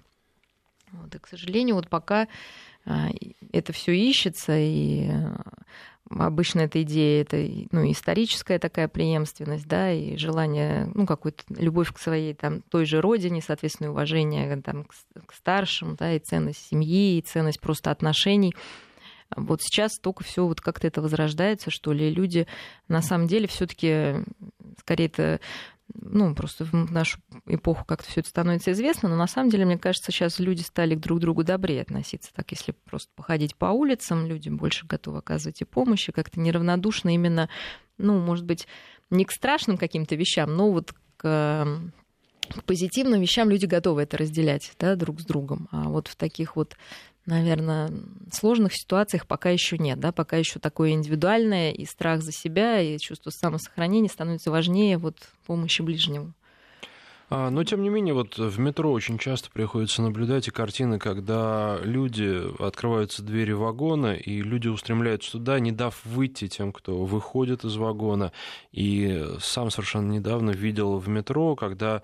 Вот, 0.92 1.14
и, 1.14 1.20
к 1.20 1.28
сожалению, 1.28 1.76
вот 1.76 1.88
пока 1.88 2.28
а, 2.86 3.10
это 3.52 3.74
все 3.74 3.94
ищется, 3.94 4.58
и 4.58 5.12
обычно 6.10 6.62
эта 6.62 6.82
идея, 6.82 7.22
это 7.22 7.38
ну, 7.72 7.90
историческая 7.92 8.60
такая 8.60 8.88
преемственность, 8.88 9.68
да, 9.68 9.92
и 9.92 10.18
желание, 10.18 10.90
ну, 10.94 11.06
какую-то 11.06 11.44
любовь 11.50 11.94
к 11.94 12.00
своей 12.00 12.34
там 12.34 12.62
той 12.62 12.86
же 12.86 13.02
родине, 13.02 13.42
соответственно, 13.42 13.92
уважение 13.92 14.62
там, 14.62 14.86
к, 14.86 14.94
к 15.26 15.34
старшим, 15.34 15.96
да, 15.96 16.14
и 16.14 16.20
ценность 16.20 16.68
семьи, 16.68 17.18
и 17.18 17.22
ценность 17.22 17.60
просто 17.60 17.92
отношений. 17.92 18.56
Вот 19.36 19.62
сейчас 19.62 20.00
только 20.00 20.24
все 20.24 20.46
вот 20.48 20.60
как-то 20.60 20.88
это 20.88 21.02
возрождается, 21.02 21.70
что 21.70 21.94
ли, 21.94 22.10
люди 22.10 22.48
на 22.88 23.02
самом 23.02 23.28
деле 23.28 23.48
все-таки 23.48 24.16
скорее 24.80 25.06
это 25.06 25.40
ну, 25.94 26.36
просто 26.36 26.66
в 26.66 26.92
нашу 26.92 27.20
эпоху 27.46 27.86
как-то 27.86 28.10
все 28.10 28.22
это 28.22 28.30
становится 28.30 28.72
известно, 28.72 29.10
но 29.10 29.16
на 29.16 29.28
самом 29.28 29.50
деле, 29.50 29.66
мне 29.66 29.78
кажется, 29.78 30.12
сейчас 30.12 30.40
люди 30.40 30.62
стали 30.62 30.96
друг 30.96 31.20
к 31.20 31.22
другу 31.22 31.44
добрее 31.44 31.82
относиться. 31.82 32.32
Так, 32.34 32.52
если 32.52 32.74
просто 32.86 33.12
походить 33.16 33.56
по 33.56 33.68
улицам, 33.68 34.28
люди 34.28 34.50
больше 34.50 34.86
готовы 34.86 35.20
оказывать 35.20 35.62
и 35.62 35.66
помощь, 35.66 36.10
и 36.10 36.12
как-то 36.12 36.40
неравнодушно 36.40 37.14
именно, 37.14 37.50
ну, 37.98 38.20
может 38.20 38.46
быть, 38.46 38.68
не 39.10 39.26
к 39.26 39.32
страшным 39.32 39.78
каким-то 39.78 40.16
вещам, 40.16 40.56
но 40.56 40.72
вот 40.72 40.94
к 41.18 41.92
к 42.50 42.64
позитивным 42.64 43.22
вещам 43.22 43.50
люди 43.50 43.66
готовы 43.66 44.04
это 44.04 44.18
разделять 44.18 44.74
да, 44.80 44.96
друг 44.96 45.22
с 45.22 45.26
другом. 45.26 45.68
А 45.72 45.84
вот 45.90 46.08
в 46.08 46.16
таких 46.16 46.56
вот 46.56 46.76
наверное, 47.30 47.92
сложных 48.32 48.74
ситуациях 48.74 49.28
пока 49.28 49.50
еще 49.50 49.78
нет, 49.78 50.00
да, 50.00 50.12
пока 50.12 50.38
еще 50.38 50.60
такое 50.60 50.92
индивидуальное, 50.92 51.72
и 51.72 51.86
страх 51.86 52.22
за 52.22 52.32
себя, 52.32 52.82
и 52.82 52.98
чувство 52.98 53.30
самосохранения 53.30 54.10
становится 54.10 54.52
важнее 54.52 54.98
вот 54.98 55.16
помощи 55.46 55.82
ближнему. 55.82 56.34
А, 57.32 57.52
но, 57.52 57.64
тем 57.64 57.84
не 57.84 57.90
менее, 57.90 58.16
вот 58.16 58.40
в 58.40 58.60
метро 58.60 58.92
очень 58.92 59.20
часто 59.20 59.52
приходится 59.52 60.02
наблюдать 60.02 60.48
и 60.48 60.52
картины, 60.52 60.98
когда 60.98 61.78
люди, 61.84 62.42
открываются 62.60 63.22
двери 63.22 63.52
вагона, 63.52 64.16
и 64.16 64.42
люди 64.42 64.68
устремляются 64.68 65.34
туда, 65.34 65.60
не 65.60 65.72
дав 65.72 65.96
выйти 66.06 66.48
тем, 66.48 66.72
кто 66.72 67.06
выходит 67.06 67.64
из 67.64 67.76
вагона. 67.76 68.32
И 68.72 69.24
сам 69.42 69.70
совершенно 69.70 70.12
недавно 70.12 70.50
видел 70.50 70.98
в 70.98 71.08
метро, 71.08 71.56
когда 71.56 72.02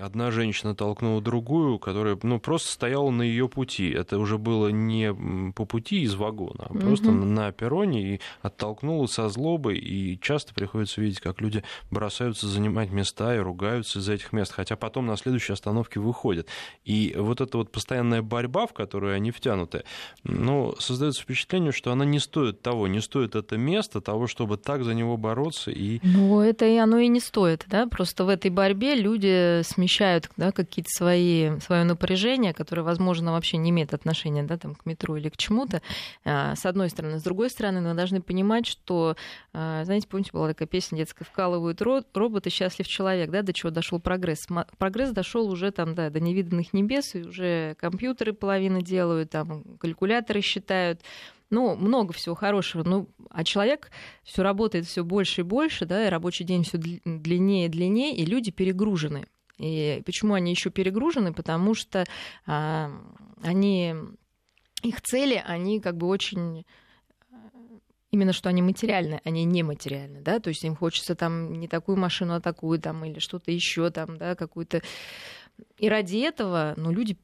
одна 0.00 0.30
женщина 0.30 0.74
толкнула 0.74 1.20
другую, 1.20 1.78
которая 1.78 2.18
ну, 2.22 2.40
просто 2.40 2.72
стояла 2.72 3.10
на 3.10 3.22
ее 3.22 3.48
пути. 3.48 3.90
Это 3.90 4.18
уже 4.18 4.38
было 4.38 4.68
не 4.68 5.14
по 5.52 5.64
пути 5.64 6.02
из 6.02 6.14
вагона, 6.14 6.66
а 6.68 6.74
просто 6.74 7.10
угу. 7.10 7.24
на 7.24 7.52
перроне 7.52 8.14
и 8.14 8.20
оттолкнула 8.42 9.06
со 9.06 9.28
злобой. 9.28 9.78
И 9.78 10.18
часто 10.20 10.54
приходится 10.54 11.00
видеть, 11.00 11.20
как 11.20 11.40
люди 11.40 11.62
бросаются 11.90 12.48
занимать 12.48 12.90
места 12.90 13.36
и 13.36 13.38
ругаются 13.38 14.00
из-за 14.00 14.14
этих 14.14 14.32
мест, 14.32 14.52
хотя 14.52 14.76
потом 14.76 15.06
на 15.06 15.16
следующей 15.16 15.52
остановке 15.52 16.00
выходят. 16.00 16.48
И 16.84 17.14
вот 17.16 17.40
эта 17.40 17.58
вот 17.58 17.70
постоянная 17.70 18.22
борьба, 18.22 18.66
в 18.66 18.72
которую 18.72 19.14
они 19.14 19.30
втянуты, 19.30 19.84
ну, 20.24 20.74
создается 20.78 21.22
впечатление, 21.22 21.72
что 21.72 21.92
она 21.92 22.04
не 22.04 22.18
стоит 22.18 22.62
того, 22.62 22.88
не 22.88 23.00
стоит 23.00 23.36
это 23.36 23.56
место 23.56 24.00
того, 24.00 24.26
чтобы 24.26 24.56
так 24.56 24.84
за 24.84 24.94
него 24.94 25.16
бороться. 25.16 25.70
И... 25.70 26.00
Ну, 26.02 26.40
это 26.40 26.66
и 26.66 26.76
оно 26.76 26.98
и 26.98 27.08
не 27.08 27.20
стоит, 27.20 27.64
да, 27.68 27.86
просто 27.86 28.24
в 28.24 28.28
этой 28.28 28.50
борьбе 28.50 28.94
люди 28.94 29.62
смещают 29.68 30.28
да, 30.36 30.52
какие-то 30.52 30.90
свои, 30.90 31.58
свое 31.60 31.84
напряжение, 31.84 32.52
которое, 32.52 32.82
возможно, 32.82 33.32
вообще 33.32 33.56
не 33.56 33.70
имеет 33.70 33.94
отношения 33.94 34.42
да, 34.42 34.56
там, 34.56 34.74
к 34.74 34.86
метро 34.86 35.16
или 35.16 35.28
к 35.28 35.36
чему-то, 35.36 35.82
а, 36.24 36.54
с 36.56 36.66
одной 36.66 36.90
стороны. 36.90 37.18
С 37.18 37.22
другой 37.22 37.50
стороны, 37.50 37.80
мы 37.80 37.94
должны 37.94 38.20
понимать, 38.20 38.66
что, 38.66 39.16
а, 39.52 39.84
знаете, 39.84 40.08
помните, 40.08 40.30
была 40.32 40.48
такая 40.48 40.68
песня 40.68 40.96
детская 40.98 41.24
«Вкалывают 41.24 41.80
роботы, 41.82 42.50
счастлив 42.50 42.88
человек», 42.88 43.30
да, 43.30 43.42
до 43.42 43.52
чего 43.52 43.70
дошел 43.70 44.00
прогресс. 44.00 44.46
Прогресс 44.78 45.10
дошел 45.10 45.48
уже 45.50 45.70
там, 45.70 45.94
да, 45.94 46.10
до 46.10 46.20
невиданных 46.20 46.72
небес, 46.72 47.14
и 47.14 47.22
уже 47.22 47.76
компьютеры 47.78 48.32
половину 48.32 48.82
делают, 48.82 49.30
там, 49.30 49.62
калькуляторы 49.78 50.40
считают, 50.40 51.02
ну, 51.50 51.76
много 51.76 52.12
всего 52.12 52.34
хорошего. 52.34 52.82
Ну, 52.82 53.08
а 53.30 53.44
человек 53.44 53.90
все 54.22 54.42
работает 54.42 54.86
все 54.86 55.02
больше 55.04 55.40
и 55.40 55.44
больше, 55.44 55.86
да, 55.86 56.06
и 56.06 56.10
рабочий 56.10 56.44
день 56.44 56.64
все 56.64 56.78
длиннее 56.78 57.66
и 57.66 57.68
длиннее, 57.68 58.14
и 58.14 58.24
люди 58.24 58.50
перегружены. 58.50 59.26
И 59.58 60.02
почему 60.06 60.34
они 60.34 60.52
еще 60.52 60.70
перегружены? 60.70 61.32
Потому 61.32 61.74
что 61.74 62.04
а, 62.46 62.90
они, 63.42 63.94
их 64.82 65.00
цели, 65.02 65.42
они 65.44 65.80
как 65.80 65.96
бы 65.96 66.06
очень 66.06 66.64
именно 68.10 68.32
что 68.32 68.48
они 68.48 68.62
материальные, 68.62 69.20
они 69.24 69.44
нематериальные, 69.44 70.22
да, 70.22 70.40
то 70.40 70.48
есть 70.48 70.64
им 70.64 70.74
хочется 70.74 71.14
там 71.14 71.52
не 71.52 71.68
такую 71.68 71.98
машину, 71.98 72.34
а 72.34 72.40
такую 72.40 72.78
там, 72.78 73.04
или 73.04 73.18
что-то 73.18 73.50
еще 73.50 73.90
там, 73.90 74.16
да, 74.16 74.34
какую-то. 74.34 74.82
И 75.76 75.88
ради 75.88 76.18
этого, 76.18 76.74
ну, 76.76 76.90
люди 76.90 77.18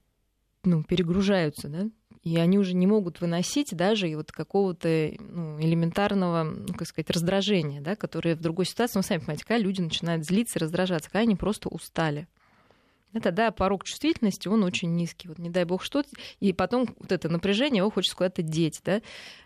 ну, 0.62 0.82
перегружаются, 0.82 1.68
да, 1.68 1.88
и 2.24 2.38
они 2.38 2.58
уже 2.58 2.74
не 2.74 2.86
могут 2.86 3.20
выносить 3.20 3.76
даже 3.76 4.08
и 4.08 4.14
вот 4.14 4.32
какого-то 4.32 5.12
ну, 5.18 5.60
элементарного, 5.60 6.42
ну, 6.42 6.74
как 6.74 6.88
сказать, 6.88 7.10
раздражения, 7.10 7.82
да, 7.82 7.96
которое 7.96 8.34
в 8.34 8.40
другой 8.40 8.64
ситуации, 8.64 8.98
ну, 8.98 9.02
сами 9.02 9.18
понимаете, 9.18 9.44
когда 9.44 9.62
люди 9.62 9.82
начинают 9.82 10.24
злиться 10.24 10.58
раздражаться, 10.58 11.10
когда 11.10 11.20
они 11.20 11.36
просто 11.36 11.68
устали 11.68 12.26
это, 13.14 13.30
да, 13.30 13.50
порог 13.52 13.84
чувствительности, 13.84 14.48
он 14.48 14.64
очень 14.64 14.94
низкий. 14.96 15.28
Вот 15.28 15.38
не 15.38 15.48
дай 15.48 15.64
бог 15.64 15.82
что, 15.82 16.02
и 16.40 16.52
потом 16.52 16.94
вот 16.98 17.12
это 17.12 17.28
напряжение 17.28 17.78
его 17.78 17.90
хочется 17.90 18.16
куда-то 18.16 18.42
деть, 18.42 18.80
да. 18.84 19.00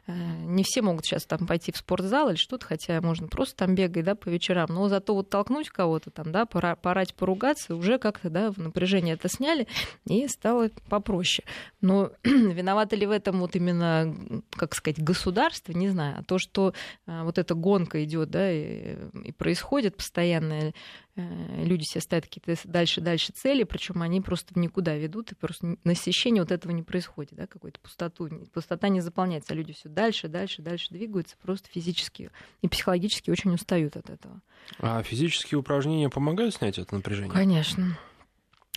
Э, 0.06 0.12
не 0.46 0.64
все 0.64 0.80
могут 0.80 1.04
сейчас 1.04 1.26
там 1.26 1.46
пойти 1.46 1.70
в 1.70 1.76
спортзал 1.76 2.30
или 2.30 2.36
что-то, 2.36 2.64
хотя 2.64 3.00
можно 3.02 3.28
просто 3.28 3.56
там 3.56 3.74
бегать, 3.74 4.06
да, 4.06 4.14
по 4.14 4.30
вечерам, 4.30 4.68
но 4.70 4.88
зато 4.88 5.14
вот 5.14 5.28
толкнуть 5.28 5.68
кого-то 5.68 6.10
там, 6.10 6.32
да, 6.32 6.46
пора, 6.46 6.76
порать, 6.76 7.14
поругаться, 7.14 7.76
уже 7.76 7.98
как-то, 7.98 8.30
да, 8.30 8.52
напряжение 8.56 9.14
это 9.14 9.28
сняли, 9.28 9.68
и 10.06 10.26
стало 10.28 10.70
попроще. 10.88 11.46
Но 11.82 12.10
виноваты 12.24 12.96
ли 12.96 13.06
в 13.06 13.10
этом 13.10 13.40
вот 13.40 13.54
именно, 13.54 14.14
как 14.50 14.74
сказать, 14.74 15.02
государство, 15.02 15.72
не 15.72 15.90
знаю, 15.90 16.20
а 16.20 16.22
то, 16.24 16.38
что 16.38 16.72
э, 17.06 17.22
вот 17.22 17.36
эта 17.36 17.54
гонка 17.54 18.02
идет, 18.02 18.30
да, 18.30 18.50
и, 18.50 18.96
и 19.24 19.32
происходит 19.32 19.96
постоянно, 19.96 20.38
Э, 20.58 20.72
люди 21.18 21.82
себе 21.82 22.00
ставят 22.00 22.24
какие-то 22.26 22.56
дальше-дальше 22.68 23.32
цели, 23.32 23.64
причем 23.64 24.02
они 24.02 24.20
просто 24.20 24.54
в 24.54 24.56
никуда 24.58 24.96
ведут, 24.96 25.32
и 25.32 25.34
просто 25.34 25.76
насыщение 25.84 26.42
вот 26.42 26.52
этого 26.52 26.72
не 26.72 26.82
происходит, 26.82 27.34
да, 27.34 27.46
какой-то 27.46 27.80
пустоту, 27.80 28.28
пустота 28.52 28.88
не 28.88 29.00
заполняется, 29.00 29.52
а 29.52 29.56
люди 29.56 29.72
все 29.72 29.88
дальше, 29.88 30.28
дальше, 30.28 30.62
дальше 30.62 30.88
двигаются, 30.90 31.36
просто 31.40 31.68
физически 31.70 32.30
и 32.62 32.68
психологически 32.68 33.30
очень 33.30 33.52
устают 33.52 33.96
от 33.96 34.10
этого. 34.10 34.40
А 34.78 35.02
физические 35.02 35.58
упражнения 35.58 36.08
помогают 36.08 36.54
снять 36.54 36.78
это 36.78 36.94
напряжение? 36.94 37.32
Конечно. 37.32 37.98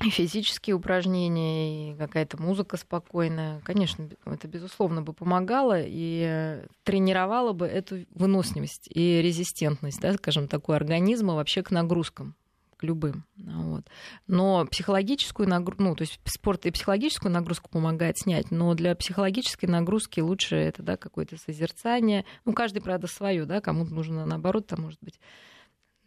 Физические 0.01 0.75
упражнения, 0.75 1.91
и 1.91 1.95
какая-то 1.95 2.41
музыка 2.41 2.77
спокойная. 2.77 3.59
Конечно, 3.61 4.09
это, 4.25 4.47
безусловно, 4.47 5.01
бы 5.01 5.13
помогало 5.13 5.77
и 5.79 6.63
тренировало 6.83 7.53
бы 7.53 7.65
эту 7.65 8.05
выносливость 8.13 8.89
и 8.93 9.21
резистентность, 9.21 10.01
да, 10.01 10.13
скажем, 10.13 10.47
такой 10.47 10.75
организма 10.75 11.35
вообще 11.35 11.63
к 11.63 11.71
нагрузкам 11.71 12.35
к 12.81 12.83
любым. 12.83 13.25
Вот. 13.37 13.85
Но 14.25 14.65
психологическую 14.65 15.47
нагрузку, 15.47 15.83
ну, 15.83 15.95
то 15.95 16.01
есть 16.01 16.19
спорт 16.25 16.65
и 16.65 16.71
психологическую 16.71 17.31
нагрузку 17.31 17.69
помогает 17.69 18.17
снять, 18.17 18.49
но 18.49 18.73
для 18.73 18.95
психологической 18.95 19.69
нагрузки 19.69 20.19
лучше 20.19 20.55
это, 20.55 20.81
да, 20.81 20.97
какое-то 20.97 21.37
созерцание. 21.37 22.25
Ну, 22.43 22.53
каждый, 22.53 22.81
правда, 22.81 23.05
свое, 23.05 23.45
да, 23.45 23.61
кому-то 23.61 23.93
нужно, 23.93 24.25
наоборот, 24.25 24.65
там, 24.65 24.81
может 24.81 24.99
быть, 25.03 25.19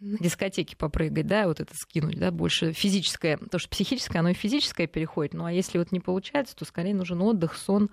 на 0.00 0.18
дискотеке 0.18 0.76
попрыгать, 0.76 1.26
да, 1.26 1.46
вот 1.46 1.60
это 1.60 1.74
скинуть, 1.74 2.18
да, 2.18 2.30
больше 2.30 2.72
физическое, 2.72 3.36
то 3.36 3.58
что 3.58 3.68
психическое, 3.68 4.18
оно 4.18 4.30
и 4.30 4.34
физическое 4.34 4.86
переходит, 4.86 5.34
ну 5.34 5.44
а 5.44 5.52
если 5.52 5.78
вот 5.78 5.92
не 5.92 6.00
получается, 6.00 6.54
то 6.56 6.64
скорее 6.64 6.94
нужен 6.94 7.22
отдых, 7.22 7.56
сон, 7.56 7.90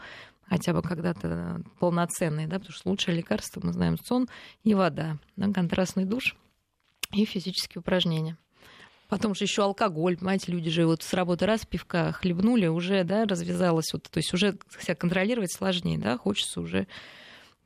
хотя 0.47 0.73
бы 0.73 0.81
когда-то 0.81 1.63
полноценный, 1.79 2.47
да, 2.47 2.59
потому 2.59 2.73
что 2.73 2.89
лучшее 2.89 3.15
лекарство, 3.15 3.61
мы 3.63 3.71
знаем, 3.71 3.97
сон 3.97 4.27
и 4.63 4.73
вода, 4.73 5.17
да, 5.37 5.51
контрастный 5.53 6.05
душ 6.05 6.35
и 7.13 7.25
физические 7.25 7.79
упражнения. 7.79 8.37
Потом 9.07 9.35
же 9.35 9.43
еще 9.43 9.63
алкоголь, 9.63 10.17
понимаете, 10.17 10.53
люди 10.53 10.69
же 10.69 10.85
вот 10.85 11.03
с 11.03 11.13
работы 11.13 11.45
раз 11.45 11.65
пивка 11.65 12.13
хлебнули, 12.13 12.67
уже, 12.67 13.03
да, 13.03 13.25
развязалось, 13.25 13.91
вот, 13.91 14.03
то 14.03 14.17
есть 14.17 14.33
уже 14.33 14.57
себя 14.79 14.95
контролировать 14.95 15.53
сложнее, 15.53 15.97
да, 15.97 16.17
хочется 16.17 16.61
уже 16.61 16.87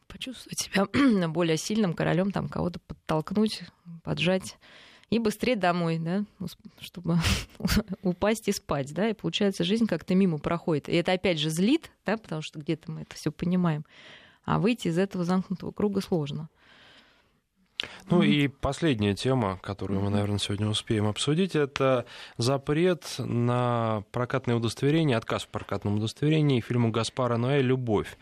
почувствовать 0.08 0.60
себя 0.60 0.86
более 1.28 1.58
сильным 1.58 1.94
королем, 1.94 2.32
там 2.32 2.50
кого-то 2.50 2.80
подтолкнуть, 2.80 3.64
поджать 4.04 4.58
и 5.10 5.20
быстрее 5.20 5.56
домой, 5.56 6.00
да, 6.00 6.26
чтобы 6.80 7.18
упасть 8.02 8.48
и 8.48 8.52
спать, 8.52 8.94
да, 8.94 9.10
и 9.10 9.14
получается 9.14 9.64
жизнь 9.64 9.86
как-то 9.88 10.16
мимо 10.16 10.40
проходит. 10.40 10.90
И 10.90 10.96
это 10.96 11.12
опять 11.14 11.40
же 11.40 11.50
злит, 11.50 11.92
да, 12.06 12.18
потому 12.18 12.42
что 12.42 12.60
где-то 12.60 12.92
мы 12.92 13.02
это 13.02 13.16
все 13.16 13.32
понимаем, 13.32 13.86
а 14.44 14.60
выйти 14.60 14.88
из 14.88 14.98
этого 14.98 15.24
замкнутого 15.24 15.72
круга 15.72 16.02
сложно. 16.02 16.50
Ну 18.10 18.24
mm-hmm. 18.24 18.28
и 18.28 18.48
последняя 18.48 19.16
тема, 19.16 19.60
которую 19.62 20.02
мы, 20.02 20.10
наверное, 20.10 20.38
сегодня 20.38 20.68
успеем 20.68 21.08
обсудить, 21.08 21.56
это 21.56 22.06
запрет 22.38 23.06
на 23.18 24.04
прокатное 24.12 24.56
удостоверение, 24.56 25.18
отказ 25.18 25.44
в 25.44 25.50
прокатном 25.50 25.96
удостоверении 25.96 26.62
фильму 26.62 26.92
Гаспара 26.92 27.38
Ноэ 27.38 27.62
«Любовь». 27.62 28.18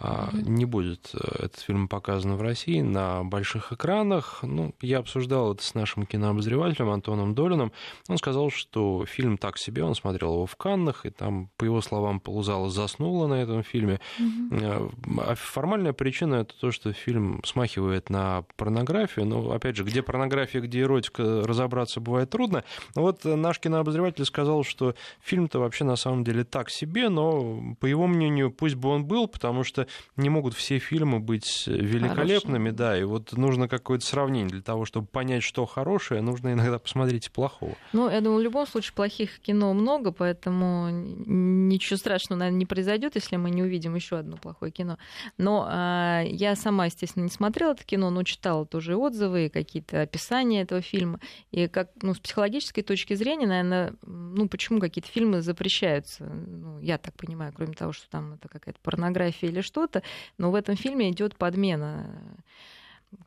А, 0.00 0.30
не 0.32 0.64
будет 0.64 1.10
э, 1.14 1.44
этот 1.44 1.60
фильм 1.60 1.88
показан 1.88 2.36
в 2.36 2.42
России 2.42 2.80
на 2.80 3.24
больших 3.24 3.72
экранах. 3.72 4.40
Ну, 4.42 4.74
я 4.80 4.98
обсуждал 4.98 5.54
это 5.54 5.64
с 5.64 5.74
нашим 5.74 6.06
кинообозревателем 6.06 6.90
Антоном 6.90 7.34
Долиным. 7.34 7.72
Он 8.08 8.16
сказал, 8.16 8.50
что 8.50 9.04
фильм 9.06 9.38
так 9.38 9.58
себе, 9.58 9.82
он 9.82 9.96
смотрел 9.96 10.34
его 10.34 10.46
в 10.46 10.54
Каннах, 10.54 11.04
и 11.04 11.10
там, 11.10 11.50
по 11.56 11.64
его 11.64 11.80
словам, 11.80 12.20
полузала 12.20 12.70
заснула 12.70 13.26
на 13.26 13.34
этом 13.34 13.64
фильме. 13.64 14.00
Mm-hmm. 14.20 15.22
А 15.26 15.34
формальная 15.34 15.92
причина 15.92 16.36
это 16.36 16.54
то, 16.60 16.70
что 16.70 16.92
фильм 16.92 17.42
смахивает 17.44 18.08
на 18.08 18.44
порнографию. 18.56 19.26
Но, 19.26 19.50
опять 19.50 19.76
же, 19.76 19.82
где 19.82 20.02
порнография, 20.02 20.60
где 20.60 20.82
эротика, 20.82 21.42
разобраться 21.44 22.00
бывает 22.00 22.30
трудно. 22.30 22.62
Но 22.94 23.02
вот 23.02 23.24
наш 23.24 23.58
кинообозреватель 23.58 24.24
сказал, 24.24 24.62
что 24.62 24.94
фильм-то 25.22 25.58
вообще 25.58 25.82
на 25.84 25.96
самом 25.96 26.22
деле 26.22 26.44
так 26.44 26.70
себе, 26.70 27.08
но, 27.08 27.74
по 27.80 27.86
его 27.86 28.06
мнению, 28.06 28.52
пусть 28.52 28.76
бы 28.76 28.90
он 28.90 29.04
был, 29.04 29.26
потому 29.26 29.64
что 29.64 29.87
не 30.16 30.28
могут 30.28 30.54
все 30.54 30.78
фильмы 30.78 31.20
быть 31.20 31.66
великолепными, 31.66 32.70
Хорошие. 32.70 32.72
да, 32.72 32.98
и 32.98 33.04
вот 33.04 33.32
нужно 33.32 33.68
какое-то 33.68 34.04
сравнение 34.04 34.48
для 34.48 34.62
того, 34.62 34.84
чтобы 34.84 35.06
понять, 35.06 35.42
что 35.42 35.66
хорошее, 35.66 36.20
нужно 36.20 36.52
иногда 36.52 36.78
посмотреть 36.78 37.26
и 37.26 37.30
плохого. 37.30 37.74
Ну, 37.92 38.10
я 38.10 38.20
думаю, 38.20 38.40
в 38.40 38.42
любом 38.42 38.66
случае 38.66 38.94
плохих 38.94 39.40
кино 39.40 39.72
много, 39.74 40.12
поэтому 40.12 40.88
ничего 40.90 41.96
страшного, 41.96 42.40
наверное, 42.40 42.58
не 42.58 42.66
произойдет, 42.66 43.14
если 43.14 43.36
мы 43.36 43.50
не 43.50 43.62
увидим 43.62 43.94
еще 43.94 44.18
одно 44.18 44.36
плохое 44.36 44.72
кино. 44.72 44.98
Но 45.36 45.68
э, 45.70 46.24
я 46.30 46.56
сама, 46.56 46.86
естественно, 46.86 47.24
не 47.24 47.30
смотрела 47.30 47.72
это 47.72 47.84
кино, 47.84 48.10
но 48.10 48.22
читала 48.22 48.66
тоже 48.66 48.96
отзывы, 48.96 49.48
какие-то 49.48 50.02
описания 50.02 50.62
этого 50.62 50.80
фильма. 50.80 51.20
И 51.50 51.68
как, 51.68 51.90
ну, 52.02 52.14
с 52.14 52.18
психологической 52.18 52.82
точки 52.82 53.14
зрения, 53.14 53.46
наверное, 53.46 53.94
ну, 54.02 54.48
почему 54.48 54.80
какие-то 54.80 55.08
фильмы 55.08 55.42
запрещаются? 55.42 56.24
Ну, 56.24 56.78
я 56.80 56.98
так 56.98 57.14
понимаю, 57.14 57.52
кроме 57.54 57.74
того, 57.74 57.92
что 57.92 58.08
там 58.10 58.34
это 58.34 58.48
какая-то 58.48 58.78
порнография 58.82 59.48
или 59.48 59.60
что-то, 59.78 60.02
но 60.38 60.50
в 60.50 60.54
этом 60.54 60.76
фильме 60.76 61.10
идет 61.10 61.36
подмена 61.36 62.06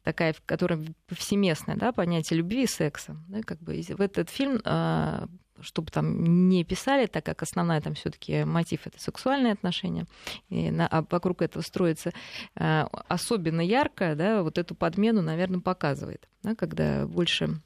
такая, 0.04 0.36
которая 0.46 0.84
повсеместная, 1.08 1.76
да, 1.76 1.92
понятие 1.92 2.38
любви 2.38 2.64
и 2.64 2.68
секса. 2.68 3.16
Да, 3.30 3.42
как 3.42 3.60
бы 3.60 3.82
в 3.82 4.02
этот 4.02 4.30
фильм 4.30 4.62
а, 4.64 5.28
чтобы 5.62 5.92
там 5.92 6.50
не 6.50 6.64
писали, 6.64 7.06
так 7.08 7.26
как 7.26 7.42
основная 7.42 7.82
там 7.82 7.94
все-таки 7.96 8.44
мотив 8.44 8.86
это 8.86 9.00
сексуальные 9.02 9.54
отношения, 9.54 10.06
и 10.50 10.72
на, 10.72 10.88
а 10.88 11.06
вокруг 11.10 11.42
этого 11.42 11.64
строится 11.64 12.12
а, 12.56 12.88
особенно 13.08 13.62
ярко, 13.62 14.16
да, 14.16 14.44
вот 14.44 14.58
эту 14.58 14.76
подмену, 14.76 15.22
наверное, 15.22 15.62
показывает, 15.62 16.28
да, 16.44 16.56
когда 16.56 17.08
больше 17.08 17.60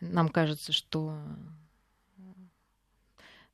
нам 0.00 0.28
кажется, 0.28 0.72
что 0.72 1.16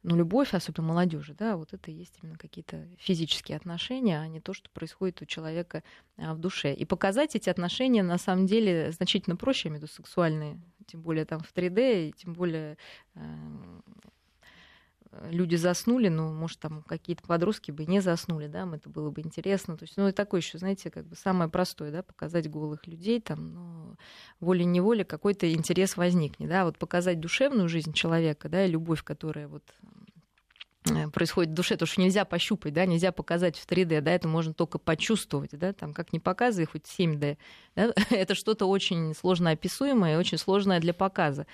ну, 0.03 0.17
любовь, 0.17 0.55
особенно 0.55 0.89
молодежи, 0.89 1.35
да, 1.35 1.57
вот 1.57 1.75
это 1.75 1.91
и 1.91 1.95
есть 1.95 2.19
именно 2.23 2.39
какие-то 2.39 2.89
физические 2.99 3.57
отношения, 3.57 4.19
а 4.19 4.27
не 4.29 4.41
то, 4.41 4.55
что 4.55 4.71
происходит 4.71 5.21
у 5.21 5.27
человека 5.27 5.83
а, 6.17 6.35
в 6.35 6.39
душе. 6.39 6.73
И 6.73 6.85
показать 6.87 7.37
эти 7.37 7.51
отношения 7.51 8.03
на 8.03 8.17
самом 8.17 8.47
деле 8.47 8.93
значительно 8.93 9.37
проще, 9.37 9.69
я 9.69 9.71
имею 9.71 9.81
в 9.81 9.83
виду 9.85 9.93
сексуальные, 9.93 10.61
тем 10.87 11.03
более 11.03 11.27
там 11.27 11.41
в 11.41 11.53
3D, 11.55 12.09
и 12.09 12.13
тем 12.13 12.33
более 12.33 12.79
э, 13.15 13.21
люди 15.31 15.57
заснули, 15.57 16.09
ну, 16.09 16.33
может, 16.33 16.61
там 16.61 16.83
какие-то 16.83 17.23
подростки 17.27 17.71
бы 17.71 17.85
не 17.85 18.01
заснули, 18.01 18.47
да, 18.47 18.69
это 18.73 18.89
было 18.89 19.11
бы 19.11 19.21
интересно. 19.23 19.77
То 19.77 19.85
есть, 19.85 19.97
ну, 19.97 20.09
и 20.09 20.13
такое 20.13 20.41
еще, 20.41 20.59
знаете, 20.59 20.91
как 20.91 21.07
бы 21.07 21.17
самое 21.17 21.51
простое, 21.51 21.91
да, 21.91 22.03
показать 22.03 22.49
голых 22.49 22.87
людей, 22.87 23.21
там, 23.21 23.47
ну, 23.55 23.97
волей-неволей 24.39 25.05
какой-то 25.05 25.53
интерес 25.53 25.97
возникнет, 25.97 26.49
да, 26.49 26.65
вот 26.65 26.79
показать 26.79 27.21
душевную 27.21 27.69
жизнь 27.69 27.93
человека, 27.93 28.49
да, 28.49 28.65
и 28.65 28.71
любовь, 28.71 29.03
которая 29.03 29.49
вот 29.49 29.65
э, 30.89 31.09
происходит 31.09 31.51
в 31.51 31.55
душе, 31.55 31.77
то 31.77 31.87
что 31.87 32.01
нельзя 32.01 32.25
пощупать, 32.25 32.73
да, 32.73 32.87
нельзя 32.87 33.11
показать 33.11 33.57
в 33.57 33.67
3D, 33.67 34.01
да, 34.03 34.13
это 34.13 34.29
можно 34.29 34.55
только 34.55 34.79
почувствовать, 34.79 35.51
да, 35.53 35.73
там, 35.73 35.93
как 35.93 36.13
не 36.13 36.21
показывай, 36.21 36.67
хоть 36.67 36.85
7D, 36.85 37.37
да, 37.75 37.93
это 38.11 38.37
что-то 38.37 38.67
очень 38.67 39.15
сложно 39.15 39.51
описуемое 39.51 40.15
и 40.15 40.19
очень 40.19 40.39
сложное 40.39 40.79
для 40.79 40.95
показа. 40.95 41.47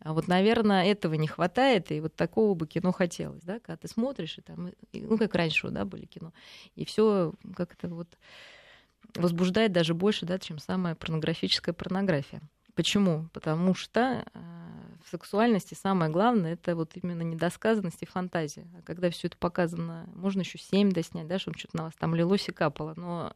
А 0.00 0.12
вот, 0.12 0.28
наверное, 0.28 0.84
этого 0.84 1.14
не 1.14 1.26
хватает, 1.26 1.90
и 1.90 2.00
вот 2.00 2.14
такого 2.14 2.54
бы 2.54 2.66
кино 2.66 2.92
хотелось, 2.92 3.42
да, 3.42 3.58
когда 3.58 3.76
ты 3.76 3.88
смотришь, 3.88 4.38
и 4.38 4.42
там, 4.42 4.70
ну, 4.92 5.18
как 5.18 5.34
раньше, 5.34 5.68
да, 5.70 5.84
были 5.84 6.06
кино, 6.06 6.32
и 6.76 6.84
все 6.84 7.32
как-то 7.56 7.88
вот 7.88 8.08
возбуждает 9.14 9.72
даже 9.72 9.94
больше, 9.94 10.26
да, 10.26 10.38
чем 10.38 10.58
самая 10.58 10.94
порнографическая 10.94 11.74
порнография. 11.74 12.40
Почему? 12.74 13.28
Потому 13.32 13.74
что 13.74 14.24
э, 14.32 14.38
в 15.04 15.10
сексуальности 15.10 15.74
самое 15.74 16.12
главное 16.12 16.52
это 16.52 16.76
вот 16.76 16.92
именно 16.94 17.22
недосказанность 17.22 18.02
и 18.02 18.06
фантазия. 18.06 18.68
А 18.78 18.82
когда 18.82 19.10
все 19.10 19.26
это 19.26 19.36
показано, 19.36 20.08
можно 20.14 20.40
еще 20.42 20.58
семь 20.58 20.92
доснять, 20.92 21.26
да, 21.26 21.40
чтобы 21.40 21.58
что-то 21.58 21.76
на 21.76 21.82
вас 21.84 21.94
там 21.98 22.14
лилось 22.14 22.48
и 22.48 22.52
капало, 22.52 22.94
но 22.96 23.32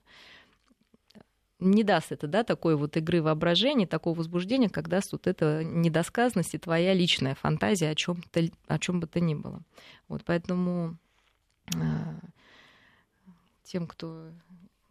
не 1.62 1.84
даст 1.84 2.12
это, 2.12 2.26
да, 2.26 2.44
такой 2.44 2.76
вот 2.76 2.96
игры 2.96 3.22
воображения, 3.22 3.86
такого 3.86 4.18
возбуждения, 4.18 4.68
как 4.68 4.88
даст 4.88 5.12
вот 5.12 5.26
эта 5.26 5.62
недосказанность 5.64 6.54
и 6.54 6.58
твоя 6.58 6.92
личная 6.94 7.34
фантазия 7.34 7.90
о 7.90 7.94
чем 7.94 8.22
о 8.66 8.78
чем 8.78 9.00
бы 9.00 9.06
то 9.06 9.20
ни 9.20 9.34
было. 9.34 9.62
Вот 10.08 10.22
поэтому 10.24 10.96
э, 11.74 11.78
тем, 13.64 13.86
кто 13.86 14.30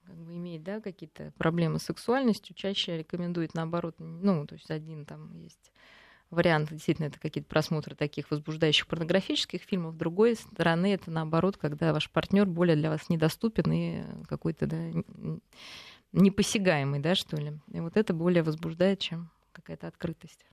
как 0.06 0.16
бы 0.16 0.36
имеет, 0.36 0.64
да, 0.64 0.82
какие-то 0.82 1.34
проблемы 1.38 1.80
с 1.80 1.84
сексуальностью, 1.84 2.56
чаще 2.56 2.98
рекомендует 2.98 3.54
наоборот, 3.54 3.96
ну, 4.00 4.46
то 4.46 4.56
есть 4.56 4.70
один 4.72 5.06
там 5.06 5.38
есть 5.38 5.72
вариант, 6.32 6.70
действительно, 6.72 7.08
это 7.08 7.20
какие-то 7.20 7.50
просмотры 7.50 7.96
таких 7.96 8.32
возбуждающих 8.32 8.88
порнографических 8.88 9.62
фильмов. 9.62 9.96
С 9.96 9.98
другой 9.98 10.36
стороны, 10.36 10.94
это 10.94 11.12
наоборот, 11.12 11.58
когда 11.58 11.94
ваш 11.94 12.10
партнер 12.10 12.46
более 12.46 12.76
для 12.76 12.90
вас 12.90 13.10
недоступен 13.10 13.72
и 13.72 14.04
какой-то, 14.28 14.66
да, 14.66 14.92
непосягаемый, 16.14 17.00
да, 17.00 17.16
что 17.16 17.38
ли. 17.38 17.54
И 17.74 17.80
вот 17.80 17.98
это 17.98 18.14
более 18.14 18.44
возбуждает, 18.44 19.00
чем 19.00 19.30
какая-то 19.54 19.88
открытость. 19.88 20.46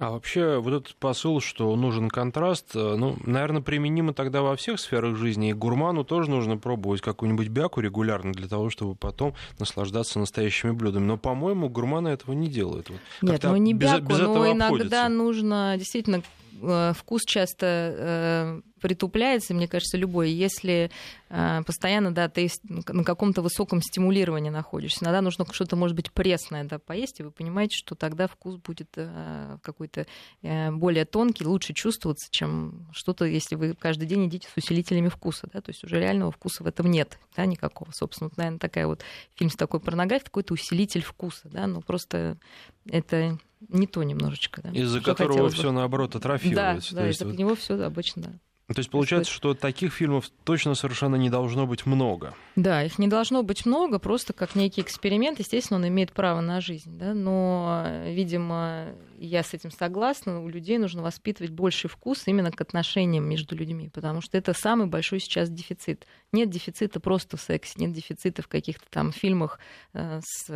А 0.00 0.12
вообще 0.12 0.58
вот 0.60 0.72
этот 0.72 0.94
посыл, 0.96 1.40
что 1.40 1.74
нужен 1.74 2.08
контраст, 2.08 2.76
э, 2.76 2.94
ну, 2.96 3.16
наверное, 3.24 3.62
применимо 3.62 4.14
тогда 4.14 4.42
во 4.42 4.54
всех 4.54 4.78
сферах 4.78 5.16
жизни. 5.16 5.50
И 5.50 5.52
гурману 5.52 6.04
тоже 6.04 6.30
нужно 6.30 6.56
пробовать 6.56 7.00
какую-нибудь 7.00 7.48
бяку 7.48 7.80
регулярно 7.80 8.32
для 8.32 8.46
того, 8.46 8.70
чтобы 8.70 8.94
потом 8.94 9.34
наслаждаться 9.58 10.20
настоящими 10.20 10.70
блюдами. 10.70 11.04
Но, 11.04 11.18
по-моему, 11.18 11.68
гурманы 11.68 12.08
этого 12.08 12.32
не 12.32 12.48
делают. 12.48 12.90
Вот 12.90 13.00
Нет, 13.22 13.42
ну 13.42 13.56
не 13.56 13.74
бяку, 13.74 14.06
без, 14.06 14.18
без 14.18 14.26
но 14.26 14.46
иногда 14.46 14.66
обходится. 14.66 15.08
нужно 15.08 15.74
действительно 15.76 16.22
э, 16.62 16.92
вкус 16.96 17.24
часто 17.24 17.66
э, 17.66 18.60
притупляется, 18.80 19.54
мне 19.54 19.68
кажется, 19.68 19.96
любой, 19.96 20.30
если 20.30 20.90
э, 21.28 21.62
постоянно, 21.66 22.12
да, 22.12 22.28
ты 22.28 22.48
на 22.64 23.04
каком-то 23.04 23.42
высоком 23.42 23.82
стимулировании 23.82 24.50
находишься. 24.50 25.04
Иногда 25.04 25.20
нужно 25.20 25.46
что-то, 25.52 25.76
может 25.76 25.96
быть, 25.96 26.12
пресное, 26.12 26.64
да, 26.64 26.78
поесть, 26.78 27.20
и 27.20 27.22
вы 27.22 27.30
понимаете, 27.30 27.76
что 27.76 27.94
тогда 27.94 28.26
вкус 28.26 28.56
будет 28.56 28.88
э, 28.96 29.58
какой-то 29.62 30.06
э, 30.42 30.70
более 30.72 31.04
тонкий, 31.04 31.44
лучше 31.44 31.74
чувствоваться, 31.74 32.28
чем 32.30 32.88
что-то, 32.92 33.24
если 33.24 33.54
вы 33.54 33.74
каждый 33.74 34.06
день 34.06 34.24
едите 34.24 34.48
с 34.48 34.56
усилителями 34.56 35.08
вкуса, 35.08 35.48
да, 35.52 35.60
то 35.60 35.70
есть 35.70 35.84
уже 35.84 35.98
реального 36.00 36.32
вкуса 36.32 36.62
в 36.62 36.66
этом 36.66 36.90
нет, 36.90 37.18
да, 37.36 37.46
никакого. 37.46 37.90
Собственно, 37.92 38.28
вот, 38.28 38.36
наверное, 38.36 38.58
такая 38.58 38.86
вот 38.86 39.02
фильм 39.34 39.50
с 39.50 39.56
такой 39.56 39.80
порнографией, 39.80 40.26
какой-то 40.26 40.54
усилитель 40.54 41.02
вкуса, 41.02 41.48
да, 41.48 41.66
но 41.66 41.80
просто 41.80 42.38
это 42.86 43.38
не 43.68 43.86
то 43.86 44.02
немножечко. 44.02 44.62
Да, 44.62 44.70
Из-за 44.70 45.00
которого 45.00 45.50
все 45.50 45.72
наоборот 45.72 46.14
атрофируется. 46.16 46.94
Да, 46.94 47.02
да 47.02 47.10
из-за 47.10 47.26
вот... 47.26 47.38
него 47.38 47.54
все 47.54 47.74
обычно, 47.82 48.22
да. 48.22 48.32
То 48.74 48.80
есть 48.80 48.90
получается, 48.90 49.32
что 49.32 49.54
таких 49.54 49.94
фильмов 49.94 50.30
точно 50.44 50.74
совершенно 50.74 51.16
не 51.16 51.30
должно 51.30 51.66
быть 51.66 51.86
много. 51.86 52.34
Да, 52.54 52.84
их 52.84 52.98
не 52.98 53.08
должно 53.08 53.42
быть 53.42 53.64
много, 53.64 53.98
просто 53.98 54.34
как 54.34 54.54
некий 54.54 54.82
эксперимент. 54.82 55.38
Естественно, 55.38 55.78
он 55.78 55.88
имеет 55.88 56.12
право 56.12 56.42
на 56.42 56.60
жизнь. 56.60 56.98
Да? 56.98 57.14
Но, 57.14 57.86
видимо, 58.04 58.88
я 59.18 59.42
с 59.42 59.54
этим 59.54 59.70
согласна, 59.70 60.42
у 60.42 60.48
людей 60.48 60.76
нужно 60.76 61.02
воспитывать 61.02 61.50
больший 61.50 61.88
вкус 61.88 62.24
именно 62.26 62.52
к 62.52 62.60
отношениям 62.60 63.24
между 63.24 63.56
людьми, 63.56 63.88
потому 63.88 64.20
что 64.20 64.36
это 64.36 64.52
самый 64.52 64.86
большой 64.86 65.20
сейчас 65.20 65.48
дефицит. 65.48 66.06
Нет 66.32 66.50
дефицита 66.50 67.00
просто 67.00 67.36
в 67.36 67.40
сексе, 67.40 67.74
нет 67.76 67.92
дефицита 67.92 68.42
в 68.42 68.48
каких-то 68.48 68.84
там 68.90 69.12
фильмах 69.12 69.58
э, 69.94 70.20
с 70.22 70.50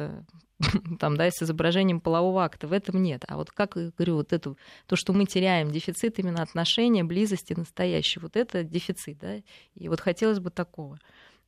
там, 0.99 1.17
да, 1.17 1.31
с 1.31 1.43
изображением 1.43 2.01
полового 2.01 2.45
акта. 2.45 2.69
В 2.69 2.73
этом 2.73 3.03
нет. 3.03 3.25
А 3.29 3.37
вот 3.37 3.51
как 3.51 3.77
я 3.77 3.91
говорю, 3.97 4.17
вот 4.17 4.33
это, 4.33 4.55
то, 4.87 4.97
что 4.97 5.13
мы 5.13 5.27
теряем, 5.27 5.71
дефицит 5.71 6.19
именно 6.19 6.43
отношения, 6.43 7.05
близости 7.05 7.55
настоящей, 7.55 8.21
вот 8.21 8.37
это 8.37 8.63
дефицит, 8.63 9.19
да. 9.19 9.37
И 9.75 9.89
вот 9.89 10.01
хотелось 10.01 10.41
бы 10.41 10.51
такого 10.51 10.99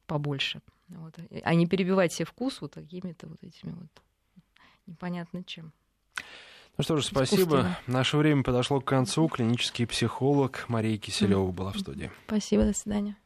побольше. 0.06 0.60
Вот. 0.88 1.14
А 1.42 1.54
не 1.54 1.66
перебивать 1.66 2.12
себе 2.12 2.26
вкус 2.26 2.60
вот 2.60 2.72
такими-то 2.72 3.26
вот 3.26 3.42
этими 3.42 3.72
вот 3.72 3.88
непонятно 4.86 5.42
чем. 5.44 5.72
Ну 6.76 6.82
что 6.82 6.96
ж, 6.96 7.04
спасибо. 7.04 7.78
Наше 7.86 8.16
время 8.16 8.42
подошло 8.42 8.80
к 8.80 8.84
концу. 8.84 9.28
Клинический 9.28 9.86
психолог 9.86 10.64
Мария 10.68 10.98
Киселева 10.98 11.50
была 11.52 11.72
в 11.72 11.78
студии. 11.78 12.10
Спасибо, 12.26 12.64
до 12.64 12.72
свидания. 12.72 13.16